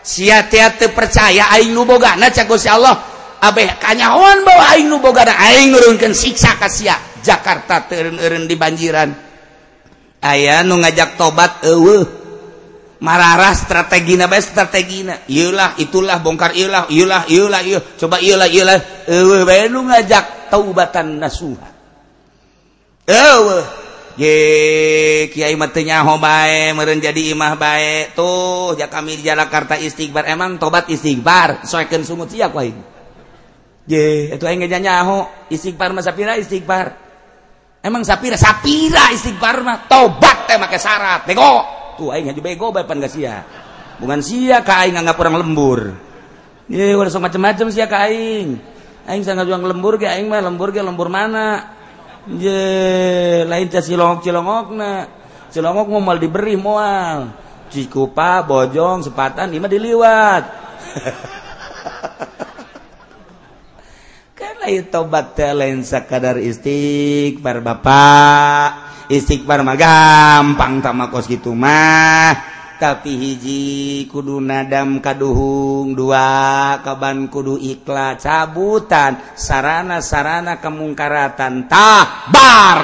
Sia-sia 0.06 0.76
teu 0.76 0.92
percaya 0.92 1.50
aing 1.56 1.72
nu 1.72 1.86
bogana 1.88 2.30
ca 2.34 2.44
Gusti 2.44 2.68
Allah. 2.68 2.94
Abeh 3.40 3.78
kanyahoan 3.78 4.44
bawa 4.44 4.76
aing 4.76 4.90
nu 4.90 5.00
aing 5.00 5.72
nurunkeun 5.72 6.12
siksa 6.12 6.58
ka 6.60 6.68
sia. 6.68 6.98
Jakarta 7.24 7.86
teu 7.88 8.12
eureun 8.12 8.50
di 8.50 8.56
banjiran. 8.60 9.10
Aya 10.26 10.66
nu 10.66 10.82
ngajak 10.82 11.18
tobat 11.22 11.64
eueuh 11.64 12.25
mararah 13.04 13.52
strategi 13.52 14.16
na 14.16 14.32
strategi 14.40 15.04
na 15.04 15.20
ilah 15.28 15.76
itulah 15.82 16.24
bongkar 16.24 16.56
yulah 16.56 16.88
yulah 16.88 17.28
yulah 17.28 17.62
ilah 17.62 17.62
iya. 17.66 17.80
coba 18.00 18.24
yulah 18.24 18.48
yulah 18.48 18.80
wah 19.08 19.42
bae 19.44 19.68
lu 19.68 19.84
ngajak 19.84 20.48
taubatan 20.48 21.20
nasuha. 21.20 21.70
Eueuh 23.06 23.66
ye 24.16 24.34
kiai 25.30 25.54
mah 25.60 25.70
teu 25.70 25.84
nyaho 25.84 26.18
bae 26.18 26.72
meureun 26.72 27.04
jadi 27.04 27.36
imah 27.36 27.54
bae. 27.60 28.16
Tuh 28.16 28.74
ja 28.80 28.88
kami 28.88 29.20
di 29.20 29.28
Jakarta 29.28 29.76
istighfar. 29.76 30.26
Emang 30.32 30.56
tobat 30.56 30.88
istighfar? 30.88 31.68
Soekeun 31.68 32.08
sumut 32.08 32.32
sia 32.32 32.48
ku 32.50 32.64
aing 32.64 32.80
ye 33.86 34.34
eta 34.34 34.50
aing 34.50 34.66
ngejanya 34.66 35.06
nyaho 35.06 35.50
istighfar 35.52 35.94
mah 35.94 36.02
sapira 36.02 36.40
istighfar. 36.40 37.04
Emang 37.86 38.02
sapira 38.02 38.34
sapira 38.34 39.14
istighfar 39.14 39.62
mah 39.62 39.86
tobat 39.86 40.50
teh 40.50 40.58
make 40.58 40.80
syarat. 40.82 41.28
Bego 41.30 41.85
tuh 41.96 42.12
aing 42.12 42.32
haju 42.32 42.42
bego 42.44 42.72
bapan 42.72 43.04
gak 43.04 43.12
sia. 43.12 43.44
Bukan 44.00 44.20
sia 44.20 44.60
ka 44.62 44.84
aing 44.84 44.94
nganggap 45.00 45.20
orang 45.20 45.36
lembur. 45.40 45.96
Ye 46.68 46.96
udah 46.98 47.12
so 47.14 47.20
macam-macam 47.24 47.72
sia 47.72 47.88
ka 47.88 48.10
aing. 48.10 48.60
Aing 49.06 49.24
sangat 49.24 49.48
juang 49.48 49.64
lembur 49.64 49.98
ge 50.02 50.10
aing 50.10 50.28
mah 50.28 50.42
lembur 50.44 50.74
ge 50.74 50.82
lembur 50.82 51.08
mana? 51.08 51.78
Je 52.26 53.46
lain 53.46 53.70
teh 53.70 53.86
cilongok 53.86 54.26
cilongok 55.54 55.88
mau 55.88 56.02
mal 56.02 56.18
diberi 56.18 56.58
moal. 56.58 57.30
Cikupa 57.70 58.42
bojong 58.44 59.06
sepatan 59.06 59.54
lima 59.54 59.70
diliwat. 59.70 60.44
Kan 64.38 64.54
lain 64.66 64.90
tobat 64.90 65.38
teh 65.38 65.54
lain 65.54 65.86
sakadar 65.86 66.42
istighfar 66.42 67.62
bapak 67.62 68.85
istighfar 69.10 69.62
mah 69.62 69.78
gampang 69.78 70.82
tama 70.82 71.10
kos 71.14 71.30
gitu 71.30 71.54
mah. 71.54 72.56
Tapi 72.76 73.16
hiji 73.16 73.64
kudu 74.12 74.44
nadam 74.44 75.00
kaduhung 75.00 75.96
dua 75.96 76.76
kaban 76.84 77.32
kudu 77.32 77.56
ikhlas 77.56 78.28
cabutan 78.28 79.16
sarana-sarana 79.32 80.60
kemungkaratan 80.60 81.72
tah 81.72 82.28
bar. 82.28 82.84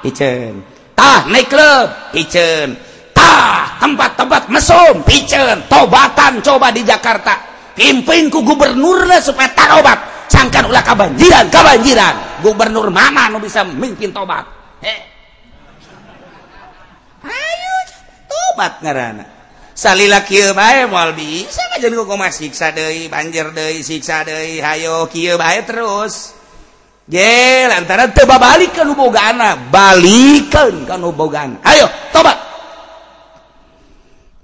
Piceun 0.00 0.64
tah 0.96 1.28
naik 1.28 1.52
klub 1.52 2.16
piceun 2.16 2.72
tah 3.12 3.76
tempat-tempat 3.76 4.48
mesum 4.48 5.04
piceun 5.04 5.68
tobatan 5.68 6.40
coba 6.40 6.72
di 6.72 6.80
Jakarta. 6.80 7.36
Pimpin 7.76 8.32
ku 8.32 8.40
gubernurna 8.40 9.20
supaya 9.20 9.52
tarobat. 9.52 10.28
Sangkan 10.32 10.64
ulah 10.64 10.80
kabanjiran 10.80 11.44
kabanjiran. 11.52 12.40
Gubernur 12.40 12.88
mana 12.88 13.28
nu 13.28 13.36
bisa 13.36 13.68
mimpin 13.68 14.16
tobat. 14.16 14.48
Eh 14.80 15.09
papat 18.60 18.84
ngaran 18.84 19.24
salila 19.72 20.20
siksa 22.28 22.76
deui 22.76 23.08
banjir 23.08 23.48
deui 23.56 23.80
siksa 23.80 24.20
deui 24.28 24.60
hayo 24.60 25.08
terus. 25.64 26.36
Je 27.08 27.64
antara 27.72 28.12
tebabalik 28.12 28.76
kan 28.76 28.92
bogana 28.92 29.56
balikan 29.72 30.84
kan 30.84 31.00
bogan 31.16 31.56
ayo 31.64 31.88
tobat. 32.12 32.36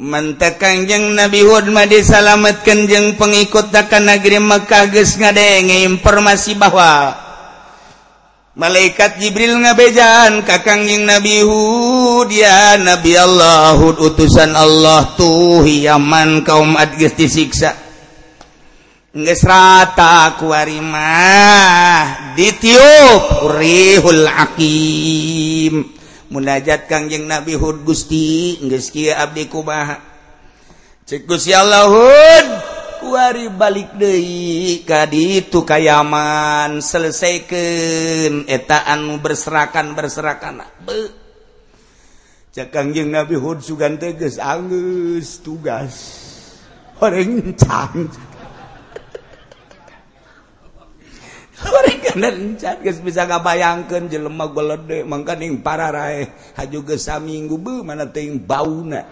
Mentekanjeng 0.00 1.12
Nabi 1.12 1.44
Hud 1.44 1.68
Madi 1.68 2.00
salamet 2.00 2.64
jeung 2.64 3.20
pengikut 3.20 3.68
takkan 3.68 4.08
negeri 4.08 4.40
Mekah 4.40 4.88
geus 4.88 5.20
ngadenge 5.20 5.84
informasi 5.84 6.56
bahwa 6.56 7.12
malaikat 8.56 9.20
Jibril 9.20 9.60
ngabejaan 9.60 10.42
kakangjing 10.42 11.04
Nabi 11.04 11.44
Hud. 11.44 12.32
Ya 12.32 12.80
Nabi 12.80 13.12
Allah 13.14 13.76
Hud 13.76 14.00
utusan 14.00 14.56
Allah 14.56 15.14
tuh 15.14 15.62
Yaman 15.68 16.42
kaum 16.42 16.74
adges 16.74 17.14
disiksa. 17.14 17.76
Geus 19.16 19.48
rata 19.48 20.36
kuari 20.36 20.76
ditiup 22.36 23.48
urihul 23.48 24.28
akim 24.28 25.88
munajat 26.28 26.84
kangjeng 26.84 27.24
Nabi 27.24 27.56
Hud 27.56 27.80
Gusti 27.80 28.60
geus 28.60 28.92
kieu 28.92 29.16
abdi 29.16 29.48
kumaha? 29.48 29.96
Cek 31.08 31.24
Gusti 31.24 31.56
Allah 31.56 31.88
Hud. 31.88 32.75
kuari 33.00 33.48
balik 33.52 33.96
Dei 33.96 34.82
tadi 34.82 35.44
itu 35.44 35.62
Kayaman 35.62 36.80
selesaikan. 36.80 38.48
Etaanmu 38.48 39.20
berserakan 39.20 39.94
berserakan. 39.96 40.64
Be. 40.82 41.10
Nabi 43.04 43.36
Hud 43.36 43.60
sugan 43.60 44.00
teges 44.00 44.40
Angus 44.40 45.44
tugas. 45.44 45.94
Orang 46.96 47.52
bisa 53.04 53.28
bayangkan 53.44 54.08
jelemah 54.08 54.48
golede 54.48 55.04
mangkaning 55.04 55.60
para 55.60 55.92
rae. 55.92 56.32
Haju 56.56 56.78
geus 56.88 57.04
saminggu 57.04 57.60
be 57.60 57.84
mana 57.84 58.08
teuing 58.08 58.40
bauna 58.40 59.04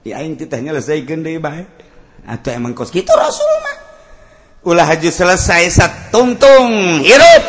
di 0.00 0.12
aing 0.12 0.36
titahnya 0.36 0.76
lesai 0.76 1.04
deui 1.04 1.40
bae. 1.40 1.64
atau 2.24 2.50
emang 2.52 2.72
kos 2.76 2.92
gitu 2.92 3.10
Rasul 3.12 3.48
mah. 3.64 3.76
Ulah 4.60 4.84
haji 4.84 5.08
selesai 5.08 5.72
satungtung 5.72 7.00
hirup. 7.00 7.44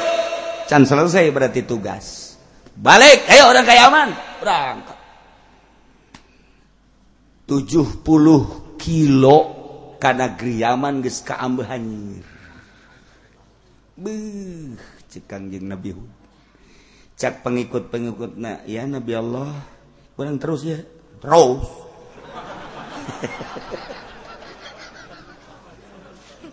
Can 0.71 0.87
selesai 0.87 1.27
berarti 1.31 1.67
tugas. 1.67 2.37
Balik 2.71 3.27
ayo 3.27 3.51
orang 3.51 3.67
kaya 3.67 3.91
aman 3.91 4.09
berangkat. 4.39 4.97
70 7.51 8.79
kilo 8.79 9.37
karena 9.99 10.31
griaman 10.39 11.03
geus 11.03 11.19
kaambeuh 11.19 11.67
hanyir 11.67 12.23
beuh 14.01 14.73
cekang 15.11 15.53
jeung 15.53 15.69
Nabi 15.69 15.93
Hud. 15.93 16.09
Cak 17.19 17.45
pengikut-pengikutna 17.45 18.65
ya 18.65 18.89
Nabi 18.89 19.13
Allah 19.13 19.53
kurang 20.17 20.41
terus 20.41 20.65
ya? 20.65 20.81
Terus. 21.21 21.69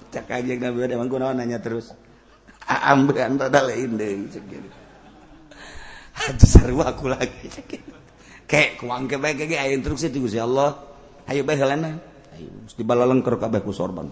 cak 0.08 0.28
aja 0.32 0.52
nabi 0.56 0.88
emang 0.88 1.08
gue 1.08 1.18
nanya 1.20 1.58
terus. 1.60 1.92
Ambekan 2.90 3.40
rada 3.40 3.60
lain 3.64 3.96
deh 3.96 4.28
cek 4.28 4.44
gitu. 4.48 4.68
Aduh 6.18 6.48
sarua 6.48 6.92
aku 6.92 7.08
lagi 7.08 7.46
cek 7.48 7.66
gitu. 7.68 7.92
Kek 8.48 8.80
kuang 8.80 9.04
ke 9.04 9.20
baik 9.20 9.44
lagi 9.44 9.56
ayo 9.60 9.76
instruksi 9.76 10.08
tuh 10.08 10.28
si 10.28 10.40
Allah. 10.40 10.76
Ayo 11.28 11.44
baik 11.44 11.60
helena. 11.60 12.00
Ayo 12.32 12.48
mesti 12.64 12.82
balaleng 12.84 13.20
keruk 13.20 13.44
abah 13.44 13.60
ku 13.60 13.72
sorban. 13.72 14.08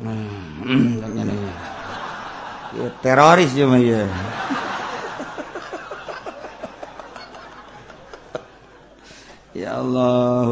Hmm, 0.00 0.64
hmm, 0.64 1.04
hmm, 1.04 1.28
hmm 1.28 1.80
teroris 3.04 3.52
cuma 3.52 3.76
ya. 3.76 4.06
Allah 9.70 10.50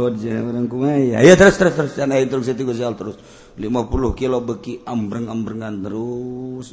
terus 1.34 1.56
terus 1.58 1.74
terus. 1.74 1.94
Terus 1.98 3.16
50 3.58 4.14
kilo 4.14 4.38
beki 4.46 4.86
ambreng-ambrengan 4.86 5.74
terus. 5.82 6.70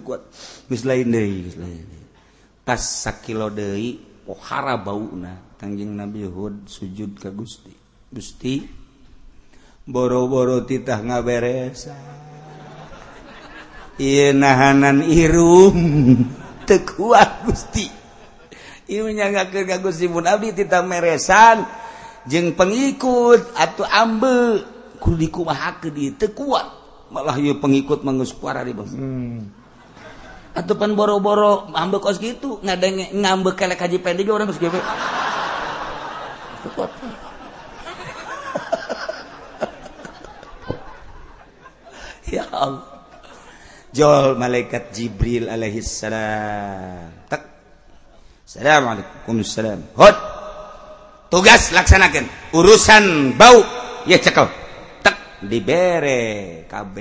Kuat. 0.00 0.22
Mis 0.72 0.82
lain 0.88 1.12
deui 1.12 1.44
pas 2.68 2.76
sakilo 2.76 3.48
deui 3.48 3.96
pohara 4.28 4.76
bauna 4.76 5.56
kanjing 5.56 5.96
Nabi 5.96 6.28
Hud 6.28 6.68
sujud 6.68 7.16
ka 7.16 7.32
Gusti. 7.32 7.72
Gusti 8.12 8.60
boro-boro 9.88 10.68
titah 10.68 11.00
ngaberes 11.00 11.88
nahanan 14.36 15.00
Irung 15.00 15.80
tekuat 16.68 17.48
Gusti. 17.48 17.97
Meresan. 20.82 21.66
Jeng 22.28 22.52
pengikut 22.56 23.56
atau 23.56 23.84
ambe 23.88 24.64
kuliku 25.00 25.44
kuat. 26.32 26.66
Malah 27.08 27.40
pengikut 27.56 28.04
mengusuara 28.04 28.60
di 28.68 28.76
hmm. 28.76 29.40
ataupun 30.52 30.92
boro-boro 30.92 31.72
ambe 31.72 32.04
kos 32.04 32.20
gitu 32.20 32.60
nga 32.60 32.76
ngambek 32.76 33.56
kaji 33.56 33.96
pendek 34.04 34.28
orang 34.28 34.52
ya 42.28 42.44
Allah. 42.52 42.84
Jol 43.88 44.36
malaikat 44.36 44.92
Jibril 44.92 45.48
alaihissalam. 45.48 47.24
Tak 47.32 47.57
Assalamualaikum 48.48 49.44
salam. 49.44 49.84
Hod. 49.92 50.16
Tugas 51.28 51.68
laksanakan 51.68 52.56
urusan 52.56 53.36
bau 53.36 53.60
ya 54.08 54.16
cekel. 54.16 54.48
Tek 55.04 55.44
dibere 55.44 56.64
KB 56.64 56.96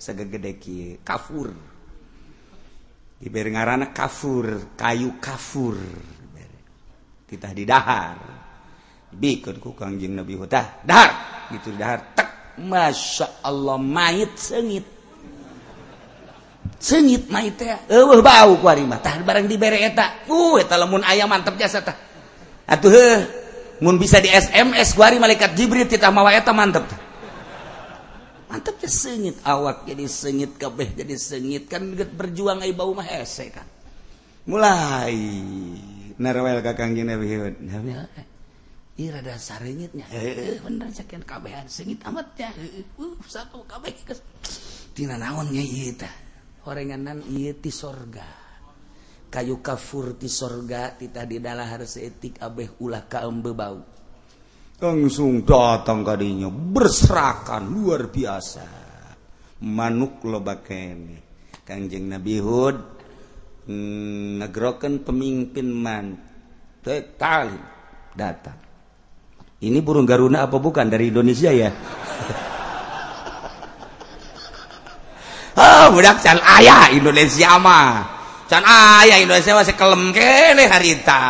segede 0.00 0.56
kafur. 1.04 1.52
diberi 3.20 3.52
ngaranna 3.52 3.92
kafur, 3.92 4.72
kayu 4.72 5.20
kafur. 5.20 5.76
kita 7.28 7.52
di 7.52 7.68
dahar. 7.68 8.16
Bikeun 9.12 9.60
ku 9.60 9.76
Kangjeng 9.76 10.16
Nabi 10.16 10.32
hutah. 10.32 10.80
Dahar, 10.80 11.12
gitu 11.52 11.76
dahar. 11.76 12.16
Tek 12.16 12.56
Masya 12.64 13.44
Allah 13.44 13.76
mayit 13.76 14.32
sengit 14.40 14.95
sengit 16.78 17.28
naik 17.32 17.60
teh. 17.60 17.72
Eueuh 17.90 18.20
bau 18.22 18.56
ku 18.60 18.66
ari 18.68 18.84
mah. 18.84 19.00
Tah 19.00 19.18
barang 19.20 19.48
dibere 19.48 19.80
eta. 19.80 20.26
Uh 20.28 20.60
eta 20.60 20.76
lamun 20.76 21.02
aya 21.02 21.24
mantep 21.28 21.56
jasa 21.56 21.84
tah. 21.84 21.96
Atuh 22.68 22.90
heuh. 22.92 23.20
Mun 23.80 24.00
bisa 24.00 24.20
di 24.22 24.32
SMS 24.32 24.96
ku 24.96 25.04
ari 25.04 25.20
malaikat 25.20 25.52
Jibril 25.52 25.84
titah 25.84 26.08
mawa 26.08 26.32
eta 26.32 26.52
mantep 26.56 27.06
mantep 28.46 28.78
ya 28.78 28.88
sengit 28.88 29.36
awak 29.42 29.84
jadi 29.84 30.06
sengit 30.06 30.54
kabeh 30.56 30.94
jadi 30.96 31.12
sengit 31.18 31.68
kan 31.68 31.82
berjuang 31.92 32.64
ai 32.64 32.72
bau 32.72 32.94
mah 32.96 33.04
hese 33.04 33.52
kan. 33.52 33.66
Mulai. 34.46 35.18
Narwel 36.16 36.64
kakang 36.64 36.96
gini 36.96 37.12
biheut 37.20 37.60
eh. 37.60 38.26
Iya 38.96 39.20
rada 39.20 39.36
sarengitnya, 39.36 40.08
heeh. 40.08 40.56
Bener 40.64 40.88
cakian 40.88 41.20
kabehan. 41.20 41.68
Sengit 41.68 42.00
amat 42.08 42.32
ya. 42.40 42.48
Uh, 42.96 43.12
satu 43.28 43.60
kabeh 43.68 43.92
tina 44.96 45.20
naon 45.20 45.52
nya 45.52 45.60
ieu 45.60 45.92
teh. 45.92 46.08
oranganan 46.66 47.22
ti 47.62 47.70
sorga. 47.70 48.26
Kayu 49.26 49.62
kafur 49.62 50.18
ti 50.18 50.26
sorga 50.30 50.94
titah 50.94 51.26
didalah 51.26 51.66
harus 51.66 51.98
etik 51.98 52.38
Abeh 52.42 52.78
ulah 52.78 53.06
kaum 53.10 53.42
bebau 53.42 53.96
langsung 54.76 55.40
datang 55.40 56.04
kadinya 56.04 56.52
berserakan 56.52 57.72
luar 57.72 58.12
biasa. 58.12 58.66
Manuk 59.64 60.20
loba 60.28 60.60
bakene. 60.60 61.24
Kangjeng 61.64 62.12
Nabi 62.12 62.36
Hud 62.38 62.76
mm, 63.66 64.44
ngegroken 64.44 65.00
pemimpin 65.02 65.68
man. 65.72 66.06
Kali 66.86 67.58
datang. 68.14 68.58
Ini 69.56 69.80
burung 69.82 70.06
Garuna 70.06 70.46
apa 70.46 70.60
bukan? 70.60 70.86
Dari 70.86 71.10
Indonesia 71.10 71.50
ya? 71.50 71.72
Wah 75.86 75.94
budak 75.94 76.18
can 76.18 76.42
ayah 76.42 76.90
Indonesia 76.90 77.62
mah. 77.62 78.02
Can 78.50 78.66
ayah 78.66 79.22
Indonesia 79.22 79.54
masih 79.54 79.78
kelem 79.78 80.10
kene 80.10 80.66
harita. 80.66 81.22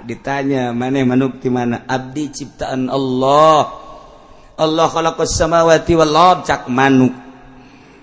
Ditanya 0.00 0.72
mana 0.72 1.04
manuk 1.04 1.44
di 1.44 1.52
mana? 1.52 1.84
Abdi 1.84 2.32
ciptaan 2.32 2.88
Allah. 2.88 3.68
Allah 4.56 4.88
khalaqas 4.88 5.36
samawati 5.36 5.92
wal 5.92 6.16
ard 6.16 6.48
cak 6.48 6.72
manuk. 6.72 7.12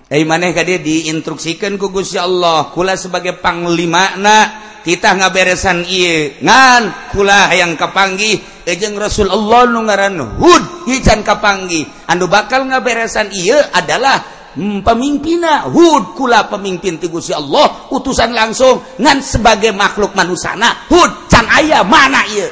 Eh 0.06 0.22
maneh 0.22 0.54
dia 0.54 0.78
diinstruksikan 0.78 1.74
ku 1.74 1.90
Gusti 1.90 2.22
Allah 2.22 2.70
kula 2.70 2.94
sebagai 2.94 3.34
panglima 3.42 4.14
na 4.22 4.38
kita 4.86 5.18
ngaberesan 5.18 5.82
ieu 5.90 6.38
ngan 6.38 7.10
kula 7.10 7.50
hayang 7.50 7.74
kapanggih 7.74 8.38
eh, 8.62 8.78
ejeng 8.78 8.94
Rasulullah 8.94 9.66
nu 9.66 9.82
ngaran 9.90 10.38
Hud 10.38 10.86
hican 10.86 11.26
kapanggih 11.26 12.06
anu 12.06 12.30
bakal 12.30 12.62
ngaberesan 12.70 13.34
ieu 13.34 13.58
adalah 13.74 14.41
hmm, 14.56 14.84
pemimpina 14.84 15.68
Hud 15.68 16.16
kula 16.16 16.48
pemimpin 16.48 16.96
tigusi 17.00 17.32
Allah 17.32 17.88
utusan 17.92 18.32
langsung 18.32 18.80
ngan 19.00 19.18
sebagai 19.20 19.72
makhluk 19.72 20.12
manusana. 20.12 20.88
Hud 20.88 21.28
can 21.28 21.46
ayah 21.60 21.84
mana 21.84 22.24
iya 22.28 22.48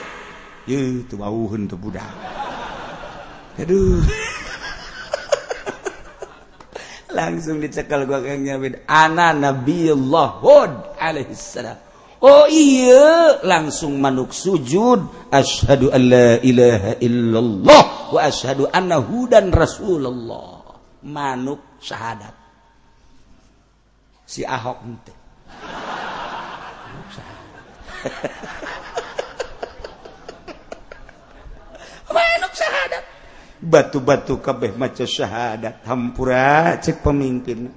itu 0.70 1.02
tuh 1.10 1.18
bauhun 1.18 1.66
tuh 1.66 1.78
budak. 1.80 2.06
Aduh. 3.58 4.00
Langsung 7.10 7.58
dicekal 7.58 8.06
gua 8.06 8.22
kang 8.22 8.46
nyabit 8.46 8.86
ana 8.86 9.34
nabiyullah 9.34 10.28
Hud 10.38 10.94
alaihissalam 10.94 11.90
Oh 12.20 12.44
iya 12.52 13.40
langsung 13.40 13.96
manuk 13.96 14.36
sujud. 14.36 15.32
Asyhadu 15.32 15.88
alla 15.88 16.36
ilaha 16.44 17.00
illallah 17.00 18.12
wa 18.12 18.20
asyhadu 18.20 18.68
anna 18.68 19.00
hudan 19.00 19.48
rasulullah. 19.48 20.59
Manuk 21.04 21.60
syahadat. 21.80 22.34
Si 24.28 24.44
Ahok 24.46 24.78
ente. 24.86 25.12
Manuk 32.10 32.52
syahadat. 32.54 33.04
Batu-batu 33.60 34.40
kabeh 34.40 34.72
maca 34.78 35.04
syahadat. 35.04 35.84
Hampura 35.84 36.78
cek 36.78 37.02
pemimpin. 37.02 37.68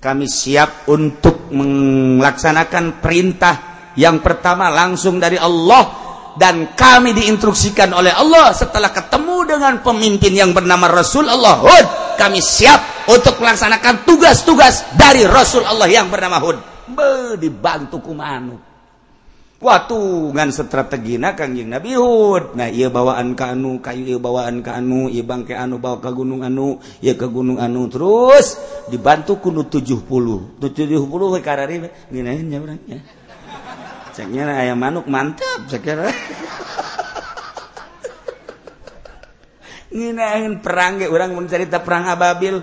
Kami 0.00 0.24
siap 0.26 0.88
untuk 0.88 1.52
melaksanakan 1.52 3.04
perintah 3.04 3.70
yang 4.00 4.24
pertama 4.24 4.72
langsung 4.72 5.20
dari 5.20 5.36
Allah 5.36 6.08
dan 6.40 6.72
kami 6.72 7.12
diinstruksikan 7.12 7.92
oleh 7.92 8.08
Allah 8.14 8.54
setelah 8.56 8.88
ketemu 8.94 9.44
dengan 9.44 9.84
pemimpin 9.84 10.32
yang 10.32 10.56
bernama 10.56 10.88
Rasul 10.88 11.28
Allah 11.28 11.60
Hud 11.60 11.99
kami 12.20 12.44
siap 12.44 13.08
untuk 13.08 13.40
melaksanakan 13.40 14.04
tugas-tugas 14.04 14.84
dari 14.92 15.24
Rasul 15.24 15.64
Allah 15.64 15.88
yang 15.88 16.12
bernama 16.12 16.36
Hud. 16.36 16.60
Be, 16.92 17.40
dibantu 17.40 18.04
kumanu. 18.04 18.60
Waktu 19.60 19.96
ngan 20.32 20.52
strategina 20.52 21.36
kangjeng 21.36 21.72
Nabi 21.72 21.96
Hud. 21.96 22.56
Nah 22.56 22.68
iya 22.68 22.92
bawaan 22.92 23.32
ke 23.36 23.44
anu, 23.44 23.80
kayu 23.80 24.04
iya 24.04 24.18
bawaan 24.20 24.60
ke 24.60 24.72
anu, 24.72 25.08
iya 25.08 25.24
bangke 25.24 25.56
anu 25.56 25.80
bawa 25.80 26.00
ke 26.00 26.12
gunung 26.12 26.44
anu, 26.44 26.80
iya 27.00 27.16
ke 27.16 27.24
gunung 27.28 27.56
anu. 27.56 27.88
Terus 27.88 28.60
dibantu 28.92 29.40
kudu 29.40 29.68
70. 29.68 30.60
70 30.60 31.40
karari, 31.40 31.88
ginain 32.12 32.44
ya 32.48 32.60
orangnya. 32.60 33.00
Ceknya 34.16 34.48
ayam 34.48 34.76
manuk 34.76 35.08
mantap, 35.08 35.68
saya 35.68 35.80
kira. 35.80 36.08
nginain 39.90 40.62
perang 40.62 41.02
ge 41.02 41.06
urang 41.10 41.34
mun 41.34 41.50
carita 41.50 41.82
perang 41.82 42.06
Ababil. 42.06 42.62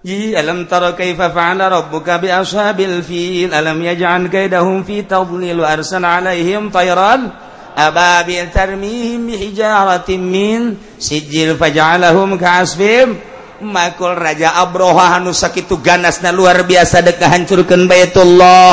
Ji 0.00 0.32
alam 0.32 0.64
tara 0.64 0.96
kaifa 0.96 1.28
fa'ala 1.28 1.68
rabbuka 1.68 2.16
bi 2.16 2.32
ashabil 2.32 3.04
fil? 3.04 3.52
Alam 3.52 3.84
yaj'al 3.84 4.32
kaidahum 4.32 4.80
fi 4.80 5.04
tadlil 5.04 5.60
wa 5.60 5.68
arsala 5.68 6.24
alaihim 6.24 6.72
tayran? 6.72 7.28
Ababil 7.76 8.48
tarmihim 8.48 9.28
bi 9.28 9.36
hijaratin 9.36 10.24
min 10.24 10.80
sijil 10.96 11.60
faj'alahum 11.60 12.40
ka'asfim? 12.40 13.20
Makul 13.60 14.16
raja 14.16 14.56
abroha 14.56 15.20
anu 15.20 15.36
sakitu 15.36 15.84
ganasna 15.84 16.32
luar 16.32 16.64
biasa 16.64 17.04
dek 17.04 17.20
hancurkeun 17.20 17.84
Baitullah. 17.84 18.72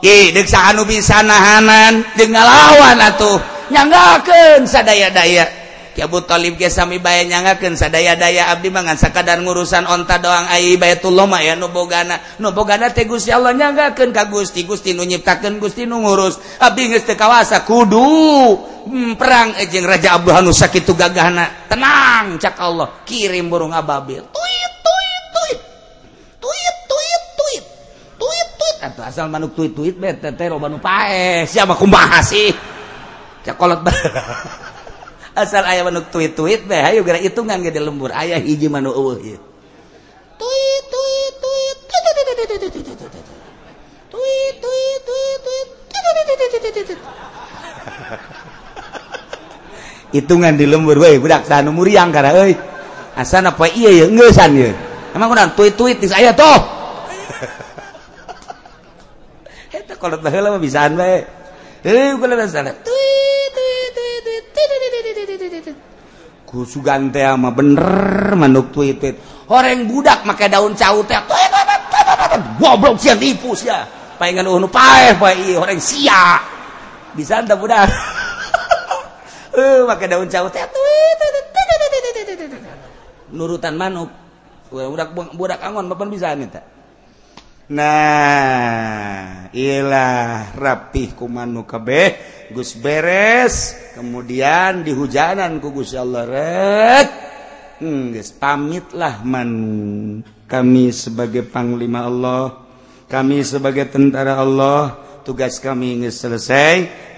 Ih 0.00 0.32
deuk 0.32 0.48
sahanu 0.48 0.88
bisa 0.88 1.20
nahanan 1.20 2.08
jeung 2.16 2.32
ngalawan 2.32 3.04
atuh. 3.04 3.36
Nyanggakeun 3.68 4.64
sadaya-daya. 4.64 5.57
Abu 6.02 6.22
Thalib 6.22 6.58
gesami 6.58 7.02
bae 7.02 7.26
nyangakeun 7.26 7.74
sadaya-daya 7.74 8.50
abdi 8.54 8.70
mangan 8.70 8.98
sakadar 8.98 9.38
ngurusan 9.42 9.86
onta 9.86 10.18
doang 10.18 10.46
ai 10.50 10.78
Baitullah 10.78 11.26
mah 11.26 11.42
ya 11.42 11.58
nu 11.58 11.70
bogana. 11.70 12.18
Nu 12.38 12.54
bogana 12.54 12.90
teh 12.90 13.06
Gusti 13.08 13.34
Allah 13.34 13.54
nyanggakeun 13.54 14.10
ka 14.14 14.26
Gusti, 14.30 14.62
Gusti 14.68 14.94
nu 14.94 15.02
nyiptakeun, 15.02 15.58
Gusti 15.58 15.84
nu 15.84 16.02
ngurus. 16.02 16.38
Abdi 16.62 16.92
geus 16.92 17.06
teu 17.06 17.18
kawasa 17.18 17.62
kudu 17.66 18.00
hmm, 18.88 19.18
perang 19.18 19.56
eh, 19.58 19.66
jeung 19.66 19.86
Raja 19.86 20.16
Abu 20.16 20.30
Hanu 20.30 20.54
sakitu 20.54 20.94
gagahna. 20.94 21.68
Tenang 21.70 22.38
cak 22.38 22.56
Allah, 22.60 23.02
kirim 23.02 23.50
burung 23.50 23.74
ababil. 23.74 24.22
Tuit 24.22 24.72
tuit 24.84 25.24
tuit. 25.34 25.58
Tuit 26.38 26.76
tuit 26.86 27.22
tuit. 27.34 27.64
Tuit 28.18 28.48
tuit 28.56 28.76
eh, 28.82 28.88
atuh 28.92 29.04
asal 29.06 29.26
manuk 29.26 29.56
tuit 29.56 29.72
tuit 29.74 29.94
bet 29.94 30.20
teh 30.22 30.46
loba 30.46 30.70
nu 30.70 30.78
paes. 30.78 31.50
Siapa 31.50 31.74
kumaha 31.74 32.22
sih? 32.22 32.52
Cakolot 33.42 33.80
bae. 33.80 33.96
asal 35.38 35.62
ayah 35.64 35.86
menuk 35.86 36.10
tweet 36.10 36.34
tweet 36.34 36.66
beh 36.66 36.82
ayo 36.90 37.06
gara 37.06 37.22
hitungan 37.22 37.62
gede 37.62 37.78
lembur. 37.78 38.10
Ayah 38.10 38.42
hiji 38.42 38.66
manu 38.66 38.90
eueuh 38.90 39.38
Tweet 40.38 40.84
tweet 40.90 41.34
tweet 41.38 41.78
tweet 41.86 42.14
tweet 42.18 42.26
tweet 44.10 44.54
tweet 44.58 45.06
hitungan 50.08 50.56
di 50.56 50.64
lembur 50.64 50.96
tweet 50.96 51.20
budak 51.20 51.44
tweet 51.44 51.68
tweet 51.68 51.76
tweet 51.76 52.24
tweet 52.24 52.32
tweet 52.32 52.56
apa 53.44 53.68
tweet 53.68 53.86
tweet 53.86 54.08
tweet 54.08 54.32
tweet 54.32 54.72
emang 55.16 55.32
tweet 55.32 55.56
tweet-tweet 55.56 55.96
tweet 56.00 56.12
tweet 56.12 56.36
toh. 56.36 56.60
Tweet 59.68 59.84
tweet 59.88 59.98
tweet 59.98 60.20
tweet 61.82 61.84
tweet 61.84 61.86
tweet 61.90 62.16
tweet 62.16 62.32
tweet 62.32 62.48
salah 62.48 62.72
tweet 62.80 63.52
tweet 63.52 63.77
kusugan 66.48 67.12
teh 67.12 67.28
mah 67.36 67.52
bener 67.52 68.32
manuk 68.32 68.72
tweet 68.72 68.96
tweet 68.96 69.16
orang 69.52 69.84
budak 69.84 70.24
make 70.24 70.48
daun 70.48 70.72
cau 70.72 71.04
teh 71.04 71.20
goblok 72.56 72.96
sia 72.96 73.12
tipu 73.12 73.52
sia 73.52 73.84
paingan 74.16 74.48
unu 74.48 74.64
paeh 74.64 75.12
pae 75.20 75.52
orang 75.60 75.76
sia 75.76 76.40
bisa 77.12 77.44
anda 77.44 77.52
budak 77.52 77.84
eh 79.60 79.84
make 79.84 80.06
daun 80.08 80.28
cau 80.32 80.48
teh 80.48 80.64
nurutan 83.36 83.76
manuk 83.76 84.08
budak 84.72 85.08
budak 85.36 85.60
angon 85.60 85.84
mapan 85.92 86.08
bisa 86.08 86.32
nih 86.32 86.48
Nah 87.68 89.48
Ilah 89.52 90.52
rapih 90.56 91.16
kumanu 91.16 91.64
kabeh 91.64 92.16
Gus 92.52 92.76
beres. 92.80 93.76
Kemudian 93.92 94.84
di 94.84 94.92
hujanan 94.96 95.60
ku 95.60 95.72
Gusti 95.72 96.00
Allah 96.00 96.24
rek. 96.24 97.08
Hmm, 97.78 98.10
guys, 98.10 98.32
pamitlah 98.32 99.20
man. 99.22 99.50
Kami 100.48 100.88
sebagai 100.96 101.44
panglima 101.44 102.08
Allah 102.08 102.68
kami 103.08 103.40
sebagai 103.40 103.88
tentara 103.88 104.36
Allah 104.36 105.00
tugas 105.24 105.56
kami 105.64 105.96
ingin 105.96 106.12
selesai 106.12 106.74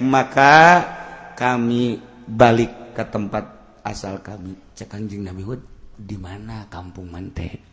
maka 0.07 0.87
kami 1.35 1.99
balik 2.31 2.95
ke 2.95 3.03
tempat 3.07 3.45
asal 3.83 4.23
kami. 4.23 4.55
Cek 4.75 4.95
Nabi 5.19 5.43
Hud 5.43 5.61
di 5.99 6.15
mana 6.15 6.71
kampung 6.71 7.11
Mante 7.11 7.70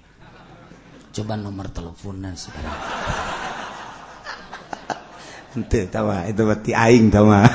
coba 1.17 1.33
nomor 1.33 1.73
teleponan 1.73 2.37
sekarang. 2.37 2.69
Ente 5.57 5.89
tawa 5.89 6.29
itu 6.29 6.45
berarti 6.45 6.77
aing 6.77 7.09
tawa. 7.09 7.41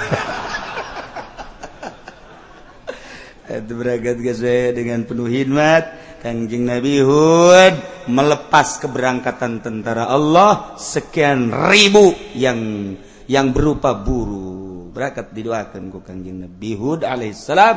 Itu 3.53 3.77
berangkat 3.77 4.25
ke 4.25 4.33
saya 4.33 4.73
dengan 4.73 5.05
penuh 5.07 5.29
hikmat. 5.29 6.01
Kanjeng 6.25 6.65
Nabi 6.71 7.03
Hud 7.03 8.07
melepas 8.07 8.79
keberangkatan 8.79 9.59
tentara 9.59 10.07
Allah 10.07 10.79
sekian 10.79 11.51
ribu 11.51 12.15
yang 12.33 12.95
yang 13.29 13.53
berupa 13.53 13.93
buru. 13.93 14.89
Berangkat 14.91 15.37
didoakan 15.37 15.93
ku 15.93 16.01
Kanjeng 16.01 16.49
Nabi 16.49 16.73
Hud 16.75 17.05
alaihissalam. 17.05 17.77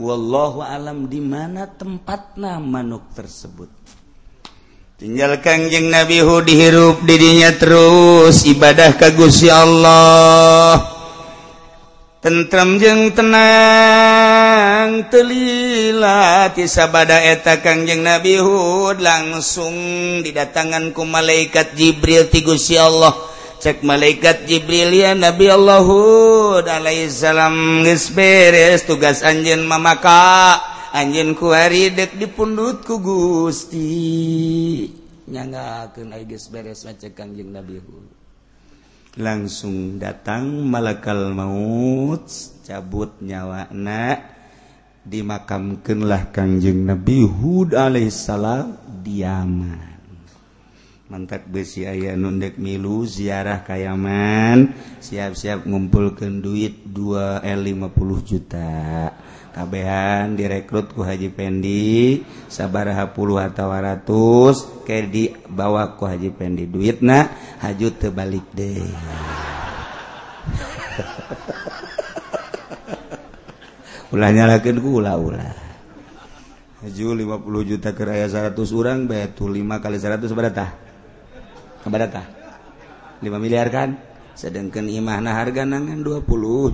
Wallahu 0.00 0.64
alam 0.64 1.04
di 1.10 1.20
mana 1.20 1.68
tempatnya 1.68 2.56
manuk 2.58 3.12
tersebut 3.12 3.85
tinggal 4.96 5.44
Kangjeng 5.44 5.92
Nabi 5.92 6.24
Hu 6.24 6.40
dihirup 6.40 7.04
dirinya 7.04 7.52
terus 7.52 8.48
ibadah 8.48 8.96
kagusi 8.96 9.52
Allah. 9.52 10.96
Tentrem 12.24 12.80
jeng 12.82 13.14
tenang 13.14 15.06
telilahtisabada 15.12 17.22
eta 17.22 17.62
Kangjeng 17.62 18.02
Nabi 18.02 18.34
Hud 18.40 18.98
langsung 18.98 19.76
didatanganku 20.24 21.06
malaikat 21.06 21.76
Jibril 21.76 22.26
tigusi 22.32 22.80
Allah. 22.80 23.12
Cek 23.56 23.80
malaikat 23.84 24.44
Jibril 24.48 24.92
ya 24.96 25.14
Nabi 25.14 25.48
Allahud 25.48 26.66
Alaihissalam 26.66 27.84
beres 28.16 28.84
tugas 28.88 29.22
Anjen 29.22 29.62
Mamaka. 29.62 30.75
anj 30.92 31.34
kuaridek 31.34 32.14
dipundut 32.20 32.84
ku 32.86 33.00
Gusti. 33.00 33.86
Nyanga 35.26 35.90
beres 36.52 36.86
kanjeng 37.14 37.50
Nabi 37.50 37.82
langsung 39.16 39.96
datang 39.96 40.68
malakal 40.68 41.32
maut 41.32 42.28
cabut 42.68 43.16
nyawana 43.24 44.20
dimakamkanlah 45.08 46.28
Kanjeng 46.36 46.84
Nabi 46.84 47.24
Hud 47.24 47.72
Alaihissalam 47.72 48.76
diaman. 49.00 49.96
Mantap 51.06 51.46
besi 51.48 51.86
ayah 51.86 52.18
nundek 52.18 52.58
milu 52.58 53.06
ziarah 53.06 53.62
kayaman 53.62 54.74
siap-siap 54.98 55.64
ngumpulkan 55.64 56.42
duit 56.42 56.84
2 56.90 57.46
L 57.46 57.62
50 57.62 58.28
juta. 58.28 58.74
kabehan 59.56 60.36
direkrut 60.36 60.92
ku 60.92 61.00
Haji 61.00 61.32
Pendi 61.32 62.20
sabarha 62.52 63.08
puluh 63.16 63.40
atau 63.40 63.72
ratus 63.72 64.84
ke 64.84 65.00
di 65.08 65.32
bawa 65.48 65.96
ku 65.96 66.04
Haji 66.04 66.28
Pendi 66.28 66.68
duit 66.68 67.00
na 67.00 67.24
haju 67.64 67.88
tebalik 67.96 68.44
deh. 68.52 68.84
Ulah 74.14 74.30
nyalakan 74.30 74.76
ku 74.78 75.00
ulah 75.02 75.16
ulah. 75.16 75.56
Haju 76.84 77.18
50 77.18 77.66
juta 77.66 77.90
keraya 77.90 78.30
100 78.30 78.54
orang 78.70 79.10
betul 79.10 79.58
5 79.58 79.82
kali 79.82 79.98
100 79.98 80.30
seberapa 80.30 80.70
keberapa 81.82 82.22
5 83.18 83.42
miliar 83.42 83.66
kan? 83.74 83.98
Sedangkan 84.38 84.86
imahna 84.86 85.34
harga 85.34 85.66
nangan 85.66 86.06
20 86.06 86.22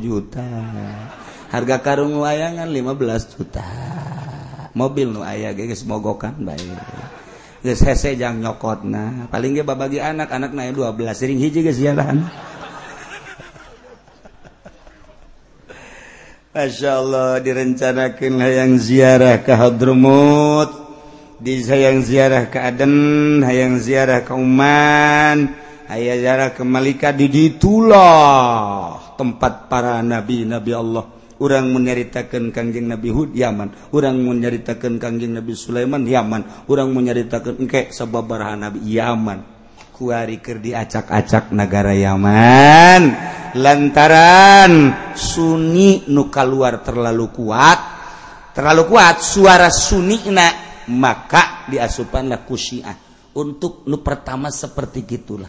juta. 0.05 0.45
harga 1.53 1.85
karung 1.85 2.17
wayangan 2.17 2.65
15 2.73 3.37
juta. 3.37 3.61
Mobil 4.73 5.13
nu 5.13 5.21
aya 5.21 5.53
geus 5.53 5.85
mogokan 5.85 6.49
bae. 6.49 6.65
Geus 7.61 7.85
hese 7.85 8.17
jang 8.17 8.41
nyokotna. 8.41 9.29
Paling 9.29 9.61
ge 9.61 9.63
babagi 9.69 10.01
anak 10.01 10.33
anak 10.33 10.57
na 10.57 10.73
12 10.73 10.97
sering 11.13 11.37
hiji 11.37 11.61
geus 11.61 11.77
jalan. 11.77 12.25
Masya 16.57 16.91
Allah 16.97 17.41
direncanakan 17.45 18.33
hayang 18.41 18.81
ziarah 18.81 19.45
ke 19.45 19.53
Hadrumut 19.53 20.73
di 21.37 21.61
hayang 21.65 22.01
ziarah 22.01 22.49
ke 22.49 22.61
Aden 22.61 23.41
hayang 23.45 23.77
ziarah 23.81 24.25
ke 24.25 24.33
Uman 24.37 25.53
hayang 25.89 26.21
ziarah 26.21 26.53
ke 26.57 26.65
Malika 26.65 27.13
di 27.13 27.29
ditulah 27.29 28.97
tempat 29.21 29.69
para 29.69 30.01
nabi 30.01 30.49
nabi 30.49 30.73
Allah. 30.73 31.12
urang 31.43 31.75
menyaritakan 31.75 32.55
Kangjeng 32.55 32.87
Nabi 32.87 33.11
Hud 33.11 33.35
Yaman. 33.35 33.91
Orang 33.91 34.23
menyaritakan 34.23 35.03
Kangjeng 35.03 35.35
Nabi 35.35 35.59
Sulaiman 35.59 36.07
Yaman. 36.07 36.71
Orang 36.71 36.95
menyaritakan 36.95 37.59
engke 37.59 37.91
sababaraha 37.91 38.71
Nabi 38.71 38.87
Yaman. 38.87 39.39
Kuari 39.91 40.39
keur 40.39 40.63
diacak-acak 40.63 41.51
negara 41.51 41.91
Yaman. 41.91 43.03
Lantaran 43.59 44.73
Sunni 45.19 46.07
nu 46.09 46.31
luar 46.31 46.81
terlalu 46.81 47.29
kuat 47.35 47.79
terlalu 48.57 48.89
kuat 48.89 49.21
suara 49.21 49.69
Sunni 49.69 50.33
na 50.33 50.49
maka 50.89 51.69
diasupanlah 51.69 52.45
kusyiah 52.49 52.97
untuk 53.37 53.85
nu 53.89 54.01
pertama 54.01 54.49
seperti 54.53 55.05
gitulah. 55.05 55.49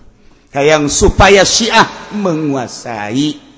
Kayak 0.54 0.86
supaya 0.94 1.42
Syiah 1.42 2.14
menguasai 2.14 3.53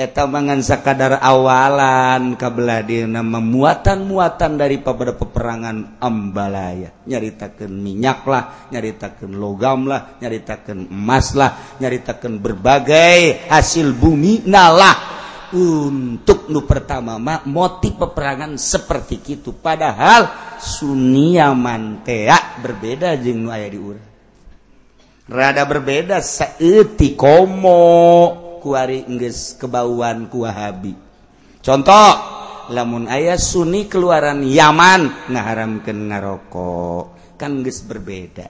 eta 0.00 0.24
mangan 0.24 0.64
sakadar 0.64 1.20
awalan 1.20 2.32
kabeladina 2.40 3.20
memuatan-muatan 3.20 4.56
dari 4.56 4.80
pada 4.80 5.12
peperangan 5.12 6.00
Ambalaya. 6.00 7.04
Nyaritakan 7.04 7.68
minyaklah 7.68 8.72
nyaritakan 8.72 9.36
logamlah 9.36 10.16
nyaritakan 10.16 10.88
emaslah 10.88 11.76
nyaritakan 11.76 12.40
berbagai 12.40 13.52
hasil 13.52 13.92
bumi 13.92 14.48
nalah. 14.48 15.20
Untuk 15.50 16.48
nu 16.48 16.64
pertama 16.64 17.20
mah 17.20 17.44
motif 17.44 17.98
peperangan 18.00 18.54
seperti 18.54 19.18
itu 19.36 19.50
padahal 19.52 20.30
Sunia 20.62 21.50
mantea 21.52 22.60
berbeda 22.62 23.18
jeung 23.20 23.44
nu 23.44 23.50
aya 23.50 23.68
di 23.68 23.76
urang. 23.76 24.08
Rada 25.28 25.66
berbeda 25.68 26.24
seeti 26.24 27.18
komo. 27.18 28.49
kuari 28.60 29.08
nges 29.08 29.56
kebauan 29.56 30.28
kuahabi 30.28 30.94
contoh 31.64 32.40
lamun 32.70 33.10
ayah 33.10 33.36
Sunni 33.36 33.90
keluaran 33.90 34.46
Yaman 34.46 35.28
ngaharamkan 35.28 35.98
ngarokok 36.06 37.34
kan 37.34 37.60
nges 37.60 37.82
berbeda. 37.84 38.46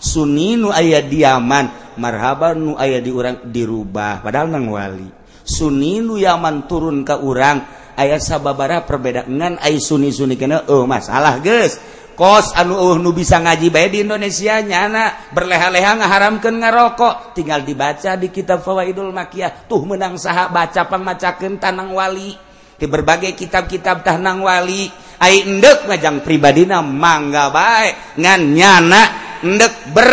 Sunni 0.00 0.56
nu 0.56 0.72
ayah 0.72 1.04
di 1.04 1.20
Yaman 1.22 1.96
marhaban 2.00 2.56
nu 2.56 2.72
ayah 2.80 3.04
diurang 3.04 3.44
dirubah 3.44 4.24
padahal 4.24 4.48
nangwali 4.48 5.12
Sunni 5.44 6.00
nu 6.00 6.16
Yaman 6.16 6.64
turun 6.64 7.04
ke 7.04 7.20
urang 7.20 7.60
ayah 8.00 8.16
sababara 8.16 8.88
perbedaan 8.88 9.60
ai 9.60 9.76
Sunni 9.76 10.08
Sunni 10.08 10.40
kena 10.40 10.64
oh 10.72 10.88
masalah 10.88 11.36
guys 11.44 11.76
kos 12.20 12.52
anu 12.52 12.76
uh, 12.76 13.00
nu 13.00 13.16
bisa 13.16 13.40
ngaji 13.40 13.72
baik 13.72 13.88
di 13.96 13.98
Indonesia 14.04 14.60
nyana. 14.60 15.32
Berleha-leha 15.32 16.04
ngaharamkan 16.04 16.52
ngarokok. 16.60 17.32
Tinggal 17.32 17.64
dibaca 17.64 18.12
di 18.20 18.28
kitab 18.28 18.60
Fawaidul 18.60 19.08
Makiyah. 19.08 19.64
Tuh 19.64 19.88
menang 19.88 20.20
saha 20.20 20.52
baca 20.52 20.84
pangmacakeun 20.84 21.56
Tanang 21.56 21.96
Wali. 21.96 22.36
Di 22.76 22.84
berbagai 22.84 23.32
kitab-kitab 23.32 24.04
Tanang 24.04 24.44
Wali 24.44 24.84
ai 25.20 25.44
endek 25.44 25.84
ngajang 25.88 26.24
pribadina 26.24 26.80
mangga 26.80 27.52
baik 27.52 28.20
ngan 28.20 28.40
nyana 28.52 29.02
endek 29.40 29.88
ber. 29.96 30.12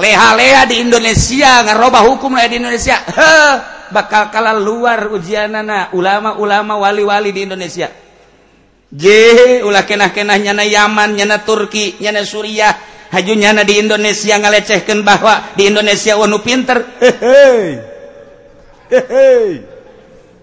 Leha-leha 0.00 0.64
di 0.64 0.80
Indonesia 0.80 1.60
ngarobah 1.60 2.08
hukum 2.08 2.40
di 2.40 2.56
Indonesia. 2.56 3.04
Heh, 3.04 3.54
bakal 3.92 4.32
kalah 4.32 4.56
luar 4.56 5.12
ujianana 5.12 5.92
ulama-ulama 5.92 6.80
wali-wali 6.80 7.36
di 7.36 7.44
Indonesia. 7.44 8.09
je 8.90 9.62
ulah 9.62 9.86
kenah-kenah 9.86 10.38
nyana 10.38 10.66
Yaman 10.66 11.14
nyana 11.18 11.42
Turki 11.42 11.98
nyana 12.02 12.26
Suriah. 12.26 12.74
Haju 13.10 13.34
nyana 13.34 13.66
di 13.66 13.82
Indonesia 13.82 14.38
ngalecehkan 14.38 15.02
bahwa 15.02 15.50
di 15.58 15.66
Indonesia 15.66 16.14
wanu 16.14 16.38
pinter. 16.46 16.78
Hehe 17.02 17.90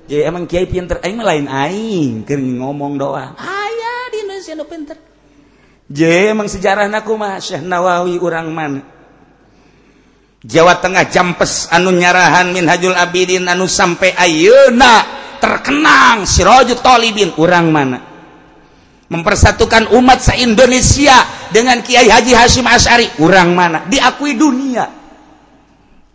je 0.07 0.23
emang 0.23 0.47
kiai 0.47 0.67
pinter? 0.67 1.03
Aing 1.03 1.19
lain 1.19 1.45
aing 1.51 2.23
keur 2.23 2.39
ngomong 2.39 2.95
doa. 2.95 3.35
aya 3.35 3.95
di 4.11 4.17
Indonesia 4.23 4.55
nu 4.55 4.65
pinter. 4.67 4.97
Je 5.87 6.31
emang 6.31 6.51
sejarahna 6.51 7.03
kumaha 7.07 7.39
Syekh 7.39 7.63
Nawawi 7.63 8.19
urang 8.19 8.51
mana 8.51 8.83
Jawa 10.43 10.83
Tengah 10.83 11.07
jampes 11.07 11.71
anu 11.71 11.95
nyarahan 11.95 12.51
Minhajul 12.51 12.91
abidin 12.91 13.47
anu 13.47 13.71
sampai 13.71 14.11
ayeuna 14.11 15.07
terkenang 15.39 16.27
sirojut 16.27 16.83
Talibin 16.83 17.31
urang 17.39 17.71
mana? 17.71 18.16
Mempersatukan 19.07 19.95
umat 19.95 20.19
se-Indonesia 20.19 21.15
dengan 21.55 21.79
Kiai 21.79 22.11
Haji 22.11 22.33
Hashim 22.35 22.67
Asyari 22.67 23.07
urang 23.23 23.55
mana? 23.55 23.87
Diakui 23.87 24.35
dunia. 24.35 24.87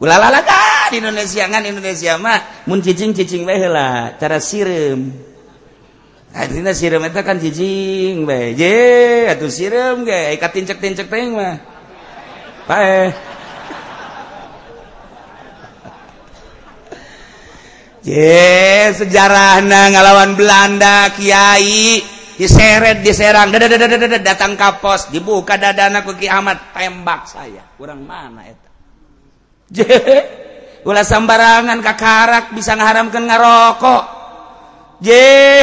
Ulalala 0.03 0.43
di 0.91 0.99
Indonesia 0.99 1.47
kan 1.47 1.63
Indonesia 1.63 2.19
mah 2.19 2.67
mun 2.67 2.83
cicing 2.83 3.15
cicing 3.15 3.47
bae 3.47 3.71
lah 3.71 4.19
cara 4.19 4.43
sirem. 4.43 5.15
Artinya 6.35 6.75
sirem 6.75 7.07
itu 7.07 7.21
kan 7.23 7.39
cicing 7.39 8.27
bae 8.27 8.53
je 8.59 8.77
atuh 9.31 9.47
sirem 9.47 10.03
ge 10.03 10.35
ika 10.37 10.51
tincek-tincek 10.51 11.07
teh 11.07 11.23
mah. 11.31 11.55
Pae. 12.67 13.15
Je 18.03 18.91
sejarahna 18.99 19.95
ngalawan 19.95 20.35
Belanda 20.35 21.15
Kiai 21.15 22.03
diseret 22.43 23.07
diserang 23.07 23.55
dada, 23.55 23.71
dada, 23.71 23.87
dada, 23.87 24.19
datang 24.19 24.59
kapos 24.59 25.15
dibuka 25.15 25.55
dadana 25.55 26.03
ku 26.03 26.19
Ki 26.19 26.27
Ahmad 26.27 26.75
tembak 26.75 27.31
saya. 27.31 27.63
Kurang 27.79 28.03
mana 28.03 28.43
eta? 28.43 28.71
Ulah 30.91 31.07
sembarangan 31.07 31.79
kakarak 31.79 32.51
bisa 32.51 32.75
ngaharamkeun 32.75 33.31
ngarokok. 33.31 34.05
Je 34.99 35.23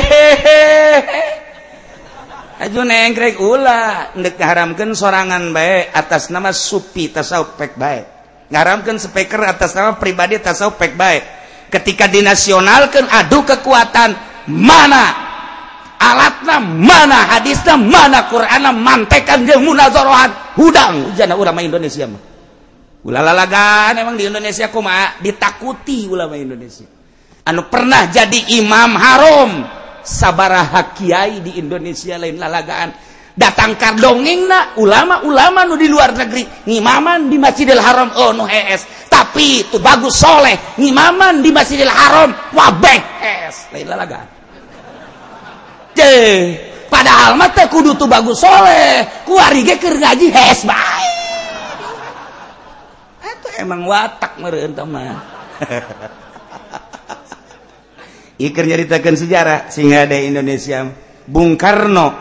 aju 2.63 2.81
nengkrek 2.87 3.35
ulah 3.39 4.15
ndek 4.15 4.39
ngaharamkeun 4.39 4.95
sorangan 4.95 5.51
bae 5.51 5.91
atas 5.91 6.31
nama 6.31 6.55
supi 6.55 7.11
tasawuf 7.11 7.59
pek 7.59 7.75
bae. 7.75 7.99
Ngaharamkeun 8.47 8.95
speaker 8.95 9.43
atas 9.43 9.75
nama 9.75 9.99
pribadi 9.99 10.39
tasawuf 10.39 10.79
pek 10.79 10.95
bae. 10.95 11.19
Ketika 11.67 12.07
dinasionalkeun 12.07 13.11
adu 13.11 13.43
kekuatan 13.43 14.15
mana 14.47 15.28
alatna 15.99 16.63
mana 16.63 17.35
hadisnya 17.35 17.75
mana 17.75 18.25
Quran 18.31 18.63
mantekan 18.79 19.43
dia 19.43 19.59
munazorohan 19.59 20.55
hudang 20.55 21.13
jana 21.13 21.35
ulama 21.35 21.59
Indonesia 21.59 22.07
mah. 22.07 22.23
Ulalalagan 22.99 23.95
emang 23.95 24.15
di 24.19 24.27
Indonesia 24.27 24.67
kumaha 24.67 25.19
ditakuti 25.19 26.07
ulama 26.07 26.35
Indonesia. 26.35 26.87
Anu 27.47 27.67
pernah 27.71 28.11
jadi 28.11 28.59
imam 28.59 28.91
haram 28.99 29.51
sabaraha 30.03 30.91
kiai 30.95 31.39
di 31.39 31.59
Indonesia 31.59 32.19
lain 32.19 32.39
lalagaan. 32.39 32.91
Datang 33.39 33.79
kar 33.79 33.95
dongengna 33.95 34.75
ulama-ulama 34.75 35.63
nu 35.63 35.79
di 35.79 35.87
luar 35.87 36.11
negeri 36.11 36.43
ngimaman 36.67 37.31
di 37.31 37.39
Masjidil 37.39 37.79
Haram 37.79 38.11
oh 38.19 38.35
nu 38.35 38.43
es 38.51 38.83
tapi 39.07 39.63
itu 39.63 39.79
bagus 39.79 40.19
soleh 40.19 40.75
ngimaman 40.75 41.39
di 41.39 41.47
Masjidil 41.47 41.87
Haram 41.87 42.35
wabeh 42.51 42.99
es 43.47 43.71
lain 43.71 43.87
lalagaan. 43.87 44.38
Padahal 46.89 47.35
mata 47.39 47.67
kudu 47.69 47.95
tuh 47.95 48.09
bagus 48.09 48.41
soleh. 48.41 49.05
Kuari 49.23 49.63
ge 49.63 49.75
keur 49.79 49.95
ngaji 49.99 50.27
hes 50.31 50.65
bae. 50.67 51.11
Itu 53.23 53.47
emang 53.61 53.85
watak 53.85 54.39
meureun 54.41 54.73
mah. 54.89 55.19
Nyaritakan 58.39 59.15
sejarah 59.19 59.59
sehingga 59.67 60.07
ada 60.07 60.15
Indonesia 60.15 60.87
Bung 61.27 61.59
Karno 61.59 62.15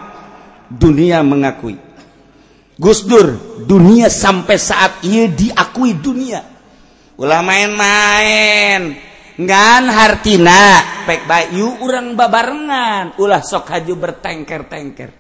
dunia 0.66 1.22
mengakui. 1.22 1.78
Gus 2.78 3.02
Dur 3.06 3.58
dunia 3.66 4.06
sampai 4.06 4.58
saat 4.58 5.02
ia 5.02 5.26
diakui 5.26 5.98
dunia. 5.98 6.42
Ulah 7.18 7.42
main-main 7.42 9.07
ngan 9.38 9.84
hartina. 9.86 10.62
Pek 11.06 11.24
bayu 11.24 11.78
urang 11.80 12.12
babarengan. 12.18 13.16
Ulah 13.22 13.40
sok 13.40 13.70
haju 13.72 13.94
bertengker-tengker. 13.96 15.10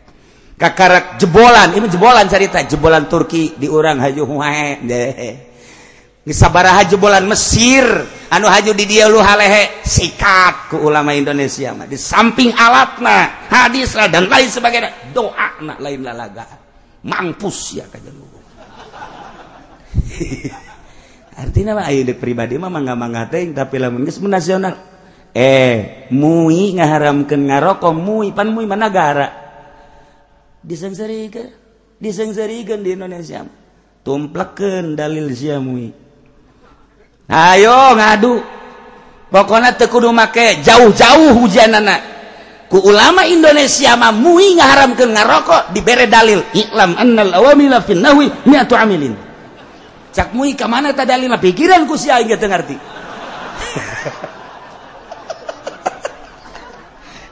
Kakarak 0.58 1.22
jebolan. 1.22 1.72
Ini 1.78 1.86
jebolan 1.86 2.26
cerita 2.26 2.58
jebolan 2.66 3.06
Turki 3.06 3.54
di 3.54 3.70
urang 3.70 4.02
haju 4.02 4.22
huae 4.26 4.82
deh 4.82 5.48
sabaraha 6.32 6.84
jebolan 6.84 7.24
Mesir. 7.24 7.84
Anu 8.28 8.46
haju 8.48 8.72
di 8.76 8.84
dia 8.84 9.08
lu 9.08 9.20
halehe. 9.20 9.80
Sikat 9.84 10.68
ku 10.72 10.76
ulama 10.84 11.16
Indonesia 11.16 11.72
mah. 11.72 11.88
Di 11.88 11.96
samping 11.96 12.52
alatna 12.52 13.48
hadis 13.48 13.96
lah 13.96 14.08
dan 14.12 14.28
lain 14.28 14.48
sebagainya. 14.48 15.12
Doa 15.16 15.56
nak 15.64 15.78
lain 15.80 16.04
lalaga. 16.04 16.44
Mampus 16.98 17.78
ya 17.78 17.86
kajeluhur 17.86 18.42
artinya 21.38 21.78
Ayu 21.86 22.02
di 22.02 22.18
pribadi 22.18 22.58
mah 22.58 22.66
mangga 22.66 22.98
mangga 22.98 23.30
teh 23.30 23.46
tapi 23.54 23.78
lamun 23.78 24.02
geus 24.02 24.18
nasional. 24.18 24.74
Eh 25.30 26.10
mui 26.10 26.74
ngaharamkeun 26.74 27.46
ngarokok 27.46 27.94
mui 27.94 28.34
pan 28.34 28.50
mui 28.50 28.66
mana 28.66 28.90
gara? 28.90 29.28
Disengsarikeun 30.66 31.48
disengsarikeun 32.02 32.82
di 32.82 32.90
Indonesia 32.98 33.46
tumplekeun 34.02 34.98
dalil 34.98 35.30
sia 35.30 35.62
mui. 35.62 35.94
Ayo 37.28 37.94
ngadu. 37.94 38.40
Pokoknya 39.28 39.76
teu 39.76 39.92
kudu 39.92 40.08
make 40.08 40.64
jauh-jauh 40.64 41.36
hujanana. 41.36 42.00
Ku 42.72 42.80
ulama 42.80 43.28
Indonesia 43.28 43.92
mah 44.00 44.10
mui 44.10 44.56
ngaharamkeun 44.56 45.12
ngarokok 45.12 45.62
dibere 45.76 46.08
dalil. 46.08 46.40
Iklam 46.56 46.96
annal 46.96 47.36
awamila 47.36 47.84
fin 47.84 48.00
nahwi 48.00 48.32
mi'atu 48.48 48.72
amilin. 48.72 49.27
cakmui 50.18 50.58
ke 50.58 50.66
mana 50.66 50.90
tak 50.90 51.06
dalil 51.14 51.30
pikiran 51.38 51.86
ku 51.86 51.94
si 51.94 52.10
aing 52.10 52.34
teu 52.34 52.50
ngarti 52.50 52.76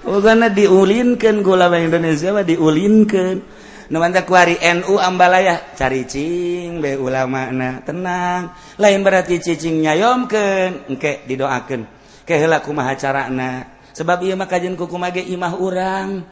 Ogana 0.06 0.46
diulinkan 0.46 1.42
gula 1.42 1.66
bang 1.66 1.90
Indonesia 1.90 2.30
mah 2.30 2.46
diulinkan. 2.46 3.42
Nu 3.90 3.98
mantap 3.98 4.30
kuari 4.30 4.54
NU 4.54 5.02
ambalaya 5.02 5.74
caricing 5.74 6.78
be 6.78 6.94
ulama 6.94 7.50
na 7.50 7.82
tenang. 7.82 8.54
Lain 8.78 9.02
berarti 9.02 9.42
cicing 9.42 9.82
nyayomkeun 9.82 10.94
engke 10.94 11.26
didoakeun. 11.26 11.82
Ke 12.22 12.38
heula 12.38 12.62
kumaha 12.62 12.94
carana? 12.94 13.66
Sebab 13.98 14.22
ieu 14.22 14.38
mah 14.38 14.46
kajian 14.46 14.78
ku 14.78 14.86
kumage 14.86 15.26
imah 15.26 15.58
urang. 15.58 16.22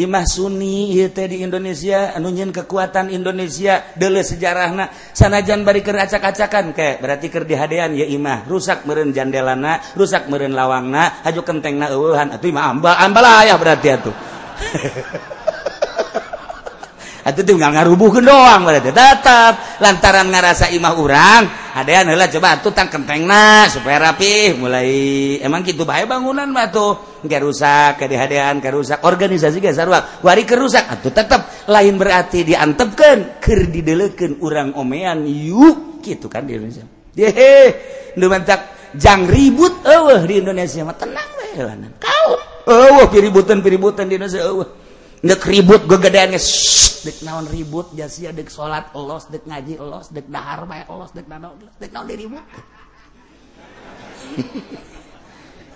Imah 0.00 0.24
Sunni 0.24 0.96
yete 0.96 1.28
di 1.28 1.44
Indonesia 1.44 2.16
anunyin 2.16 2.56
kekuatan 2.56 3.12
Indonesia 3.12 3.84
dele 3.92 4.24
sejarahna 4.24 4.88
sanajan 5.12 5.60
bari 5.60 5.84
keur 5.84 6.00
acak-acakan 6.00 6.72
ke 6.72 6.96
berarti 7.04 7.28
keur 7.28 7.44
dihadean 7.44 7.92
ya 7.92 8.08
imah 8.08 8.48
rusak 8.48 8.88
meureun 8.88 9.12
jandelana 9.12 9.76
rusak 9.92 10.24
meureun 10.32 10.56
lawangna 10.56 11.20
haju 11.20 11.44
kentengna 11.44 11.92
eueuhan 11.92 12.32
atuh 12.32 12.48
imah 12.48 12.64
ambal 12.72 12.96
ambalaya 12.96 13.52
berarti 13.60 13.88
atuh. 13.92 14.14
Atuh 17.20 17.44
tinggal 17.44 17.76
ngarubuhkeun 17.76 18.24
doang 18.24 18.64
berarti 18.64 18.96
tetap 18.96 19.76
lantaran 19.84 20.32
ngarasa 20.32 20.72
imah 20.72 20.94
urang 20.96 21.44
adalah 21.74 22.26
coba 22.26 22.58
tutang 22.58 22.88
kenteng 22.90 23.24
nah 23.26 23.70
supaya 23.70 24.10
rapih. 24.10 24.58
Mulai 24.58 24.90
emang 25.44 25.62
gitu 25.62 25.86
bahaya 25.86 26.08
bangunan 26.08 26.50
mah 26.50 26.70
nggak 27.22 27.40
rusak 27.40 28.00
kedehaan 28.00 28.58
ke 28.58 28.68
rusak. 28.74 28.98
Organisasi 29.04 29.62
gak 29.62 29.76
sarua 29.76 30.00
wari 30.24 30.42
kerusak 30.42 30.86
atau 30.88 31.10
tetap 31.14 31.66
lain 31.70 31.94
berarti 31.94 32.42
diantepkan 32.42 33.38
ker 33.38 33.70
dideleken 33.70 34.42
urang 34.42 34.74
omean 34.74 35.28
yuk. 35.28 36.02
Gitu 36.02 36.26
kan 36.26 36.48
di 36.48 36.58
Indonesia. 36.58 36.84
Deh 37.14 37.32
nu 38.18 38.26
jang 38.98 39.30
ribut 39.30 39.86
eueuh 39.86 40.22
di 40.26 40.42
Indonesia 40.42 40.82
mah. 40.82 40.96
Tenang 40.98 41.28
we 41.38 41.48
eueuh 42.66 43.06
piributan 43.10 43.62
piributan 43.62 44.10
di 44.10 44.18
Indonesia 44.18 44.42
eueuh. 44.46 44.89
Nek 45.20 45.44
ribut 45.44 45.84
gegedean 45.84 46.32
dek 47.00 47.16
naon 47.24 47.44
ribut 47.48 47.92
jasia 47.92 48.32
dek 48.32 48.48
salat 48.48 48.88
Allah 48.96 49.20
dek 49.28 49.44
ngaji 49.44 49.76
Allah 49.76 50.00
dek 50.08 50.26
dahar 50.32 50.64
bae 50.64 50.80
Allah 50.88 51.08
dek 51.12 51.28
naon 51.28 51.60
dek 51.76 51.90
naon 51.92 52.06
diribut. 52.08 52.40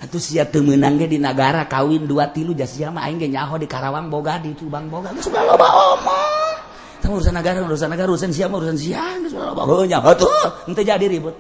Atuh 0.05 0.20
sia 0.20 0.49
teu 0.49 0.64
meunang 0.64 0.97
ge 0.97 1.12
di 1.12 1.20
nagara 1.20 1.68
kawin 1.68 2.09
dua 2.09 2.32
tilu 2.32 2.57
jasia 2.57 2.88
mah 2.88 3.05
aing 3.09 3.20
ge 3.20 3.28
nyaho 3.28 3.61
di 3.61 3.68
Karawang 3.68 4.09
boga 4.09 4.40
di 4.40 4.57
Subang 4.57 4.88
boga 4.88 5.12
geus 5.12 5.28
sudah 5.28 5.45
loba 5.45 5.64
oh, 5.68 5.97
omong. 6.01 6.57
Tah 7.05 7.09
urusan 7.12 7.36
negara 7.36 7.61
urusan 7.64 7.88
negara 7.92 8.09
urusan 8.09 8.32
sia 8.32 8.49
urusan 8.49 8.76
sia 8.80 9.20
geus 9.24 9.36
sudah 9.36 9.53
loba 9.53 9.68
heuh 9.68 9.84
nyaho 9.88 10.12
tuh 10.16 10.28
henteu 10.68 10.84
jadi 10.88 11.05
ribut. 11.05 11.36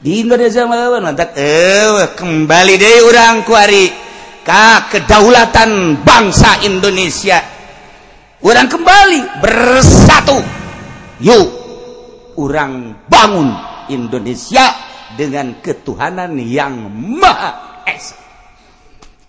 Di 0.00 0.24
Indonesia 0.24 0.64
mah 0.64 0.96
lantak 0.96 1.36
eueuh 1.36 2.12
kembali 2.16 2.74
deui 2.80 3.00
urang 3.04 3.44
ku 3.44 3.52
ari 3.52 4.05
ka 4.46 4.86
kedaulatan 4.86 6.00
bangsa 6.06 6.62
Indonesia. 6.62 7.42
Orang 8.46 8.70
kembali 8.70 9.42
bersatu. 9.42 10.38
Yuk 11.18 11.46
orang 12.38 12.94
bangun 13.10 13.50
Indonesia 13.90 14.70
dengan 15.18 15.58
ketuhanan 15.58 16.38
yang 16.38 16.86
maha 17.18 17.82
esa. 17.90 18.14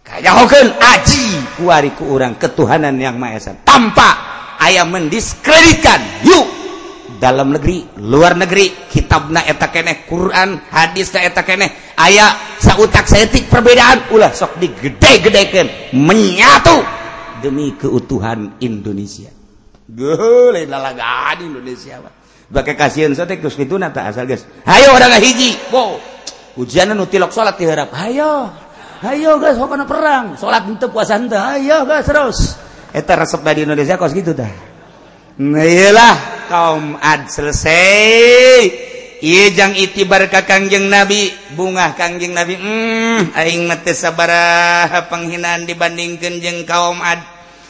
Kayahokeun 0.06 0.70
aji 0.78 1.26
kuari 1.60 1.92
ku 1.98 2.14
orang 2.14 2.38
ketuhanan 2.38 2.94
yang 3.02 3.18
maha 3.18 3.42
esa. 3.42 3.52
Tanpa 3.66 4.10
ayam 4.62 4.94
mendiskreditkan 4.94 6.30
yuk. 6.30 6.46
dalam 7.18 7.54
negeri 7.54 7.84
luar 8.02 8.38
negeri 8.38 8.90
kitab 8.90 9.30
naeta 9.34 9.74
keneh 9.74 10.06
Quran 10.06 10.62
hadis 10.70 11.12
naeta 11.12 11.42
keneh. 11.44 11.98
Aya 11.98 12.58
sautak 12.62 13.10
setik 13.10 13.50
perbedaan 13.50 14.14
ulah 14.14 14.30
sok 14.32 14.62
digede-gedeken 14.62 15.98
menyatu 15.98 16.82
demi 17.42 17.74
keutuhan 17.78 18.58
Indonesia. 18.62 19.34
Gole, 19.88 20.68
Indonesia 21.42 21.98
pakai 22.48 22.76
kasihan 22.80 23.12
asal 23.12 24.26
Ayo 24.68 24.88
orang 24.96 25.20
hiji? 25.20 25.56
Wow. 25.72 26.00
nu 26.96 27.06
tilok 27.06 27.30
salat 27.30 27.60
diharap 27.60 27.94
ayo 27.94 28.50
ayo 29.06 29.38
guys 29.38 29.60
hokana 29.60 29.86
perang. 29.86 30.34
Salat 30.40 30.66
teu 30.80 30.90
puasa 30.90 31.20
ayo 31.20 31.86
guys 31.86 32.08
terus. 32.08 32.58
Eta 32.96 33.14
resep 33.14 33.44
dari 33.44 33.68
Indonesia 33.68 34.00
kos 34.00 34.16
gitu 34.16 34.34
dah. 34.34 34.67
Nelah 35.38 36.50
kaum 36.50 36.98
ad 36.98 37.30
selesai. 37.30 38.90
Ijang 39.18 39.78
itibar 39.78 40.26
ka 40.30 40.46
Kangjeng 40.46 40.90
Nabi 40.90 41.30
bunga 41.54 41.94
Kangjeng 41.94 42.38
Nabi 42.38 42.54
Hmm, 42.58 43.34
aing 43.34 43.66
mate 43.66 43.94
sabaraha 43.94 45.10
penghinaan 45.10 45.70
dibandingkan 45.70 46.42
jeung 46.42 46.66
kaum 46.66 47.02
ad. 47.02 47.22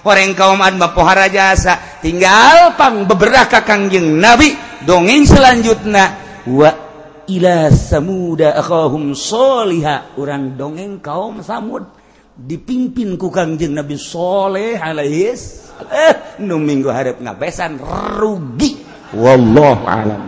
Orang 0.07 0.31
kaum 0.39 0.63
ad 0.63 0.79
mapohara 0.79 1.27
jasa 1.27 1.99
tinggal 1.99 2.79
pang 2.79 3.03
beberapa 3.03 3.51
ka 3.51 3.67
Kangjeng 3.67 4.15
Nabi 4.15 4.55
dongeng 4.87 5.27
selanjutnya 5.27 6.15
wa 6.47 6.71
ila 7.27 7.67
samuda 7.67 8.55
akhahum 8.55 9.11
soliha 9.11 10.15
orang 10.15 10.55
dongeng 10.55 11.03
kaum 11.03 11.43
samud 11.43 11.83
dipimpin 12.39 13.19
ku 13.19 13.27
Kangjeng 13.27 13.75
Nabi 13.75 13.99
Soleh 13.99 14.79
alaihis 14.79 15.66
eh 15.85 16.41
nu 16.43 16.57
minggu 16.57 16.89
harap 16.89 17.21
ngabesan 17.21 17.77
rugi. 18.17 18.81
Wallahu 19.15 19.83
alam. 19.87 20.21